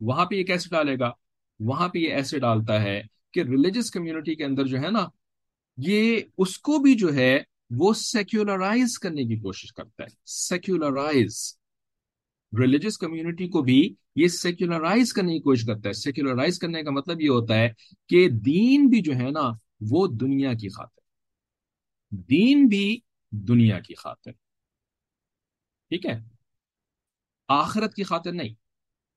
وہاں 0.00 0.26
پہ 0.26 0.34
یہ 0.34 0.44
کیسے 0.44 0.68
ڈالے 0.70 0.98
گا؟ 0.98 1.10
وہاں 1.60 1.88
پہ 1.88 1.98
یہ 1.98 2.12
ایسے 2.12 2.38
ڈالتا 2.38 2.82
ہے 2.82 3.02
کہ 3.32 3.40
ریلیجس 3.40 3.90
کمیونٹی 3.90 4.34
کے 4.34 4.44
اندر 4.44 4.64
جو 4.64 4.78
ہے 4.78 4.90
نا، 4.90 5.08
یہ 5.76 6.20
اس 6.38 6.58
کو 6.58 6.78
بھی 6.78 6.94
جو 6.94 7.14
ہے 7.14 7.40
وہ 7.70 7.92
سیکولرائز 7.92 8.98
کرنے 8.98 9.22
کی 9.22 9.36
کوشش 9.36 9.72
کرتا 9.72 10.02
ہے۔ 10.02 10.08
سیکولرائز 10.24 11.58
ریلیجس 12.58 12.98
کمیونٹی 12.98 13.48
کو 13.48 13.62
بھی 13.62 13.94
یہ 14.20 14.28
سیکولرائز 14.28 15.12
کرنے 15.12 15.32
کی 15.32 15.40
کوشش 15.40 15.64
کرتا 15.66 15.88
ہے. 15.88 15.92
سیکولرائز 15.92 16.58
کرنے 16.58 16.82
کا 16.82 16.90
مطلب 16.90 17.20
یہ 17.20 17.28
ہوتا 17.28 17.54
ہے 17.54 17.72
کہ 18.08 18.28
دین 18.28 18.86
بھی 18.86 19.00
جو 19.00 19.14
ہے 19.16 19.30
نا 19.30 19.50
وہ 19.90 20.06
دنیا 20.06 20.54
کی 20.54 20.68
خاطر 20.68 21.00
دین 22.28 22.66
بھی 22.66 22.98
دنیا 23.30 23.78
کی 23.80 23.94
خاطر 23.94 24.30
ٹھیک 25.90 26.06
ہے؟ 26.06 26.18
آخرت 27.48 27.94
کی 27.94 28.02
خاطر 28.02 28.32
نہیں. 28.32 28.54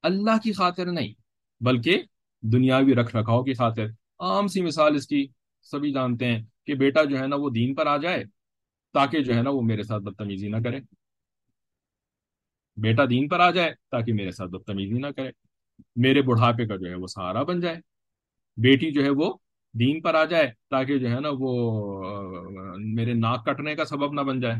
اللہ 0.03 0.37
کی 0.43 0.51
خاطر 0.53 0.91
نہیں. 0.91 1.13
بلکہ 1.61 2.03
دنیاوی 2.43 2.95
رکھ 2.95 3.15
رکھاؤ 3.15 3.43
کی 3.43 3.53
خاطر. 3.53 3.87
عام 4.19 4.47
سی 4.47 4.61
مثال 4.61 4.95
اس 4.95 5.07
کی 5.07 5.27
سبھی 5.61 5.91
جانتے 5.93 6.25
ہیں 6.25 6.41
کہ 6.65 6.75
بیٹا 6.75 7.03
جو 7.03 7.19
ہے 7.19 7.27
نا 7.27 7.35
وہ 7.35 7.49
دین 7.49 7.75
پر 7.75 7.87
آ 7.87 7.97
جائے 7.97 8.23
تاکہ 8.93 9.23
جو 9.23 9.35
ہے 9.35 9.41
نا 9.41 9.49
وہ 9.49 9.61
میرے 9.61 9.83
ساتھ 9.83 10.03
بدتمیزی 10.03 10.47
نہ 10.47 10.57
کرے. 10.63 10.79
بیٹا 12.77 13.03
دین 13.09 13.27
پر 13.27 13.39
آ 13.39 13.49
جائے 13.51 13.73
تاکہ 13.91 14.13
میرے 14.13 14.31
ساتھ 14.31 14.51
بدتمیزی 14.51 14.97
نہ 14.97 15.07
کرے۔ 15.07 15.29
میرے 15.95 16.21
بڑھاپے 16.21 16.67
کا 16.67 16.75
جو 16.75 16.89
ہے 16.89 16.95
وہ 16.95 17.07
سہارا 17.07 17.43
بن 17.43 17.59
جائے۔ 17.59 17.75
بیٹی 18.57 18.91
جو 18.91 19.03
ہے 19.03 19.09
وہ 19.09 19.33
دین 19.79 20.01
پر 20.01 20.15
آ 20.15 20.25
جائے 20.25 20.51
تاکہ 20.69 20.99
جو 20.99 21.09
ہے 21.09 21.19
نا 21.19 21.29
وہ 21.31 21.51
میرے 22.77 23.13
ناک 23.13 23.45
کٹنے 23.45 23.75
کا 23.75 23.85
سبب 23.85 24.13
نہ 24.13 24.21
بن 24.21 24.39
جائے۔ 24.39 24.55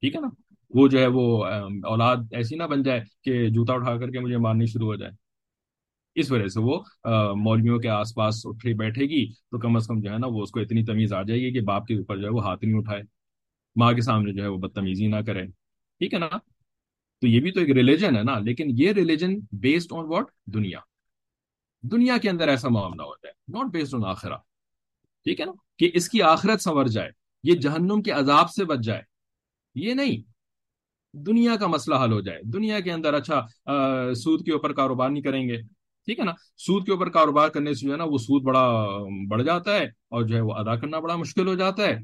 ٹھیک 0.00 0.14
ہے 0.16 0.20
نا؟ 0.20 0.28
وہ 0.70 0.88
جو 0.88 0.98
ہے 0.98 1.06
وہ 1.06 1.44
اولاد 1.84 2.16
ایسی 2.30 2.56
نہ 2.56 2.62
بن 2.62 2.82
جائے 2.82 3.00
کہ 3.22 3.48
جوتا 3.48 3.74
اٹھا 3.74 3.96
کر 3.98 4.10
کے 4.10 4.20
مجھے 4.20 4.36
مارنی 4.36 4.66
شروع 4.66 4.86
ہو 4.86 4.96
جائے۔ 4.96 5.12
اس 6.14 6.30
وجہ 6.32 6.46
سے 6.46 6.60
وہ 6.60 6.80
مولویوں 7.36 7.78
کے 7.78 7.88
آس 7.88 8.14
پاس 8.14 8.40
اٹھے 8.44 8.74
بیٹھے 8.74 9.04
گی 9.04 9.32
تو 9.32 9.58
کم 9.58 9.76
از 9.76 9.86
کم 9.86 10.00
جو 10.00 10.10
ہے 10.12 10.18
نا 10.18 10.26
وہ 10.26 10.42
اس 10.42 10.50
کو 10.50 10.60
اتنی 10.60 10.84
تمیز 10.84 11.12
آ 11.12 11.22
جائے 11.22 11.40
گی 11.40 11.52
کہ 11.52 11.60
باپ 11.60 11.86
کے 11.86 11.94
اوپر 11.94 12.16
جو 12.16 12.24
ہے 12.24 12.32
وہ 12.32 12.44
ہاتھ 12.44 12.64
نہیں 12.64 12.78
اٹھائے۔ 12.78 13.02
ماں 13.76 13.92
کے 13.92 14.00
سامنے 14.00 14.32
جو 14.32 14.42
ہے 14.42 14.48
وہ 14.48 14.58
بدتمیزی 14.58 15.06
نہ 15.06 15.16
کرے۔ 15.26 15.46
ٹھیک 16.00 16.14
ہے 16.14 16.18
نا؟ 16.18 16.28
تو 17.20 17.26
یہ 17.26 17.40
بھی 17.40 17.52
تو 17.52 17.60
ایک 17.60 17.70
ریلیجن 17.70 18.16
ہے 18.16 18.22
نا، 18.22 18.38
لیکن 18.38 18.64
یہ 18.68 18.92
ریلیجن 18.92 19.40
بیسڈ 19.52 19.92
آن 19.92 20.04
واٹ 20.04 20.24
دنیا۔ 20.46 20.78
دنیا 21.82 22.18
کے 22.18 22.30
اندر 22.30 22.48
ایسا 22.48 22.68
معاملہ 22.68 23.02
ہوتا 23.02 23.28
ہے 23.28 23.32
ناٹ 23.52 23.72
بیسڈ 23.72 23.94
آن 23.94 24.04
آخرا 24.04 24.36
ٹھیک 25.24 25.40
ہے 25.40 25.44
نا؟ 25.44 25.52
کہ 25.78 25.90
اس 25.94 26.08
کی 26.08 26.22
آخرت 26.22 26.60
سنور 26.60 26.86
جائے، 26.86 27.10
یہ 27.42 27.54
جہنم 27.54 28.02
کے 28.02 28.10
عذاب 28.10 28.50
سے 28.50 28.64
بچ 28.64 28.78
جائے۔ 28.78 29.02
یہ 29.74 29.94
نہیں۔ 29.94 30.30
دنیا 31.16 31.56
کا 31.56 31.66
مسئلہ 31.66 31.96
حل 32.04 32.12
ہو 32.12 32.20
جائے۔ 32.20 32.40
دنیا 32.42 32.80
کے 32.80 32.92
اندر 32.92 33.14
اچھا 33.14 33.46
سود 34.14 34.44
کے 34.44 34.52
اوپر 34.52 34.72
کاروبار 34.72 35.10
نہیں 35.10 35.22
کریں 35.22 35.48
گے۔ 35.48 35.62
ٹھیک 36.04 36.18
ہے 36.18 36.24
نا؟ 36.24 36.32
سود 36.56 36.86
کے 36.86 36.92
اوپر 36.92 37.08
کاروبار 37.08 37.48
کرنے 37.48 37.74
سے 37.74 37.86
جو 37.86 37.92
ہے 37.92 37.98
نا، 37.98 38.04
وہ 38.04 38.18
سود 38.18 38.42
بڑا، 38.42 38.86
بڑھ 39.28 39.42
جاتا 39.42 39.76
ہے 39.76 39.84
اور 39.84 40.22
جو 40.22 40.36
ہے 40.36 40.40
وہ 40.40 40.52
ادا 40.52 40.76
کرنا 40.76 40.98
بڑا 40.98 41.16
مشکل 41.16 41.46
ہو 41.46 41.54
جاتا 41.54 41.82
ہے۔ 41.82 41.98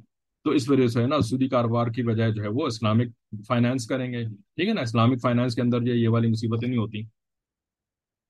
تو 0.46 0.52
اس 0.52 0.70
وجہ 0.70 0.86
سے 0.86 1.02
ہے 1.02 1.06
نا 1.06 1.20
سودی 1.20 1.48
کاروبار 1.48 1.86
کی 1.86 2.02
بجائے 2.02 2.32
جو 2.32 2.42
ہے 2.42 2.48
وہ 2.48 2.66
اسلامک 2.66 3.40
فائنانس 3.46 3.86
کریں 3.86 4.12
گے۔ 4.12 4.24
ٹھیک 4.28 4.68
ہے 4.68 4.74
نا؟ 4.74 4.80
اسلامک 4.80 5.20
فائنانس 5.22 5.54
کے 5.54 5.62
اندر 5.62 5.80
جو 5.80 5.94
یہ 5.94 6.08
والی 6.08 6.28
مصیبتیں 6.28 6.68
نہیں 6.68 6.78
ہوتی۔ 6.78 7.02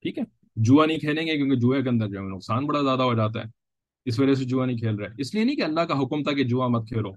ٹھیک 0.02 0.18
ہے؟ 0.18 0.22
جوا 0.56 0.86
نہیں 0.86 0.98
کھیلیں 0.98 1.26
گے 1.26 1.36
کیونکہ 1.36 1.56
جوئے 1.56 1.82
کے 1.82 1.88
اندر 1.88 2.08
جو 2.08 2.18
ہے 2.18 2.24
نقصان 2.24 2.66
بڑا 2.66 2.82
زیادہ 2.82 3.02
ہو 3.02 3.14
جاتا 3.14 3.40
ہے۔ 3.40 3.44
اس 4.04 4.20
وجہ 4.20 4.34
سے 4.34 4.44
جوا 4.44 4.66
نہیں 4.66 4.76
کھیل 4.76 4.94
رہے۔ 4.94 5.08
اس 5.18 5.34
لیے 5.34 5.44
نہیں 5.44 5.56
کہ 5.56 5.62
اللہ 5.62 5.80
کا 5.80 6.00
حکم 6.00 6.22
تھا 6.22 6.32
کہ 6.32 6.44
جوا 6.44 6.68
مت 6.68 6.88
کھیلو۔ 6.88 7.12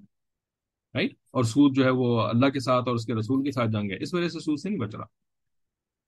رائٹ 0.94 1.14
اور 1.32 1.44
سود 1.44 1.76
جو 1.76 1.84
ہے 1.84 1.90
وہ 1.90 2.22
اللہ 2.22 2.46
کے 2.46 2.60
ساتھ 2.60 2.88
اور 2.88 2.96
اس 2.96 3.06
کے 3.06 3.14
رسول 3.14 3.44
کے 3.44 3.52
ساتھ 3.52 3.70
جنگ 3.70 3.92
ہے۔ 3.92 3.98
اس 4.02 4.14
وجہ 4.14 4.28
سے 4.28 4.40
سود 4.40 4.60
سے 4.60 4.70
نہیں 4.70 4.80
بچ 4.80 4.96
رہا۔ 4.96 5.06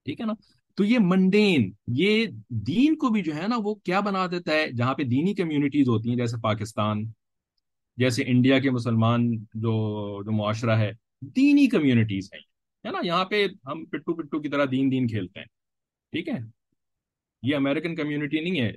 ٹھیک 0.06 0.22
ہے 0.22 0.26
نا؟ 0.26 0.34
تو 0.76 0.84
یہ 0.84 1.00
منڈین 1.00 1.72
یہ 1.88 2.26
دین 2.50 2.96
کو 2.96 3.10
بھی 3.10 3.22
جو 3.22 3.36
ہے 3.36 3.48
نا 3.48 3.56
وہ 3.64 3.76
کیا 3.76 4.00
بنا 4.00 4.28
دیتا 4.28 4.54
ہے؟ 4.54 4.72
جہاں 4.72 4.94
پہ 4.94 5.04
دینی 5.04 5.34
کمیونٹیز 5.34 5.90
ہوتی 5.90 6.10
ہیں، 6.10 6.18
جیسے 6.18 6.38
پاکستان 6.42 7.06
جیسے 7.98 8.24
انڈیا 8.28 8.60
کے 8.60 8.72
مسلمان 8.72 9.32
جو 9.36 9.74
جو 10.24 10.32
معاشرہ 10.32 10.78
ہے، 10.78 10.92
دینی 11.36 11.68
کمیونٹیز 11.68 12.30
ہیں، 12.34 12.42
ہے 12.86 12.92
نا؟ 12.92 13.00
یہاں 13.04 13.26
پہ 13.26 13.46
ہم 13.66 13.84
پٹو 13.86 14.14
پٹو 14.16 14.40
کی 14.42 14.50
طرح 14.50 14.66
دین 14.72 14.92
دین 14.92 15.08
کھیلتے 15.08 15.40
ہیں، 15.40 15.48
ٹھیک 16.14 16.30
ہے؟ 16.30 16.40
یہ 17.44 17.56
امریکن 17.56 17.96
کمیونٹی 17.96 18.40
نہیں 18.40 18.60
ہے 18.62 18.72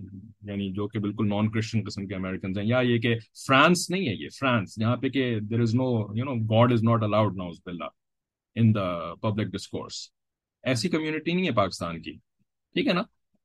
یعنی 0.50 0.70
جو 0.72 0.86
کہ 0.88 0.98
بالکل 0.98 1.28
نان 1.28 1.50
کرسچن 1.50 1.82
قسم 1.86 2.06
کے 2.06 2.14
امریکنز 2.14 2.58
ہیں، 2.58 2.64
یا 2.66 2.80
یہ 2.80 2.98
کہ 2.98 3.14
فرانس 3.46 3.88
نہیں 3.90 4.08
ہے، 4.08 4.14
یہ 4.14 4.28
فرانس 4.38 4.78
جہاں 4.80 4.96
پہ 4.96 5.08
کہ 5.08 5.38
there 5.40 5.60
is 5.60 5.74
no 5.74 5.88
you 6.16 6.24
know 6.24 6.34
God 6.50 6.72
is 6.72 6.82
not 6.84 7.02
allowed 7.02 7.36
now's 7.36 7.60
بلّہ 7.66 7.88
ان 8.56 8.74
دا 8.74 9.14
پبلک 9.14 9.52
ڈسکورس 9.52 10.08
ایسی 10.64 10.88
کمیونٹی 10.88 11.32
نہیں 11.32 11.46
ہے 11.46 11.52
پاکستان 11.52 12.00
کی، 12.02 12.12
ٹھیک 12.74 12.86
ہے 12.86 12.92
نا؟ 12.92 13.02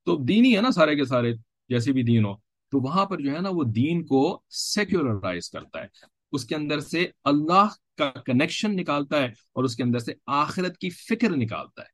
تو 0.07 0.15
دین 0.25 0.45
ہی 0.45 0.55
ہے 0.55 0.61
نا 0.61 0.71
سارے 0.71 0.95
کے 0.95 1.05
سارے، 1.05 1.33
جیسے 1.69 1.91
بھی 1.93 2.03
دین 2.03 2.25
ہو۔ 2.25 2.33
تو 2.71 2.79
وہاں 2.79 3.05
پر 3.05 3.17
جو 3.17 3.35
ہے 3.35 3.39
نا 3.39 3.49
وہ 3.51 3.63
دین 3.63 4.05
کو 4.05 4.41
سیکولرائز 4.49 5.49
کرتا 5.49 5.81
ہے۔ 5.81 5.87
اس 6.31 6.45
کے 6.45 6.55
اندر 6.55 6.79
سے 6.79 7.07
اللہ 7.23 7.67
کا 7.97 8.09
کنیکشن 8.09 8.75
نکالتا 8.75 9.17
ہے 9.17 9.25
اور 9.25 9.63
اس 9.63 9.75
کے 9.75 9.83
اندر 9.83 9.99
سے 9.99 10.13
آخرت 10.25 10.77
کی 10.77 10.89
فکر 10.89 11.29
نکالتا 11.29 11.81
ہے۔ 11.81 11.87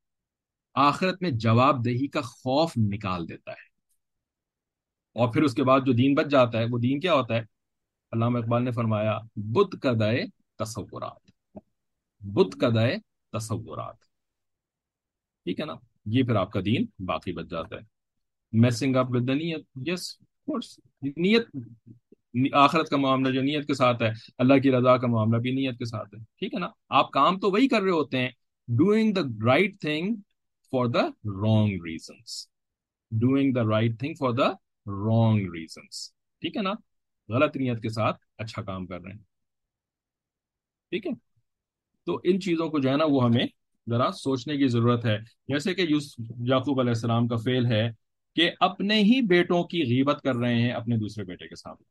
آخرت 0.74 1.22
میں 1.22 1.32
جواب 1.32 1.86
دہی 1.86 2.08
کا 2.08 2.22
خوف 2.22 2.72
نکال 2.78 3.30
دیتا 3.30 3.52
ہے۔ 3.52 3.76
اور 5.14 5.34
پھر 5.34 5.44
اس 5.44 5.54
کے 5.54 5.64
بعد 5.64 5.80
جو 5.86 5.94
دین 5.94 6.16
بچ 6.16 6.26
جاتا 6.26 6.60
ہے، 6.60 6.66
وہ 6.72 6.80
دین 6.80 7.00
کیا 7.00 7.14
ہوتا 7.14 7.34
ہے؟ 7.36 7.40
علامہ 8.12 8.38
اقبال 8.38 8.64
نے 8.64 8.72
فرمایا 8.72 9.20
بدھ 9.36 9.80
کا 9.82 9.92
دائے 10.00 10.26
تصورات۔ 10.60 11.32
بدھ 12.20 12.60
کا 12.60 12.70
دائے 12.76 12.98
تصورات۔ 13.32 14.00
ٹھیک 15.44 15.60
ہے 15.60 15.66
نا؟ 15.66 15.74
یہ 16.06 16.24
پھر 16.24 16.36
آپ 16.36 16.52
کا 16.52 16.60
دین 16.66 16.86
باقی 17.00 17.34
بچ 17.34 17.46
جاتا 17.50 17.76
ہے۔ 17.76 17.82
میسنگ 18.52 18.96
اپ 18.96 19.06
ود 19.10 19.30
نیت۔ 19.30 19.68
یس 19.86 20.18
نیت 21.04 21.48
آخرت 22.54 22.90
کا 22.90 22.98
معاملہ 22.98 23.34
جو 23.34 23.42
نیت 23.42 23.68
کے 23.68 23.74
ساتھ 23.74 24.04
ہے، 24.04 24.10
اللہ 24.38 24.54
کی 24.54 24.72
رضا 24.72 24.98
کا 24.98 25.08
معاملہ 25.08 25.38
بھی 25.38 25.52
نیت 25.52 25.78
کے 25.78 25.86
ساتھ 25.86 26.16
ہے، 26.16 26.20
ٹھیک 26.40 26.54
ہے 26.54 26.60
نا؟ 26.60 26.68
آپ 26.90 27.12
کام 27.12 27.40
تو 27.40 27.52
وہی 27.52 27.68
کر 27.68 27.82
رہے 27.82 27.92
ہوتے 27.92 28.18
ہیں 28.18 28.30
doing 28.68 29.14
the 29.14 29.22
right 29.46 29.82
thing 29.82 30.16
for 30.72 30.86
the 30.86 31.02
wrong 31.26 31.78
reasons 31.86 32.48
doing 33.12 33.54
the 33.54 33.64
right 33.64 34.00
thing 34.00 34.14
for 34.14 34.32
the 34.32 34.50
wrong 34.86 35.54
reasons 35.54 36.12
ٹھیک 36.42 36.58
ہے 36.58 36.62
نا؟ 36.62 36.74
غلط 37.30 37.58
نیت 37.58 37.82
کے 37.82 37.90
ساتھ 37.90 38.18
اچھا 38.38 38.62
کام 38.62 38.86
کر 38.88 39.02
رہے 39.02 39.12
ہیں۔ 39.12 39.20
ٹھیک 40.90 41.08
ہے؟ 41.08 41.12
تو 42.06 42.20
ان 42.24 42.40
چیزوں 42.40 42.70
کو 42.70 42.80
جو 42.80 42.90
ہے 42.90 42.98
نا، 42.98 43.06
وہ 43.06 43.24
ہمیں 43.24 43.48
ذرا 43.90 44.12
سوچنے 44.12 44.58
کی 44.58 44.68
ضرورت 44.68 45.06
ہے۔ 45.06 45.18
جیسے 45.48 45.74
کہ 45.74 45.82
یعقوب 46.40 46.80
علیہ 46.80 46.92
السلام 46.92 47.28
کا 47.28 47.36
فیل 47.36 47.66
ہے 47.66 48.05
کہ 48.36 48.52
اپنے 48.60 49.00
ہی 49.00 49.22
بیٹوں 49.22 49.64
کی 49.64 49.82
غیبت 49.82 50.22
کر 50.22 50.36
رہے 50.36 50.56
ہیں 50.56 50.72
اپنے 50.72 50.98
دوسرے 50.98 51.24
بیٹے 51.24 51.48
کے 51.48 51.56
سامنے۔ 51.56 51.84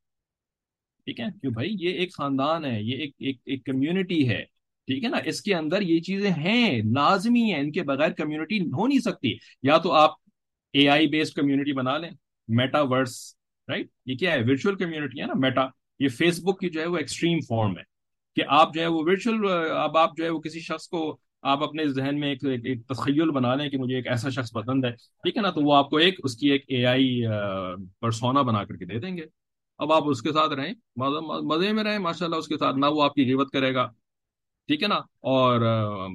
ٹھیک 1.05 1.21
ہے؟ 1.21 1.27
کہ 1.43 1.49
بھائی؟ 1.49 1.77
یہ 1.81 1.91
ایک 1.91 2.15
خاندان 2.15 2.65
ہے، 2.65 2.83
یہ 2.83 2.97
ایک 2.97 3.13
ایک 3.19 3.39
ایک 3.45 3.65
کمیونٹی 3.65 4.29
ہے۔ 4.29 4.45
ٹھیک 4.87 5.05
ہے 5.05 5.09
نا؟ 5.09 5.17
اس 5.25 5.41
کے 5.43 5.55
اندر 5.55 5.81
یہ 5.81 6.01
چیزیں 6.01 6.31
ہیں، 6.31 6.83
لازمی 6.95 7.43
ہیں، 7.43 7.61
ان 7.61 7.73
کے 7.73 7.83
بغیر 7.83 8.11
کمیونٹی 8.11 8.61
ہو 8.61 8.87
نہیں 8.87 8.99
سکتی۔ 8.99 9.37
یا 9.63 9.79
تو 9.79 9.93
آپ 9.93 10.11
اے 10.73 10.89
آئی 10.89 11.07
بیسڈ 11.07 11.35
کمیونٹی 11.35 11.73
بنا 11.73 11.99
لیں 11.99 12.11
میٹا 12.49 12.83
ورس 12.83 13.37
رائٹ 13.69 13.87
یہ 14.07 14.15
کیا 14.15 14.33
ہے؟ 14.33 14.41
ورچوئل 14.41 14.77
کمیونٹی 14.77 15.21
ہے 15.21 15.27
نا 15.27 15.33
میٹا 15.37 15.67
یہ 15.99 16.09
فیس 16.09 16.41
بک 16.43 16.61
کی 16.61 16.71
جو 16.71 16.81
ہے 16.81 16.87
وہ 16.87 16.97
ایکسٹریم 16.97 17.39
فارم 17.41 17.79
ہے 17.79 17.83
کہ 18.37 18.43
آپ 18.49 18.75
جو 18.75 18.81
ہے 18.81 18.87
وہ 18.87 19.03
ورچوئل 19.05 19.39
اب 19.77 19.99
آپ 19.99 20.17
جو 20.17 20.25
ہے 20.25 20.31
وہ 20.31 20.41
کسی 20.41 20.61
شخص 20.61 20.89
کو 20.89 21.19
آپ 21.45 21.63
اپنے 21.63 21.87
ذہن 21.87 22.21
میں 22.21 22.29
ایک 22.29 22.45
ایک 22.45 22.87
تخیل 22.87 23.31
بنا 23.31 23.55
لیں 23.55 23.69
کہ 23.69 23.79
مجھے 23.79 23.97
ایک 23.97 24.07
ایسا 24.07 24.29
شخص 24.29 24.53
پسند 24.53 24.85
ہے، 24.85 24.91
ٹھیک 24.91 25.37
ہے 25.37 25.43
نا؟ 25.43 25.51
تو 25.51 25.61
وہ 25.61 25.75
آپ 25.75 25.91
کو 25.91 25.97
ایک 25.97 26.21
اس 26.25 26.37
کی 26.37 26.51
ایک 26.51 26.65
اے 26.69 26.87
آئی 26.87 27.23
پرسونا 28.01 28.43
بنا 28.43 28.65
کر 28.65 28.77
کے 28.77 28.85
دے 28.85 28.99
دیں 28.99 29.17
گے۔ 29.17 29.23
اب 29.79 29.93
آپ 29.93 30.03
اس 30.07 30.23
کے 30.23 30.33
ساتھ 30.33 30.53
رہیں 30.53 30.75
مزے 31.43 31.73
میں 31.73 31.85
رہیں 31.85 31.99
ماشاء 31.99 32.27
اللہ 32.27 32.37
اس 32.37 32.49
کے 32.49 32.59
ساتھ، 32.59 32.77
نہ 32.77 32.87
وہ 32.87 33.03
آپ 33.03 33.15
کی 33.15 33.25
غیبت 33.25 33.51
کرے 33.53 33.75
گا۔ 33.75 33.91
ٹھیک 34.67 34.83
ہے 34.83 34.89
نا؟ 34.89 34.97
اور 35.21 35.61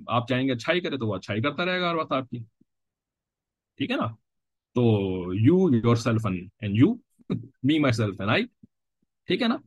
آپ 0.08 0.28
چاہیں 0.28 0.48
گے 0.48 0.52
اچھائی 0.52 0.82
کرے 0.82 0.98
تو 0.98 1.08
وہ 1.08 1.16
اچھائی 1.16 1.42
کرتا 1.42 1.66
رہے 1.66 1.82
گا 1.82 1.90
ہر 1.90 1.96
وقت 1.96 2.12
آپ 2.12 2.30
کی۔ 2.30 2.40
ٹھیک 3.78 3.92
ہے 3.92 3.96
نا؟ 3.96 4.08
تو 4.76 4.82
you 5.34 5.76
yourself 5.96 6.26
and 6.26 6.78
you 6.78 6.94
me 7.64 7.80
myself 7.92 8.16
and 8.20 8.32
I 8.32 8.46
ٹھیک 9.28 9.42
ہے 9.42 9.48
نا؟ 9.48 9.58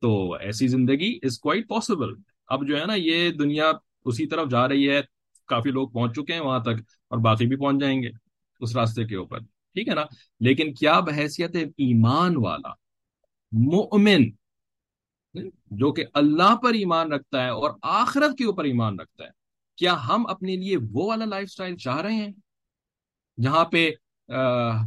تو 0.00 0.34
ایسی 0.34 0.68
زندگی 0.68 1.18
از 1.22 1.38
کوائٹ 1.38 1.68
پاسبل 1.68 2.14
اب 2.48 2.68
جو 2.68 2.80
ہے 2.80 2.86
نا، 2.86 2.94
یہ 2.96 3.30
دنیا 3.30 3.72
اسی 4.06 4.26
طرف 4.26 4.48
جا 4.50 4.66
رہی 4.68 4.88
ہے، 4.90 5.00
کافی 5.48 5.70
لوگ 5.70 5.88
پہنچ 5.88 6.14
چکے 6.16 6.32
ہیں 6.32 6.40
وہاں 6.40 6.58
تک 6.60 6.80
اور 7.10 7.18
باقی 7.20 7.46
بھی 7.46 7.56
پہنچ 7.56 7.80
جائیں 7.80 8.00
گے 8.02 8.10
اس 8.60 8.76
راستے 8.76 9.04
کے 9.04 9.16
اوپر، 9.16 9.38
ٹھیک 9.76 9.88
ہے 9.88 9.94
نا؟ 9.94 10.04
لیکن 10.40 10.72
کیا 10.74 10.98
بحیثیت 11.00 11.56
ایمان 11.56 12.36
والا 12.36 12.72
مومن 13.52 14.28
جو 15.70 15.92
کہ 15.92 16.04
اللہ 16.14 16.54
پر 16.62 16.74
ایمان 16.74 17.12
رکھتا 17.12 17.42
ہے 17.44 17.48
اور 17.50 17.70
آخرت 17.82 18.36
کے 18.38 18.44
اوپر 18.44 18.64
ایمان 18.64 18.98
رکھتا 19.00 19.24
ہے، 19.24 19.30
کیا 19.78 19.94
ہم 20.06 20.26
اپنے 20.26 20.56
لیے 20.56 20.76
وہ 20.92 21.08
والا 21.08 21.24
لائف 21.24 21.50
سٹائل 21.50 21.76
چاہ 21.76 22.00
رہے 22.00 22.14
ہیں؟ 22.14 22.32
جہاں 23.38 23.64
پہ 23.64 23.88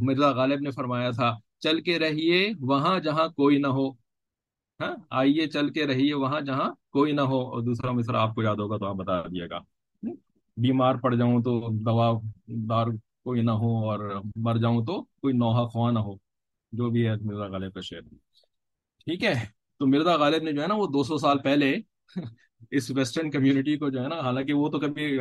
مرزا 0.00 0.30
غالب 0.32 0.60
نے 0.60 0.70
فرمایا 0.70 1.10
تھا، 1.10 1.32
چل 1.60 1.80
کے 1.80 1.98
رہیے 1.98 2.46
وہاں 2.60 2.98
جہاں 3.00 3.28
کوئی 3.28 3.58
نہ 3.58 3.66
ہو۔ 3.68 3.90
ہاں 4.80 4.94
آئیے، 5.10 5.46
چل 5.46 5.68
کے 5.72 5.86
رہیے 5.86 6.14
وہاں 6.14 6.40
جہاں 6.40 6.68
کوئی 6.92 7.12
نہ 7.12 7.20
ہو 7.20 7.40
اور 7.42 7.62
دوسرا 7.62 7.90
مصرا 7.90 8.22
آپ 8.22 8.34
کو 8.34 8.42
یاد 8.42 8.56
ہوگا 8.56 8.76
تو 8.76 8.86
آپ 8.86 8.94
بتا 8.96 9.20
دیے 9.22 9.48
گا۔ 9.50 9.58
بیمار 10.56 10.94
پڑ 10.94 11.14
جاؤں 11.14 11.42
تو 11.42 11.52
دوا 11.86 12.10
دار 12.68 12.86
کوئی 13.24 13.42
نہ 13.42 13.50
ہو 13.60 13.70
اور 13.90 13.98
مر 14.36 14.56
جاؤں 14.56 14.84
تو 14.86 15.02
کوئی 15.02 15.34
نوحہ 15.34 15.64
خواہ 15.66 15.92
نہ 15.92 15.98
ہو، 15.98 16.14
جو 16.72 16.90
بھی 16.90 17.06
ہے 17.06 17.14
مرزا 17.22 17.46
غالب 17.48 17.72
کا 17.74 17.80
شعر۔ 17.80 18.02
ٹھیک 19.06 19.24
ہے، 19.24 19.34
تو 19.80 19.86
مرزا 19.86 20.16
غالب 20.16 20.42
نے 20.42 20.52
جو 20.52 20.62
ہے 20.62 20.66
نا 20.66 20.74
وہ 20.74 20.86
دو 20.86 21.02
سو 21.04 21.18
سال 21.18 21.38
پہلے 21.38 21.72
اس 22.70 22.90
ویسٹرن 22.90 23.30
کمیونٹی 23.30 23.76
کو 23.78 23.90
جو 23.90 24.02
ہے 24.02 24.08
نا، 24.08 24.18
حالانکہ 24.20 24.52
وہ 24.52 24.68
تو 24.68 24.78
کبھی 24.78 25.18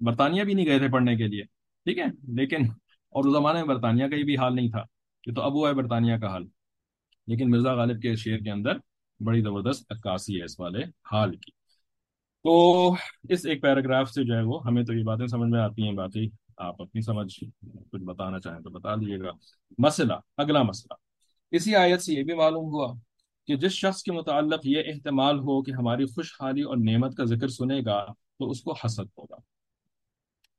برطانیہ 0.00 0.42
بھی 0.42 0.54
نہیں 0.54 0.66
گئے 0.66 0.78
تھے 0.78 0.88
پڑھنے 0.88 1.16
کے 1.16 1.26
لیے۔ 1.26 1.42
ٹھیک 1.86 1.98
ہے، 1.98 2.06
لیکن 2.36 2.66
اور 3.12 3.24
اس 3.24 3.32
زمانے 3.32 3.58
میں 3.58 3.74
برطانیہ 3.74 4.06
کا 4.06 4.24
بھی 4.26 4.36
حال 4.36 4.54
نہیں 4.54 4.68
تھا، 4.70 4.82
یہ 5.26 5.34
تو 5.34 5.42
اب 5.42 5.54
وہ 5.54 5.68
ہے 5.68 5.74
برطانیہ 5.74 6.16
کا 6.16 6.32
حال۔ 6.32 6.46
لیکن 7.26 7.50
مرزا 7.50 7.74
غالب 7.74 8.02
کے 8.02 8.16
شعر 8.16 8.38
کے 8.38 8.50
اندر 8.50 8.76
بڑی 9.20 9.40
زبردست 9.40 9.92
عکاسی 9.92 10.38
ہے 10.38 10.44
اس 10.44 10.60
والے 10.60 10.84
حال 11.12 11.36
کی۔ 11.36 11.50
تو 12.42 12.92
اس 13.28 13.46
ایک 13.46 13.62
پیراگراف 13.62 14.10
سے 14.10 14.24
جو 14.24 14.34
ہے 14.34 14.42
وہ 14.42 14.66
ہمیں 14.66 14.84
تو 14.84 14.92
یہ 14.92 15.04
باتیں 15.04 15.26
سمجھ 15.26 15.50
میں 15.50 15.60
آتی 15.60 15.82
ہیں، 15.82 15.92
باقی 15.92 16.28
آپ 16.56 16.82
اپنی 16.82 17.00
سمجھ 17.00 17.44
کچھ 17.92 18.02
بتانا 18.02 18.40
چاہیں 18.40 18.60
تو 18.60 18.70
بتا 18.70 18.94
دیجیے 18.94 19.20
گا۔ 19.20 19.30
مسئلہ، 19.78 20.12
اگلا 20.36 20.62
مسئلہ۔ 20.62 20.94
اسی 21.50 21.74
آیت 21.76 22.02
سے 22.02 22.14
یہ 22.14 22.22
بھی 22.22 22.34
معلوم 22.34 22.64
ہوا 22.64 22.94
کہ 23.46 23.56
جس 23.56 23.72
شخص 23.72 24.02
کے 24.02 24.12
متعلق 24.12 24.60
یہ 24.64 24.82
احتمال 24.86 25.38
ہو 25.38 25.62
کہ 25.62 25.70
ہماری 25.70 26.04
خوشحالی 26.04 26.62
اور 26.62 26.76
نعمت 26.76 27.16
کا 27.16 27.24
ذکر 27.24 27.48
سنے 27.48 27.80
گا 27.86 28.04
تو 28.38 28.50
اس 28.50 28.60
کو 28.60 28.74
حسد 28.84 29.18
ہوگا۔ 29.18 29.36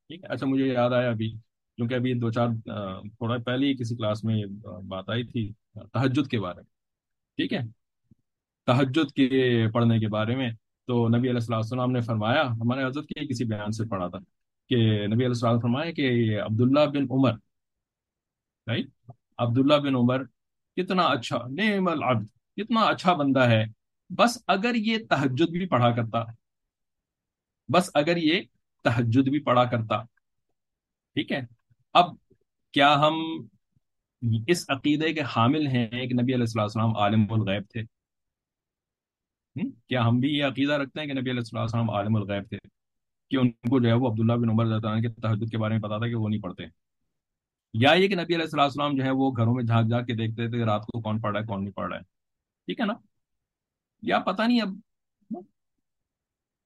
ٹھیک 0.08 0.24
ہے؟ 0.24 0.34
اچھا 0.34 0.46
مجھے 0.46 0.68
یاد 0.68 0.90
آیا 0.90 1.10
ابھی، 1.10 1.32
کیونکہ 1.76 1.94
ابھی 1.94 2.14
دو 2.14 2.32
چار 2.32 2.48
تھوڑا 3.02 3.38
پہلے 3.38 3.68
ہی 3.68 3.78
کسی 3.78 3.96
کلاس 3.96 4.24
میں 4.24 4.36
یہ 4.36 4.46
بات 4.88 5.10
آئی 5.10 5.24
تھی۔ 5.24 5.54
تہجد 5.84 6.28
کے 6.32 6.40
بارے 6.40 6.56
میں، 6.56 6.70
ٹھیک 7.38 7.54
ہے؟ 7.54 7.60
تہجد 8.68 9.12
کے 9.12 9.68
پڑھنے 9.74 10.00
کے 10.00 10.08
بارے 10.08 10.36
میں 10.36 10.50
تو 10.88 11.08
نبی 11.08 11.30
علیہ 11.30 11.54
السلام 11.54 11.92
نے 11.92 12.02
فرمایا، 12.02 12.44
ہمارے 12.52 12.84
حضرت 12.84 13.08
کے 13.08 13.26
کسی 13.28 13.46
بیان 13.46 13.72
سے 13.72 13.86
پڑھا 13.90 14.08
تھا 14.08 14.20
کہ 14.70 14.76
نبی 15.08 15.16
علیہ 15.16 15.26
السلام 15.28 15.60
فرمایا 15.60 15.92
کہ 15.92 16.42
عبداللہ 16.42 16.86
بن 16.94 17.06
عمر 17.12 17.34
رائٹ 18.68 18.90
عبداللہ 19.38 19.76
بن 19.84 19.96
عمر 19.96 20.24
کتنا 20.78 21.04
اچھا 21.08 21.38
نعم 21.50 21.88
العبد، 21.88 22.28
کتنا 22.58 22.82
اچھا 22.82 23.14
بندہ 23.14 23.48
ہے۔ 23.50 23.64
بس 24.10 24.38
اگر 24.48 24.76
یہ 24.76 24.98
تہجد 25.10 25.52
بھی 25.52 25.68
پڑھا 25.68 25.92
کرتا، 25.96 26.24
بس 27.70 27.90
اگر 27.94 28.18
یہ 28.18 28.42
تہجد 28.86 29.30
بھی 29.30 29.40
پڑھا 29.40 29.64
کرتا، 29.66 30.02
ٹھیک 31.16 31.32
ہے؟ 31.32 31.42
اب 31.96 32.16
کیا 32.74 32.94
ہم 33.00 33.16
اس 34.48 34.66
عقیدے 34.70 35.14
کے 35.14 35.22
حامل 35.36 35.68
ہیں 35.68 35.88
کہ 35.88 36.14
نبی 36.14 36.34
علیہ 36.34 36.62
السلام 36.62 36.98
عالم 36.98 37.26
الغیب 37.30 37.64
تھے۔ 37.70 37.84
کیا 39.88 40.08
ہم 40.08 40.20
بھی 40.20 40.30
یہ 40.30 40.44
عقیدہ 40.44 40.74
رکھتے 40.74 41.00
ہیں 41.00 41.08
کہ 41.08 41.14
نبی 41.14 41.32
علیہ 41.32 41.58
السلام 41.58 41.90
عالم 41.90 42.16
الغیب 42.16 42.44
تھے؟ 42.50 42.58
کہ 43.30 43.38
ان 43.38 43.50
کو 43.50 43.80
جو 43.80 43.88
ہے 43.88 43.94
وہ 43.94 44.08
عبداللہ 44.08 44.34
بن 44.34 44.50
عمر 44.50 45.02
کے 45.02 45.10
تحجد 45.10 45.52
کے 45.52 45.58
بارے 45.58 45.74
میں 45.74 45.82
پتا 45.82 45.98
تھا 45.98 46.08
کہ 46.08 46.16
وہ 46.16 46.30
نہیں 46.30 46.42
پڑھتے۔ 46.42 46.64
یا 47.74 47.92
یہ 47.92 48.08
کہ 48.08 48.16
نبی 48.16 48.36
علیہ 48.36 48.60
السلام 48.60 48.96
جو 48.96 49.04
ہے 49.04 49.12
وہ 49.12 49.32
گھروں 49.32 49.54
میں 49.56 49.64
جھانک 49.64 49.90
جھانک 49.90 50.08
کے 50.08 50.14
دیکھتے 50.14 50.50
تھے 50.50 50.66
رات 50.66 50.86
کو 50.86 51.02
کون 51.02 51.22
پڑھ 51.22 51.32
رہا 51.34 51.42
ہے، 51.42 51.46
کون 51.46 51.64
نہیں 51.64 51.74
پڑھ 51.74 51.88
رہا 51.90 51.98
ہے۔ 51.98 52.02
ٹھیک 52.66 52.80
ہے 52.80 52.86
نا؟ 52.86 52.94
یا 54.02 54.20
پتہ 54.20 54.42
نہیں 54.42 54.62
اب 54.62 54.70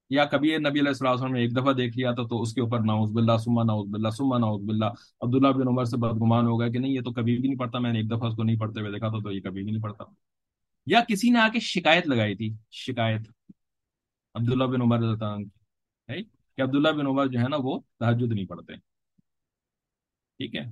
یا 0.10 0.26
کبھی 0.26 0.58
نبی 0.58 0.80
علیہ 0.80 0.88
السلام 0.88 1.34
نے 1.34 1.42
ایک 1.42 1.56
دفعہ 1.56 1.74
دیکھ 1.74 1.98
لیا 1.98 2.12
تھا 2.12 2.24
تو 2.28 2.42
اس 2.42 2.54
کے 2.54 2.62
اوپر 2.62 2.80
ناؤز 2.80 3.12
بلّہ 3.12 3.38
سما 3.38 3.64
ناؤز 3.64 3.90
بلّہ 3.90 4.10
سما 4.10 4.38
ناؤز 4.38 4.62
بلّہ 4.64 4.86
عبداللہ 5.22 5.48
بن 5.48 5.68
عمر 5.68 5.84
سے 5.86 5.98
بدگمان 5.98 6.46
ہو 6.46 6.60
گیا 6.60 6.70
کہ 6.70 6.80
نہیں، 6.80 6.92
یہ 6.92 7.02
تو 7.02 7.12
کبھی 7.12 7.38
بھی 7.40 7.50
نہیں 7.50 7.60
پڑھتا، 7.60 7.80
میں 7.80 7.94
نے 7.94 8.00
ایک 8.00 8.10
دفعہ 8.10 8.30
اس 8.30 8.36
کو 8.36 8.44
نہیں 8.44 8.60
پڑھتے 8.60 8.80
ہوئے 8.80 8.92
دیکھا 8.92 9.10
تھا 9.10 9.20
تو 9.20 9.32
یہ 9.32 9.42
کبھی 9.42 9.64
بھی 9.64 9.72
نہیں 9.72 9.84
پڑھتا۔ 9.84 10.04
یا 10.86 11.02
کسی 11.08 11.30
نے 11.30 11.40
آ 11.40 11.48
کے 11.54 11.60
شکایت 11.60 12.08
لگائی 12.08 12.36
تھی، 12.36 12.54
شکایت۔ 12.72 13.22
عبداللہ 14.36 14.64
بن 14.64 14.82
عمر 14.82 15.00
کہ 16.56 16.62
عبداللہ 16.62 16.90
بن 16.90 17.08
عمر 17.08 17.28
جو 17.28 17.40
ہے 17.40 17.48
نا 17.50 17.58
وہ 17.60 17.80
تحجد 18.00 18.32
نہیں 18.34 18.46
پڑھتے۔ 18.46 18.74
ٹھیک 20.38 20.56
ہے؟ 20.56 20.72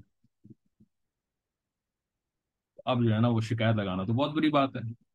اب 2.85 3.03
جو 3.03 3.13
ہے 3.13 3.19
نا 3.19 3.27
وہ 3.27 3.41
شکایت 3.41 3.75
لگانا 3.75 4.03
تو 4.03 4.13
بہت 4.13 4.31
بری 4.31 4.49
بات 4.49 4.75
ہے۔ 4.75 5.06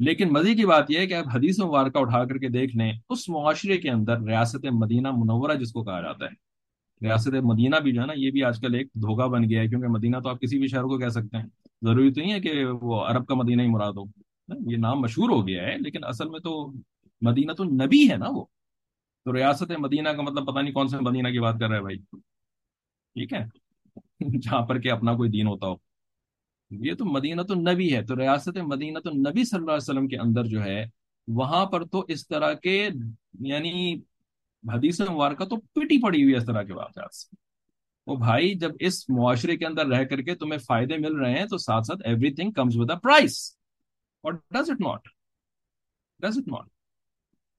لیکن 0.00 0.28
مزے 0.28 0.54
کی 0.54 0.66
بات 0.66 0.90
یہ 0.90 0.98
ہے 0.98 1.06
کہ 1.06 1.14
آپ 1.14 1.24
حدیث 1.34 1.60
مبارکہ 1.60 1.98
اٹھا 1.98 2.24
کر 2.24 2.38
کے 2.38 2.48
دیکھ 2.48 2.76
لیں، 2.76 2.92
اس 3.08 3.28
معاشرے 3.28 3.76
کے 3.76 3.90
اندر 3.90 4.20
ریاست 4.20 4.66
مدینہ 4.72 5.08
منورہ 5.10 5.54
جس 5.54 5.72
کو 5.72 5.84
کہا 5.84 6.00
جاتا 6.00 6.24
ہے۔ 6.24 6.30
ریاست 7.06 7.28
مدینہ 7.28 7.76
بھی 7.76 7.92
جو 7.92 8.00
ہے 8.00 8.06
نا، 8.06 8.12
یہ 8.16 8.30
بھی 8.30 8.44
آج 8.44 8.60
کل 8.60 8.74
ایک 8.74 8.86
دھوکہ 8.86 9.28
بن 9.28 9.50
گیا 9.50 9.60
ہے، 9.60 9.68
کیونکہ 9.68 9.88
مدینہ 9.88 10.16
تو 10.16 10.28
آپ 10.28 10.40
کسی 10.40 10.58
بھی 10.58 10.68
شہر 10.68 10.82
کو 10.82 10.98
کہہ 10.98 11.08
سکتے 11.08 11.36
ہیں۔ 11.36 11.44
ضروری 11.82 12.12
تو 12.12 12.20
نہیں 12.20 12.32
ہے 12.32 12.40
کہ 12.40 12.64
وہ 12.64 13.04
عرب 13.04 13.26
کا 13.26 13.34
مدینہ 13.34 13.62
ہی 13.62 13.68
مراد 13.68 13.92
ہو۔ 13.92 14.04
یہ 14.70 14.76
نام 14.76 15.00
مشہور 15.00 15.30
ہو 15.30 15.48
گیا 15.48 15.62
ہے، 15.62 15.78
لیکن 15.78 16.04
اصل 16.04 16.28
میں 16.28 16.40
تو 16.40 16.72
مدینہ 17.20 17.52
تو 17.52 17.64
نبی 17.64 18.10
ہے 18.10 18.16
نا 18.16 18.26
وہ۔ 18.28 18.44
تو 19.24 19.32
ریاست 19.32 19.72
مدینہ 19.78 20.08
کا 20.08 20.22
مطلب 20.22 20.46
پتہ 20.46 20.58
نہیں 20.58 20.72
کون 20.72 20.88
سے 20.88 20.96
مدینہ 21.00 21.28
کی 21.28 21.38
بات 21.38 21.54
کر 21.60 21.68
رہا 21.68 21.76
ہے 21.76 21.82
بھائی۔ 21.82 21.96
ٹھیک 23.14 23.32
ہے؟ 23.32 23.44
جہاں 24.38 24.66
پر 24.66 24.80
کہ 24.80 24.90
اپنا 24.90 25.14
کوئی 25.16 25.30
دین 25.30 25.46
ہوتا 25.46 25.66
ہو۔ 25.66 25.89
یہ 26.70 26.94
تو 26.94 27.04
مدینہ 27.04 27.42
تو 27.42 27.54
نبی 27.54 27.94
ہے، 27.94 28.02
تو 28.02 28.16
ریاست 28.16 28.56
مدینہ 28.56 28.98
تو 28.98 29.10
نبی 29.10 29.44
صلی 29.44 29.58
اللہ 29.58 29.70
علیہ 29.70 29.90
وسلم 29.90 30.08
کے 30.08 30.16
اندر 30.16 30.44
جو 30.44 30.62
ہے، 30.62 30.84
وہاں 31.28 31.64
پر 31.66 31.84
تو 31.84 32.04
اس 32.08 32.26
طرح 32.28 32.52
کے 32.54 32.76
یعنی 33.40 33.94
حدیث 34.64 35.00
مبارکہ 35.00 35.44
تو 35.44 35.56
پٹی 35.56 36.00
پڑی 36.02 36.22
ہوئی 36.22 36.36
اس 36.36 36.46
طرح 36.46 36.62
کے 36.62 36.72
واقعات 36.72 37.14
سے۔ 37.14 37.36
وہ 38.06 38.16
بھائی، 38.16 38.54
جب 38.54 38.72
اس 38.80 39.08
معاشرے 39.10 39.56
کے 39.56 39.66
اندر 39.66 39.86
رہ 39.86 40.04
کر 40.04 40.22
کے 40.22 40.34
تمہیں 40.34 40.58
فائدے 40.58 40.96
مل 40.96 41.16
رہے 41.16 41.38
ہیں، 41.38 41.46
تو 41.46 41.58
ساتھ 41.58 41.86
ساتھ 41.86 42.06
everything 42.34 42.50
comes 42.50 42.76
with 42.76 42.90
a 42.90 42.98
price 43.02 43.38
اور 44.24 44.32
does 44.32 44.70
it 44.70 44.80
not 44.80 45.08
does 46.20 46.38
it 46.38 46.48
not 46.48 46.68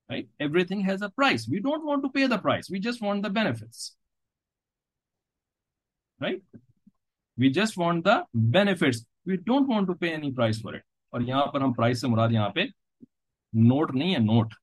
right? 0.10 0.28
Everything 0.40 0.82
has 0.82 1.02
a 1.02 1.10
price. 1.12 1.48
We 1.48 1.60
don't 1.60 1.86
want 1.86 2.04
to 2.04 2.10
pay 2.10 2.28
the 2.28 2.38
price. 2.38 2.70
We 2.70 2.80
just 2.80 3.02
want 3.02 3.24
the 3.24 3.30
benefits. 3.32 3.96
Right? 6.20 6.42
We 7.42 7.50
just 7.52 7.78
want 7.78 8.04
the 8.06 8.18
benefits. 8.56 9.06
We 9.26 9.38
don't 9.50 9.68
want 9.68 9.88
to 9.88 9.96
pay 9.96 10.14
any 10.14 10.32
price 10.40 10.60
for 10.62 10.74
it. 10.76 10.86
اور 11.14 11.22
یہاں 11.22 11.46
پر 11.54 11.62
ہم 11.62 11.74
price 11.74 12.02
سے 12.02 12.08
مراد 12.08 12.32
یہاں 12.32 12.50
پہ 12.50 12.64
note 13.54 13.94
نہیں 13.96 14.14
ہے 14.14 14.20
note 14.20 14.54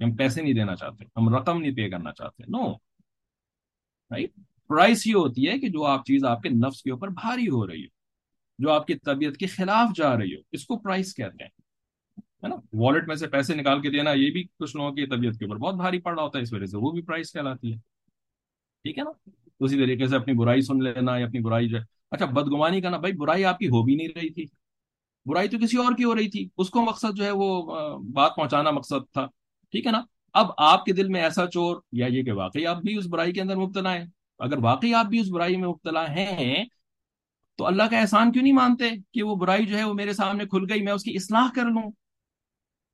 ہم 0.00 0.14
پیسے 0.16 0.42
نہیں 0.42 0.54
دینا 0.54 0.74
چاہتے. 0.76 1.04
ہم 1.16 1.34
رقم 1.34 1.60
نہیں 1.60 1.74
پے 1.76 1.88
کرنا 1.90 2.12
چاہتے. 2.12 2.44
نو 2.48 2.72
رائٹ 4.10 4.30
پرائس 4.68 5.06
یہ 5.06 5.14
ہوتی 5.14 5.48
ہے 5.48 5.58
کہ 5.58 5.68
جو 5.68 5.84
آپ 5.86 6.04
چیز 6.06 6.24
آپ 6.24 6.42
کے 6.42 6.48
نفس 6.48 6.82
کے 6.82 6.90
اوپر 6.90 7.08
بھاری 7.20 7.48
ہو 7.48 7.66
رہی 7.66 7.82
ہو، 7.84 7.88
جو 8.58 8.70
آپ 8.70 8.86
کی 8.86 8.94
طبیعت 9.04 9.36
کے 9.36 9.46
خلاف 9.46 9.96
جا 9.96 10.16
رہی 10.18 10.34
ہو، 10.34 10.40
اس 10.52 10.66
کو 10.66 10.78
پرائس 10.78 11.14
کہتے 11.14 11.44
ہیں. 11.44 11.50
ہے 12.18 12.48
نا؟ 12.48 12.56
والٹ 12.72 13.08
میں 13.08 13.16
سے 13.16 13.26
پیسے 13.28 13.54
نکال 13.54 13.80
کے 13.82 13.90
دینا، 13.90 14.12
یہ 14.12 14.30
بھی 14.30 14.42
کچھ 14.58 14.76
لوگوں 14.76 14.92
کی 14.92 15.06
طبیعت 15.06 15.38
کے 15.38 15.44
اوپر 15.44 15.56
بہت 15.56 15.74
بھاری 15.74 16.00
پڑ 16.00 16.14
رہا 16.14 16.22
ہوتا 16.22 16.38
ہے، 16.38 16.42
اس 16.42 16.52
وجہ 16.52 16.66
سے 16.66 16.76
وہ 16.76 16.90
بھی 16.92 17.02
پرائز 17.02 17.32
کہلاتی 17.32 17.72
ہے. 17.72 17.78
ٹھیک 18.84 18.98
ہے 18.98 19.04
نا؟ 19.04 19.10
اسی 19.62 19.76
طریقے 19.76 20.06
سے 20.06 20.16
اپنی 20.16 20.34
برائی 20.34 20.60
سن 20.60 20.84
لینا 20.84 21.16
یا 21.16 21.26
اپنی 21.26 21.40
برائی 21.40 21.68
جو 21.68 21.78
ہے۔ 21.78 21.84
اچھا 22.10 22.26
بدگمانی 22.26 22.80
کا 22.80 22.90
نا 22.90 22.96
بھائی 22.96 23.14
برائی 23.14 23.44
آپ 23.44 23.58
کی 23.58 23.66
ہو 23.66 23.82
بھی 23.82 23.94
نہیں 23.94 24.08
رہی 24.08 24.30
تھی۔ 24.30 24.46
برائی 25.26 25.48
تو 25.48 25.58
کسی 25.58 25.76
اور 25.76 25.92
کی 25.96 26.04
ہو 26.04 26.16
رہی 26.16 26.30
تھی۔ 26.30 26.48
اس 26.58 26.70
کو 26.70 26.82
مقصد 26.82 27.16
جو 27.16 27.24
ہے 27.24 27.30
وہ 27.30 27.76
بات 27.98 28.36
پہنچانا 28.36 28.70
مقصد 28.70 29.12
تھا۔ 29.12 29.26
ٹھیک 29.70 29.86
ہے 29.86 29.92
نا؟ 29.92 30.00
اب 30.34 30.46
آپ 30.56 30.84
کے 30.84 30.92
دل 30.92 31.08
میں 31.08 31.20
ایسا 31.20 31.46
چور، 31.46 31.76
یا 31.92 32.06
یہ 32.06 32.22
کہ 32.22 32.32
واقعی 32.32 32.66
آپ 32.66 32.82
بھی 32.82 32.96
اس 32.96 33.06
برائی 33.06 33.32
کے 33.32 33.40
اندر 33.40 33.56
مبتلا 33.56 33.94
ہیں۔ 33.94 34.04
اگر 34.38 34.58
واقعی 34.58 34.94
آپ 34.94 35.06
بھی 35.06 35.20
اس 35.20 35.28
برائی 35.28 35.56
میں 35.56 35.68
مبتلا 35.68 36.08
ہیں، 36.08 36.64
تو 37.56 37.66
اللہ 37.66 37.82
کا 37.90 37.98
احسان 37.98 38.32
کیوں 38.32 38.42
نہیں 38.42 38.54
مانتے 38.54 38.84
کہ 39.12 39.22
وہ 39.22 39.36
برائی 39.36 39.66
جو 39.66 39.78
ہے 39.78 39.84
وہ 39.84 39.94
میرے 39.94 40.12
سامنے 40.12 40.44
کھل 40.44 40.66
گئی، 40.68 40.82
میں 40.82 40.92
اس 40.92 41.02
کی 41.02 41.14
اصلاح 41.14 41.46
کر 41.54 41.64
لوں؟ 41.64 41.90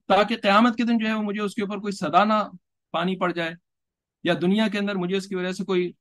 تاکہ 0.08 0.36
قیامت 0.36 0.76
کے 0.76 0.84
دن 0.84 0.98
جو 0.98 1.06
ہے 1.06 1.14
وہ 1.14 1.22
مجھے 1.22 1.40
اس 1.40 1.54
کے 1.54 1.62
اوپر 1.62 1.78
کوئی 1.78 1.92
صدا 1.92 2.24
نہ 2.24 2.48
پانی 2.90 3.16
پڑ 3.16 3.32
جائے۔ 3.32 3.50
یا 4.24 4.34
دنیا 4.42 4.68
کے 4.68 4.78
اندر 4.78 4.94
مجھے 4.94 5.16
اس 5.16 5.26
کی 5.26 5.34
وجہ 5.34 5.52
سے 5.52 5.64
کوئی 5.64 5.92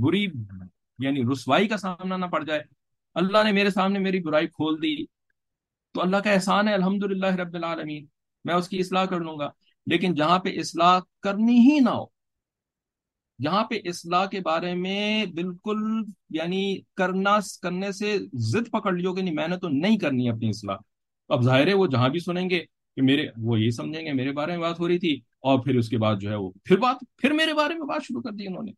بری 0.00 0.26
یعنی 0.98 1.22
رسوائی 1.32 1.68
کا 1.68 1.76
سامنا 1.76 2.16
نہ 2.16 2.26
پڑ 2.26 2.44
جائے۔ 2.44 2.60
اللہ 3.14 3.38
نے 3.44 3.52
میرے 3.52 3.70
سامنے 3.70 3.98
میری 3.98 4.20
برائی 4.20 4.46
کھول 4.46 4.82
دی۔ 4.82 5.04
تو 5.94 6.02
اللہ 6.02 6.16
کا 6.16 6.30
احسان 6.30 6.68
ہے 6.68 6.74
الحمد 6.74 7.04
رب 7.04 7.54
العالمین۔ 7.54 8.06
میں 8.44 8.54
اس 8.54 8.68
کی 8.68 8.78
اصلاح 8.78 9.04
کر 9.04 9.20
لوں 9.20 9.38
گا۔ 9.38 9.50
لیکن 9.86 10.14
جہاں 10.14 10.38
پہ 10.38 10.48
اصلاح 10.48 11.00
کرنی 11.22 11.58
ہی 11.58 11.78
نہ 11.78 11.90
ہو 11.90 12.04
یہاں 13.38 13.64
پہ 13.64 13.74
اصلاح 13.84 14.26
کے 14.26 14.40
بارے 14.40 14.74
میں 14.74 15.26
بالکل 15.26 16.02
یعنی 16.30 16.78
کرنا، 16.96 17.38
کرنے 17.62 17.92
سے 17.92 18.18
ضد 18.32 18.70
پکڑ 18.72 18.92
لیو 18.92 19.14
کہ 19.14 19.22
نہیں، 19.22 19.34
میں 19.34 19.48
نے 19.48 19.56
تو 19.56 19.68
نہیں 19.68 19.98
کرنی 19.98 20.28
اپنی 20.28 20.48
اصلاح۔ 20.48 20.76
اب 21.28 21.42
ظاہر 21.42 21.66
ہے، 21.66 21.74
وہ 21.74 21.86
جہاں 21.86 22.08
بھی 22.08 22.20
سنیں 22.20 22.50
گے 22.50 22.64
کہ 22.96 23.02
میرے، 23.02 23.26
وہ 23.36 23.60
یہی 23.60 23.70
سمجھیں 23.70 24.06
گے، 24.06 24.12
میرے 24.12 24.32
بارے 24.32 24.50
میں 24.50 24.58
بات 24.58 24.80
ہو 24.80 24.88
رہی 24.88 24.98
تھی، 24.98 25.20
اور 25.40 25.58
پھر 25.58 25.74
اس 25.74 25.88
کے 25.88 25.98
بعد 25.98 26.16
جو 26.20 26.30
ہے 26.30 26.34
وہ، 26.34 26.50
پھر 26.64 26.76
بات، 26.76 26.96
پھر 27.16 27.30
میرے 27.30 27.54
بارے 27.54 27.74
میں 27.74 27.86
بات 27.86 28.02
شروع 28.02 28.22
کر 28.22 28.30
دی 28.30 28.46
انہوں 28.46 28.62
نے۔ 28.62 28.72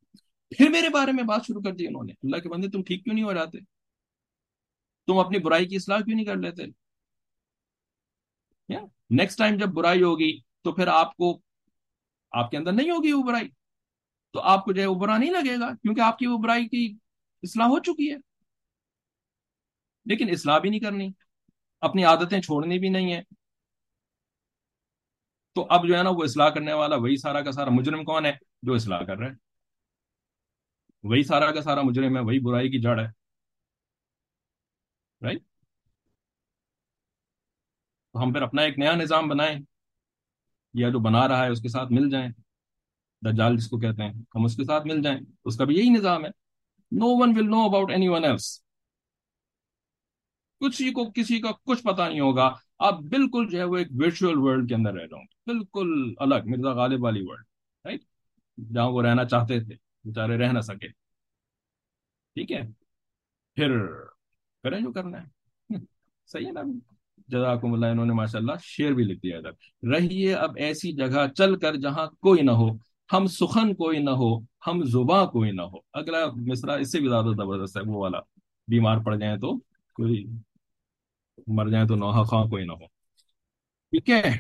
پھر 0.51 0.69
میرے 0.69 0.89
بارے 0.89 1.13
میں 1.13 1.25
بات 1.25 1.47
شروع 1.47 1.63
کر 1.63 1.73
دی 1.73 1.87
انہوں 1.87 2.05
نے۔ 2.05 2.13
اللہ 2.13 2.37
کے 2.37 2.49
بندے، 2.49 2.69
تم 2.69 2.83
ٹھیک 2.83 3.05
کیوں 3.05 3.15
نہیں 3.15 3.25
ہو 3.25 3.33
جاتے؟ 3.33 3.59
تم 5.07 5.19
اپنی 5.19 5.39
برائی 5.39 5.69
کی 5.69 5.77
اصلاح 5.77 5.99
کیوں 5.99 6.17
نہیں 6.17 6.27
کر 6.27 6.37
لیتے؟ 6.37 6.63
نیکسٹ 9.11 9.39
ٹائم 9.39 9.57
جب 9.57 9.67
برائی 9.67 10.03
ہوگی 10.03 10.41
تو 10.41 10.73
پھر 10.73 10.87
آپ 10.87 11.17
کو، 11.17 11.41
آپ 12.31 12.51
کے 12.51 12.57
اندر 12.57 12.73
نہیں 12.73 12.91
ہوگی 12.91 13.13
وہ 13.13 13.23
برائی۔ 13.23 13.49
تو 14.31 14.41
آپ 14.41 14.65
کو 14.65 14.73
جو 14.73 14.83
ہے 14.83 14.87
وہ 14.87 14.95
برا 14.95 15.19
نہیں 15.19 15.31
لگے 15.31 15.61
گا، 15.61 15.71
کیونکہ 15.75 16.01
آپ 16.01 16.19
کی 16.19 16.27
وہ 16.27 16.39
برائی 16.39 16.69
کی 16.69 16.97
اصلاح 17.43 17.67
ہو 17.67 17.79
چکی 17.79 18.11
ہے۔ 18.11 18.17
لیکن 20.07 20.31
اصلاح 20.31 20.59
بھی 20.59 20.71
نہیں 20.71 20.81
کرنی، 20.81 21.09
اپنی 21.81 22.05
عادتیں 22.05 22.41
چھوڑنی 22.41 22.79
بھی 22.79 22.89
نہیں 22.89 23.13
ہے۔ 23.13 23.23
تو 25.55 25.67
اب 25.71 25.89
جو 25.89 25.99
ہے 25.99 26.03
نا 26.03 26.11
وہ 26.11 26.25
اصلاح 26.25 26.49
کرنے 26.49 26.73
والا، 26.73 26.97
وہی 26.97 27.17
سارا 27.17 27.41
کا 27.41 27.53
سارا 27.53 27.71
مجرم 27.71 28.05
کون 28.05 28.27
ہے 28.27 28.33
جو 28.63 28.75
اصلاح 28.75 29.03
کر 29.03 29.19
رہا 29.19 29.27
ہے؟ 29.27 29.46
وہی 31.07 31.23
سارا 31.23 31.53
کا 31.53 31.63
سارا 31.63 31.83
مجرم 31.83 32.17
ہے، 32.17 32.23
وہی 32.23 32.39
برائی 32.41 32.71
کی 32.71 32.81
جڑ 32.81 33.01
ہے۔ 33.01 33.09
رائٹ 35.23 35.43
تو 38.13 38.23
ہم 38.23 38.33
پھر 38.33 38.43
اپنا 38.43 38.63
ایک 38.63 38.79
نیا 38.79 38.95
نظام 38.95 39.29
بنائیں۔ 39.29 39.61
یا 40.75 40.89
جو 40.89 40.99
بنا 40.99 41.29
رہا 41.29 41.45
ہے، 41.45 41.51
اس 41.51 41.63
کے 41.63 41.69
ساتھ 41.69 41.93
مل 41.93 42.11
جائیں۔ 42.11 42.29
دجال 43.23 43.57
جس 43.57 43.69
کو 43.69 43.79
کہتے 43.79 44.03
ہیں، 44.03 44.13
ہم 44.35 44.45
اس 44.45 44.57
کے 44.57 44.65
ساتھ 44.65 44.87
مل 44.87 45.03
جائیں۔ 45.03 45.19
اس 45.45 45.57
کا 45.57 45.65
بھی 45.65 45.77
یہی 45.77 45.89
نظام 45.89 46.25
ہے۔ 46.25 46.31
No 46.93 47.23
one 47.23 47.33
will 47.37 47.51
know 47.51 47.65
about 47.65 47.91
anyone 48.09 48.25
else 48.25 48.61
کسی 50.61 50.93
کو، 50.93 51.11
کسی 51.11 51.41
کا 51.41 51.49
کچھ 51.65 51.83
پتا 51.83 52.09
نہیں 52.09 52.21
ہوگا۔ 52.21 52.55
آپ 52.79 53.01
بالکل 53.01 53.49
جو 53.51 53.59
ہے، 53.59 53.65
وہ 53.65 53.77
ایک 53.77 53.89
ورچوئل 53.91 54.35
ورلڈ 54.37 54.69
کے 54.69 54.75
اندر 54.75 54.95
رہ 54.95 55.07
رہا 55.11 55.17
ہوں۔ 55.17 55.25
بالکل 55.47 56.15
الگ، 56.19 56.45
مرزا 56.45 56.73
غالب 56.73 57.03
والی 57.05 57.21
ورلڈ 57.23 57.45
رائٹ 57.85 58.01
جہاں 58.75 58.91
وہ 58.91 59.03
رہنا 59.03 59.25
چاہتے 59.25 59.65
تھے۔ 59.65 59.86
بیچارے 60.07 60.39
رہ 60.39 60.53
نہ 60.53 60.61
سکے۔ 60.61 60.89
ٹھیک 62.35 62.53
ہے۔ 62.53 62.61
پھر 63.55 63.87
کریں 64.63 64.81
جو 64.81 64.93
کرنا 64.93 65.23
ہے۔ 65.23 65.29
صحیح 66.27 66.47
ہے 66.47 66.53
نا۔ 66.53 66.61
جزاکم 67.29 67.73
اللہ، 67.73 67.87
انہوں 67.87 68.07
نے 68.07 68.13
ماشاء 68.13 68.39
اللہ 68.39 68.53
شعر 68.63 68.91
بھی 68.91 69.05
لکھ 69.05 69.21
دیا 69.23 69.39
ادھر 69.39 69.51
رہیے 69.89 70.35
اب 70.35 70.57
ایسی 70.57 70.93
جگہ، 70.93 71.27
چل 71.37 71.59
کر 71.59 71.75
جہاں 71.75 72.07
کوئی 72.07 72.43
نہ 72.43 72.51
ہو۔ 72.51 72.69
ہم 73.13 73.27
سخن 73.27 73.75
کوئی 73.75 73.99
نہ 73.99 74.11
ہو، 74.11 74.41
ہم 74.41 74.83
زباں 74.83 75.27
کوئی 75.27 75.51
نہ 75.51 75.63
ہو۔ 75.63 75.79
اگلا 75.93 76.19
مصرا 76.37 76.75
اس 76.75 76.93
سے 76.93 77.01
بھی 77.01 77.09
زیادہ 77.09 77.27
زبردست 77.27 77.77
ہے 77.77 77.83
وہ 77.83 78.01
والا۔ 78.01 78.19
بیمار 78.69 78.99
پڑ 79.05 79.17
جائیں 79.17 79.37
تو 79.37 79.59
کوئی، 79.95 80.27
مر 81.47 81.69
جائیں 81.69 81.87
تو 81.87 81.95
نوحہ 81.95 82.23
خواہ 82.23 82.45
کوئی 82.45 82.65
نہ 82.65 82.73
ہو۔ 82.73 82.87
ٹھیک 83.91 84.11
ہے۔ 84.11 84.39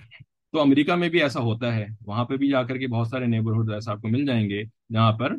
تو 0.52 0.60
امریکہ 0.60 0.94
میں 0.94 1.08
بھی 1.08 1.22
ایسا 1.22 1.40
ہوتا 1.40 1.74
ہے۔ 1.74 1.86
وہاں 2.06 2.24
پہ 2.24 2.36
بھی 2.36 2.50
جا 2.50 2.62
کر 2.62 2.78
کے 2.78 2.88
بہت 2.88 3.08
سارے 3.08 3.26
نیبرہڈ 3.26 3.70
ایسا 3.70 3.92
آپ 3.92 4.02
کو 4.02 4.08
مل 4.08 4.26
جائیں 4.26 4.50
گے۔ 4.50 4.64
جہاں 4.92 5.12
پر 5.12 5.36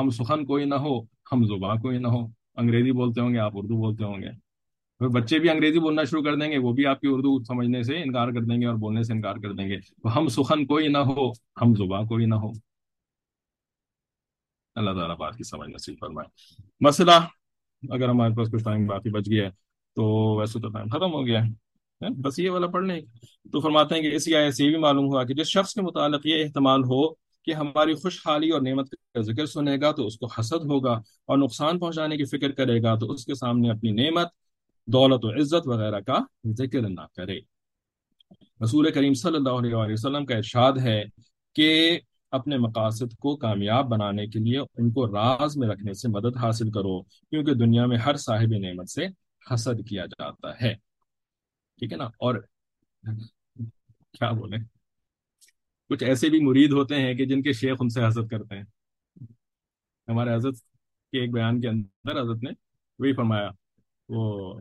ہم 0.00 0.10
سخن 0.10 0.46
کوئی 0.46 0.64
نہ 0.64 0.74
ہو، 0.74 1.02
ہم 1.02 1.44
زباں 1.44 1.76
کوئی 1.76 1.98
نہ 1.98 2.08
ہو۔ 2.08 2.26
انگریزی 2.54 2.92
بولتے 2.92 3.20
ہوں 3.20 3.34
گے، 3.34 3.38
آپ 3.38 3.52
اردو 3.54 3.76
بولتے 3.76 4.04
ہوں 4.04 4.22
گے۔ 4.22 4.28
پھر 4.98 5.08
بچے 5.08 5.38
بھی 5.38 5.50
انگریزی 5.50 5.78
بولنا 5.78 6.04
شروع 6.04 6.22
کر 6.22 6.36
دیں 6.36 6.52
گے، 6.52 6.58
وہ 6.58 6.72
بھی 6.72 6.86
آپ 6.86 7.00
کی 7.00 7.08
اردو 7.10 7.44
سمجھنے 7.44 7.82
سے 7.82 8.02
انکار 8.02 8.28
کر 8.28 8.40
دیں 8.40 8.60
گے 8.60 8.66
اور 8.66 8.74
بولنے 8.74 9.02
سے 9.02 9.12
انکار 9.12 9.34
کر 9.34 9.52
دیں 9.52 9.68
گے۔ 9.68 9.80
تو 9.80 10.18
ہم 10.18 10.28
سخن 10.28 10.66
کوئی 10.66 10.88
نہ 10.88 10.98
ہو، 10.98 11.30
ہم 11.30 11.74
زباں 11.74 12.02
کوئی 12.02 12.26
نہ 12.26 12.34
ہو۔ 12.34 12.50
اللہ 14.74 14.90
تعالیٰ 14.90 15.16
بات 15.16 15.36
کی 15.36 15.44
سمجھ 15.44 15.70
نصیب 15.70 15.94
فرمائے۔ 16.00 16.62
مسئلہ، 16.80 17.10
اگر 17.90 18.08
ہمارے 18.08 18.36
پاس 18.36 18.50
کچھ 18.52 18.64
ٹائم 18.64 18.86
باقی 18.86 19.10
بچ 19.10 19.30
گیا 19.30 19.44
ہے، 19.44 19.50
تو 19.94 20.34
ویسے 20.36 20.60
تو 20.60 20.68
ٹائم 20.68 20.86
ختم 20.86 21.12
ہو 21.12 21.26
گیا 21.26 21.44
ہے۔ 21.44 21.50
ہاں، 22.02 22.10
بس 22.10 22.38
یہ 22.38 22.50
والا 22.50 22.66
پڑھ 22.66 22.84
لیں۔ 22.84 23.00
تو 23.52 23.60
فرماتے 23.60 23.94
ہیں 23.94 24.02
کہ 24.02 24.14
اسی 24.14 24.34
آیت 24.34 24.54
سے 24.54 24.64
یہ 24.64 24.70
بھی 24.70 24.78
معلوم 24.78 25.06
ہوا 25.06 25.24
کہ 25.24 25.34
جس 25.34 25.46
شخص 25.46 25.74
کے 25.74 25.82
متعلق 25.82 26.20
یہ 26.24 26.44
احتمال 26.44 26.80
ہو 26.80 27.29
کہ 27.44 27.54
ہماری 27.54 27.94
خوشحالی 27.94 28.50
اور 28.50 28.60
نعمت 28.60 28.90
کا 28.90 29.20
ذکر 29.20 29.46
سنے 29.46 29.76
گا 29.80 29.92
تو 29.92 30.06
اس 30.06 30.18
کو 30.18 30.26
حسد 30.38 30.64
ہوگا 30.64 30.92
اور 31.26 31.38
نقصان 31.38 31.78
پہنچانے 31.78 32.16
کی 32.16 32.24
فکر 32.24 32.50
کرے 32.50 32.82
گا 32.82 32.94
تو 32.94 33.12
اس 33.12 33.24
کے 33.24 33.34
سامنے 33.34 33.70
اپنی 33.70 33.90
نعمت، 33.90 34.28
دولت 34.86 35.24
و 35.24 35.30
عزت 35.30 35.68
وغیرہ 35.68 36.00
کا 36.00 36.18
ذکر 36.46 36.80
نہ 36.80 37.06
کرے۔ 37.16 37.40
رسول 38.64 38.92
کریم 38.92 39.14
صلی 39.14 39.36
اللہ 39.36 39.48
علیہ 39.48 39.92
وسلم 39.92 40.26
کا 40.26 40.36
ارشاد 40.36 40.72
ہے 40.82 41.04
کہ 41.54 42.00
اپنے 42.30 42.58
مقاصد 42.58 43.14
کو 43.18 43.36
کامیاب 43.36 43.88
بنانے 43.88 44.26
کے 44.26 44.38
لیے 44.38 44.58
ان 44.58 44.90
کو 44.90 45.06
راز 45.06 45.56
میں 45.56 45.68
رکھنے 45.68 45.94
سے 45.94 46.08
مدد 46.08 46.36
حاصل 46.36 46.70
کرو، 46.70 47.02
کیونکہ 47.02 47.54
دنیا 47.54 47.86
میں 47.86 47.98
ہر 47.98 48.14
صاحب 48.14 48.52
نعمت 48.58 48.90
سے 48.90 49.06
حسد 49.54 49.88
کیا 49.88 50.06
جاتا 50.06 50.48
ہے۔ 50.62 50.74
ٹھیک 51.78 51.92
ہے 51.92 51.96
نا؟ 51.96 52.04
اور 52.04 52.34
کیا 54.12 54.30
بولے؟ 54.30 54.79
کچھ 55.90 56.04
ایسے 56.04 56.28
بھی 56.28 56.40
مرید 56.40 56.72
ہوتے 56.72 56.96
ہیں 56.96 57.14
کہ 57.14 57.24
جن 57.26 57.42
کے 57.42 57.52
شیخ 57.52 57.76
ان 57.80 57.88
سے 57.88 58.06
حسد 58.08 58.28
کرتے 58.30 58.56
ہیں۔ 58.56 58.64
ہمارے 60.08 60.34
حضرت 60.34 60.54
کے 61.12 61.20
ایک 61.20 61.32
بیان 61.32 61.60
کے 61.60 61.68
اندر 61.68 62.20
حضرت 62.20 62.42
نے 62.42 62.50
وہی 62.98 63.12
فرمایا، 63.12 63.50
وہ 64.08 64.60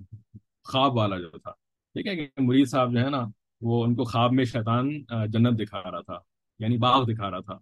خواب 0.63 0.95
والا 0.95 1.17
جو 1.19 1.29
تھا۔ 1.29 1.51
ٹھیک 1.95 2.07
ہے 2.07 2.15
کہ 2.15 2.27
مرید 2.37 2.67
صاحب 2.67 2.93
جو 2.93 2.99
ہے 2.99 3.09
نا، 3.09 3.23
وہ 3.61 3.83
ان 3.85 3.95
کو 3.95 4.03
خواب 4.03 4.33
میں 4.33 4.45
شیطان 4.45 4.89
جنت 5.33 5.59
دکھا 5.59 5.81
رہا 5.91 6.01
تھا 6.01 6.17
یعنی 6.59 6.77
باغ 6.77 7.05
دکھا 7.05 7.31
رہا 7.31 7.39
تھا۔ 7.39 7.57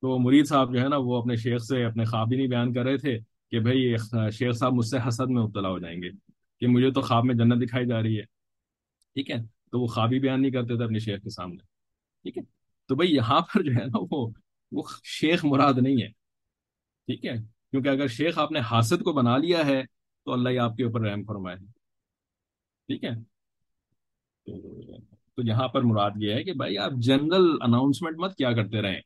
تو 0.00 0.18
مرید 0.18 0.46
صاحب 0.46 0.74
جو 0.74 0.80
ہے 0.80 0.88
نا، 0.88 0.96
وہ 0.96 1.16
اپنے 1.20 1.36
شیخ 1.36 1.62
سے 1.62 1.84
اپنے 1.84 2.04
خواب 2.04 2.32
ہی 2.32 2.36
نہیں 2.36 2.48
بیان 2.48 2.72
کر 2.72 2.84
رہے 2.84 2.96
تھے 2.96 3.18
کہ 3.50 3.60
بھائی 3.60 3.94
شیخ 4.32 4.54
صاحب 4.56 4.72
مجھ 4.72 4.86
سے 4.86 4.98
حسد 5.08 5.30
میں 5.30 5.42
مبتلا 5.42 5.68
ہو 5.68 5.78
جائیں 5.78 6.02
گے، 6.02 6.10
کہ 6.60 6.66
مجھے 6.66 6.90
تو 6.90 7.00
خواب 7.00 7.24
میں 7.24 7.34
جنت 7.34 7.62
دکھائی 7.62 7.86
جا 7.86 8.02
رہی 8.02 8.18
ہے۔ 8.18 8.24
ٹھیک 9.14 9.30
ہے؟ 9.30 9.36
تو 9.70 9.80
وہ 9.80 9.86
خواب 9.86 10.12
ہی 10.12 10.18
بیان 10.18 10.40
نہیں 10.42 10.52
کرتے 10.52 10.76
تھے 10.76 10.84
اپنے 10.84 10.98
شیخ 10.98 11.22
کے 11.22 11.30
سامنے۔ 11.30 11.62
ٹھیک 12.22 12.38
ہے؟ 12.38 12.57
تو 12.88 12.94
بھائی 12.94 13.14
یہاں 13.14 13.40
پر 13.40 13.62
جو 13.62 13.70
ہے 13.70 13.86
نا 13.86 13.98
وہ 14.10 14.30
وہ 14.72 14.82
شیخ 15.04 15.44
مراد 15.44 15.74
نہیں 15.82 16.02
ہے۔ 16.02 16.08
ٹھیک 17.06 17.24
ہے؟ 17.26 17.36
کیونکہ 17.70 17.88
اگر 17.88 18.06
شیخ 18.06 18.38
آپ 18.38 18.52
نے 18.52 18.58
حاسد 18.58 19.02
کو 19.02 19.12
بنا 19.12 19.36
لیا 19.36 19.66
ہے، 19.66 19.82
تو 20.24 20.32
اللہ 20.32 20.48
ہی 20.48 20.58
آپ 20.58 20.76
کے 20.76 20.84
اوپر 20.84 21.00
رحم 21.00 21.24
فرمائے۔ 21.24 21.56
ٹھیک 22.86 23.04
ہے؟ 23.04 23.10
تو 25.36 25.42
یہاں 25.44 25.68
پر 25.68 25.82
مراد 25.82 26.10
یہ 26.16 26.34
ہے 26.34 26.44
کہ 26.44 26.52
بھائی 26.52 26.78
آپ 26.78 26.90
جنرل 26.98 27.56
اناؤنسمنٹ 27.62 28.16
مت 28.18 28.36
کیا 28.36 28.52
کرتے 28.52 28.82
رہیں۔ 28.82 29.00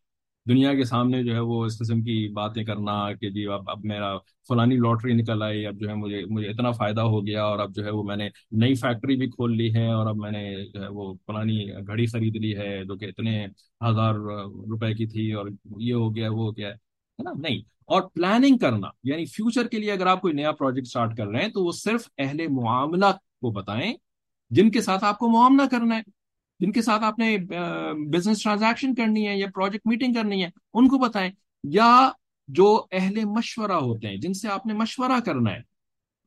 دنیا 0.48 0.74
کے 0.74 0.84
سامنے 0.84 1.22
جو 1.22 1.34
ہے 1.34 1.40
وہ 1.40 1.64
اس 1.64 1.78
قسم 1.78 2.02
کی 2.02 2.28
باتیں 2.32 2.64
کرنا 2.64 3.12
کہ 3.12 3.30
جی 3.30 3.46
اب 3.46 3.70
اب 3.70 3.84
میرا 3.84 4.16
فلانی 4.48 4.76
لاٹری 4.76 5.12
نکل 5.12 5.42
آئی، 5.42 5.66
اب 5.66 5.74
جو 5.74 5.88
ہے 5.88 5.94
مجھے 5.94 6.22
مجھے 6.30 6.48
اتنا 6.48 6.70
فائدہ 6.70 7.00
ہو 7.00 7.26
گیا 7.26 7.44
اور 7.44 7.58
اب 7.58 7.74
جو 7.74 7.84
ہے 7.84 7.90
وہ 7.90 8.02
میں 8.02 8.16
نے 8.16 8.28
نئی 8.52 8.74
فیکٹری 8.74 9.16
بھی 9.16 9.26
کھول 9.26 9.56
لی 9.56 9.74
ہے 9.74 9.86
اور 9.86 10.06
اب 10.06 10.16
میں 10.16 10.30
نے 10.30 10.70
جو 10.74 10.82
ہے 10.82 10.88
وہ 10.88 11.14
فلانی 11.26 11.70
گھڑی 11.86 12.06
خرید 12.06 12.36
لی 12.36 12.56
ہے 12.56 12.84
جو 12.84 12.96
کہ 12.96 13.04
اتنے 13.04 13.46
ہزار 13.88 14.14
روپے 14.70 14.94
کی 14.94 15.06
تھی 15.06 15.32
اور 15.32 15.46
یہ 15.78 15.94
ہو 15.94 16.16
گیا، 16.16 16.30
وہ 16.30 16.36
ہو 16.36 16.56
گیا، 16.56 16.68
ہے 16.68 17.22
نا؟ 17.22 17.30
نہیں۔ 17.36 17.58
اور 17.86 18.02
پلاننگ 18.02 18.58
کرنا 18.58 18.88
یعنی 19.02 19.24
فیوچر 19.24 19.66
کے 19.66 19.78
لیے 19.78 19.92
اگر 19.92 20.06
آپ 20.06 20.20
کوئی 20.20 20.34
نیا 20.34 20.52
پروجیکٹ 20.52 20.86
اسٹارٹ 20.86 21.16
کر 21.16 21.26
رہے 21.26 21.42
ہیں 21.42 21.48
تو 21.48 21.64
وہ 21.64 21.72
صرف 21.72 22.08
اہل 22.18 22.46
معاملہ 22.48 23.06
کو 23.40 23.50
بتائیں 23.50 23.92
جن 24.50 24.70
کے 24.70 24.80
ساتھ 24.80 25.04
آپ 25.04 25.18
کو 25.18 25.28
معاملہ 25.28 25.62
کرنا 25.70 25.96
ہے۔ 25.96 26.21
جن 26.62 26.72
کے 26.72 26.82
ساتھ 26.82 27.02
آپ 27.02 27.18
نے 27.18 27.38
بزنس 28.12 28.42
ٹرانزیکشن 28.42 28.94
کرنی 28.94 29.28
ہے 29.28 29.38
یا 29.38 29.46
پروجیکٹ 29.54 29.86
میٹنگ 29.86 30.12
کرنی 30.12 30.44
ہے، 30.44 30.48
ان 30.74 30.88
کو 30.88 30.98
بتائیں۔ 30.98 31.30
یا 31.64 32.10
جو 32.48 32.84
اہل 32.92 33.24
مشورہ 33.24 33.72
ہوتے 33.72 34.08
ہیں، 34.08 34.16
جن 34.16 34.34
سے 34.34 34.48
آپ 34.48 34.66
نے 34.66 34.72
مشورہ 34.74 35.20
کرنا 35.26 35.50
ہے، 35.50 35.60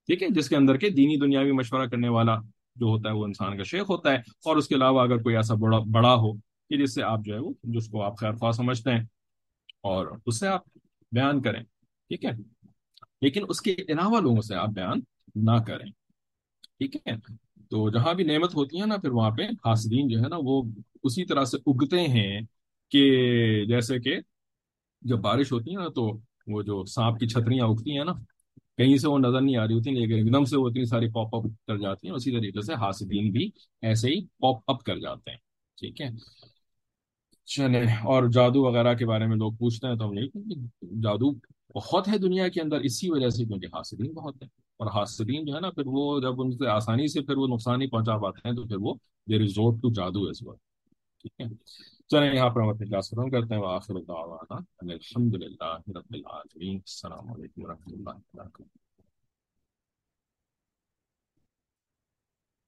ٹھیک 0.08 0.24
ہے، 0.24 0.28
جس 0.30 0.50
کے 0.50 0.56
اندر 0.56 0.78
کے 0.78 0.90
دینی 0.90 1.20
دنیاوی 1.20 1.52
مشورہ 1.52 1.88
کرنے 1.88 2.08
والا 2.10 2.36
جو 2.76 2.86
ہوتا 2.86 3.10
ہے، 3.10 3.16
وہ 3.16 3.24
انسان 3.24 3.58
کا 3.58 3.64
شیخ 3.64 3.90
ہوتا 3.90 4.12
ہے۔ 4.12 4.16
اور 4.16 4.58
اس 4.58 4.68
کے 4.68 4.76
علاوہ 4.76 5.02
اگر 5.02 5.18
کوئی 5.18 5.36
ایسا 5.36 5.54
بڑا 5.54 5.80
بڑا 5.80 6.14
ہو 6.14 6.34
کہ 6.34 6.78
جس 6.78 6.96
سے 6.96 7.04
آپ 7.04 7.20
جو 7.24 7.34
ہے 7.34 7.40
وہ، 7.40 7.54
جس 7.64 7.88
کو 7.88 8.04
آپ 8.04 8.18
خیر 8.18 8.32
خواہ 8.32 8.52
سمجھتے 8.52 8.92
ہیں، 8.92 9.02
اور 9.82 10.08
اس 10.26 10.40
سے 10.40 10.48
آپ 10.48 10.62
بیان 11.12 11.42
کریں، 11.42 11.64
ٹھیک 12.08 12.26
ہے۔ 12.26 12.32
لیکن 13.22 13.42
اس 13.50 13.62
کے 13.62 13.74
علاوہ 13.74 14.20
لوگوں 14.20 14.42
سے 14.42 14.56
آپ 14.56 14.70
بیان 14.70 15.00
نہ 15.36 15.64
کریں، 15.68 15.92
ٹھیک 16.78 16.96
ہے۔ 16.96 17.45
تو 17.70 17.90
جہاں 17.90 18.14
بھی 18.14 18.24
نعمت 18.24 18.56
ہوتی 18.56 18.82
ہے 18.82 18.86
نا، 18.86 18.98
پھر 18.98 19.10
وہاں 19.10 19.32
پہ 19.32 19.44
حاسدین 19.44 20.08
جو 20.08 20.20
ہے 20.20 20.28
نا، 20.28 20.36
وہ 20.40 20.64
اسی 21.04 21.26
طرح 21.26 21.46
سے 21.46 21.58
اگتے 21.66 22.02
ہیں 22.02 22.42
کہ 22.90 23.66
جیسے 23.66 24.00
کہ 24.00 24.16
جب 25.02 25.18
بارش 25.18 25.52
ہوتی 25.52 25.72
ہے 25.72 25.76
نا، 25.76 25.88
تو 25.88 26.18
وہ 26.48 26.62
جو 26.62 26.86
سانپ 26.86 27.20
کی 27.20 27.28
چھتریاں 27.28 27.66
اگتی 27.66 27.98
ہیں 27.98 28.06
نا، 28.06 28.12
کہیں 28.78 28.98
سے 28.98 29.08
وہ 29.08 29.20
نظر 29.20 29.42
نہیں 29.42 29.58
آ 29.58 29.68
رہی 29.68 29.74
ہوتی، 29.74 29.92
لیکن 29.92 30.14
ایک 30.14 30.34
دم 30.34 30.46
سے 30.46 30.58
وہ 30.58 30.68
اتنی 30.68 30.86
ساری 30.86 31.10
پاپ 31.10 31.36
اپ 31.36 31.44
کر 31.68 31.78
جاتی 31.78 32.08
ہیں، 32.08 32.16
اسی 32.16 32.32
طریقے 32.32 32.62
سے 32.62 32.74
حاسدین 32.74 33.32
بھی 33.32 33.50
ایسے 33.82 34.10
ہی 34.10 34.26
پاپ 34.26 34.56
اپ 34.68 34.84
کر 34.84 34.98
جاتے 34.98 35.32
ہیں۔ 35.32 35.38
ٹھیک 35.78 36.02
ہے۔ 36.02 36.10
چلے 37.46 37.82
اور 37.84 38.24
جادو 38.30 38.64
وغیرہ 38.64 38.94
کے 38.94 39.06
بارے 39.06 39.28
میں 39.28 39.36
لوگ 39.36 39.54
پوچھتے 39.54 39.88
ہیں 39.88 39.96
تو 39.96 40.08
ہم 40.08 40.14
نہیں 40.14 40.38
جادو 41.04 41.32
بہت 41.76 42.08
ہے 42.08 42.18
دنیا 42.18 42.48
کے 42.48 42.62
اندر، 42.62 42.78
اسی 42.78 43.10
وجہ 43.10 43.30
سے 43.30 43.46
کیونکہ 43.46 43.66
حاصلین 43.66 44.12
بہت 44.14 44.36
ہیں۔ 44.42 44.65
اور 44.78 44.88
حاصلین 44.88 45.46
جو 45.46 45.56
ہے 45.56 45.60
نا، 45.60 45.70
پھر 45.70 45.84
وہ 45.86 46.20
جب 46.20 46.42
ان 46.42 46.52
سے 46.52 46.68
آسانی 46.68 47.08
سے 47.08 47.22
پھر 47.22 47.38
وہ 47.38 47.48
نقصان 47.48 47.82
ہی 47.82 47.88
پہنچا 47.88 48.18
پاتے 48.18 48.50
ہیں، 48.50 48.56
تو 48.56 48.64
پھر 48.64 48.78
وہ 48.78 48.94
دے 49.30 49.40
ریزورٹ 49.40 49.76
ٹو 49.82 49.94
جادو 49.94 50.24
اس 50.24 50.44
وقت۔ 50.44 50.60
ٹھیک 51.22 51.42
ہے؟ 51.42 51.46
چلیں، 52.08 52.36
یہاں 52.36 52.50
پر 52.50 52.62
ہم 52.62 52.70
اپنی 52.70 52.88
کلاس 52.88 53.08
ختم 53.08 53.30
کرتے 53.30 53.56
ہیں۔ 53.56 53.62
وآخر 53.62 53.94
دعوانا 53.94 54.56
الحمد 54.80 55.36
للہ 55.36 55.78
رب 55.88 56.14
العالمین۔ 56.14 56.76
السلام 56.76 57.32
علیکم 57.32 57.64
ورحمۃ 57.64 57.94
اللہ 57.94 58.10
وبرکاتہ۔ 58.10 58.85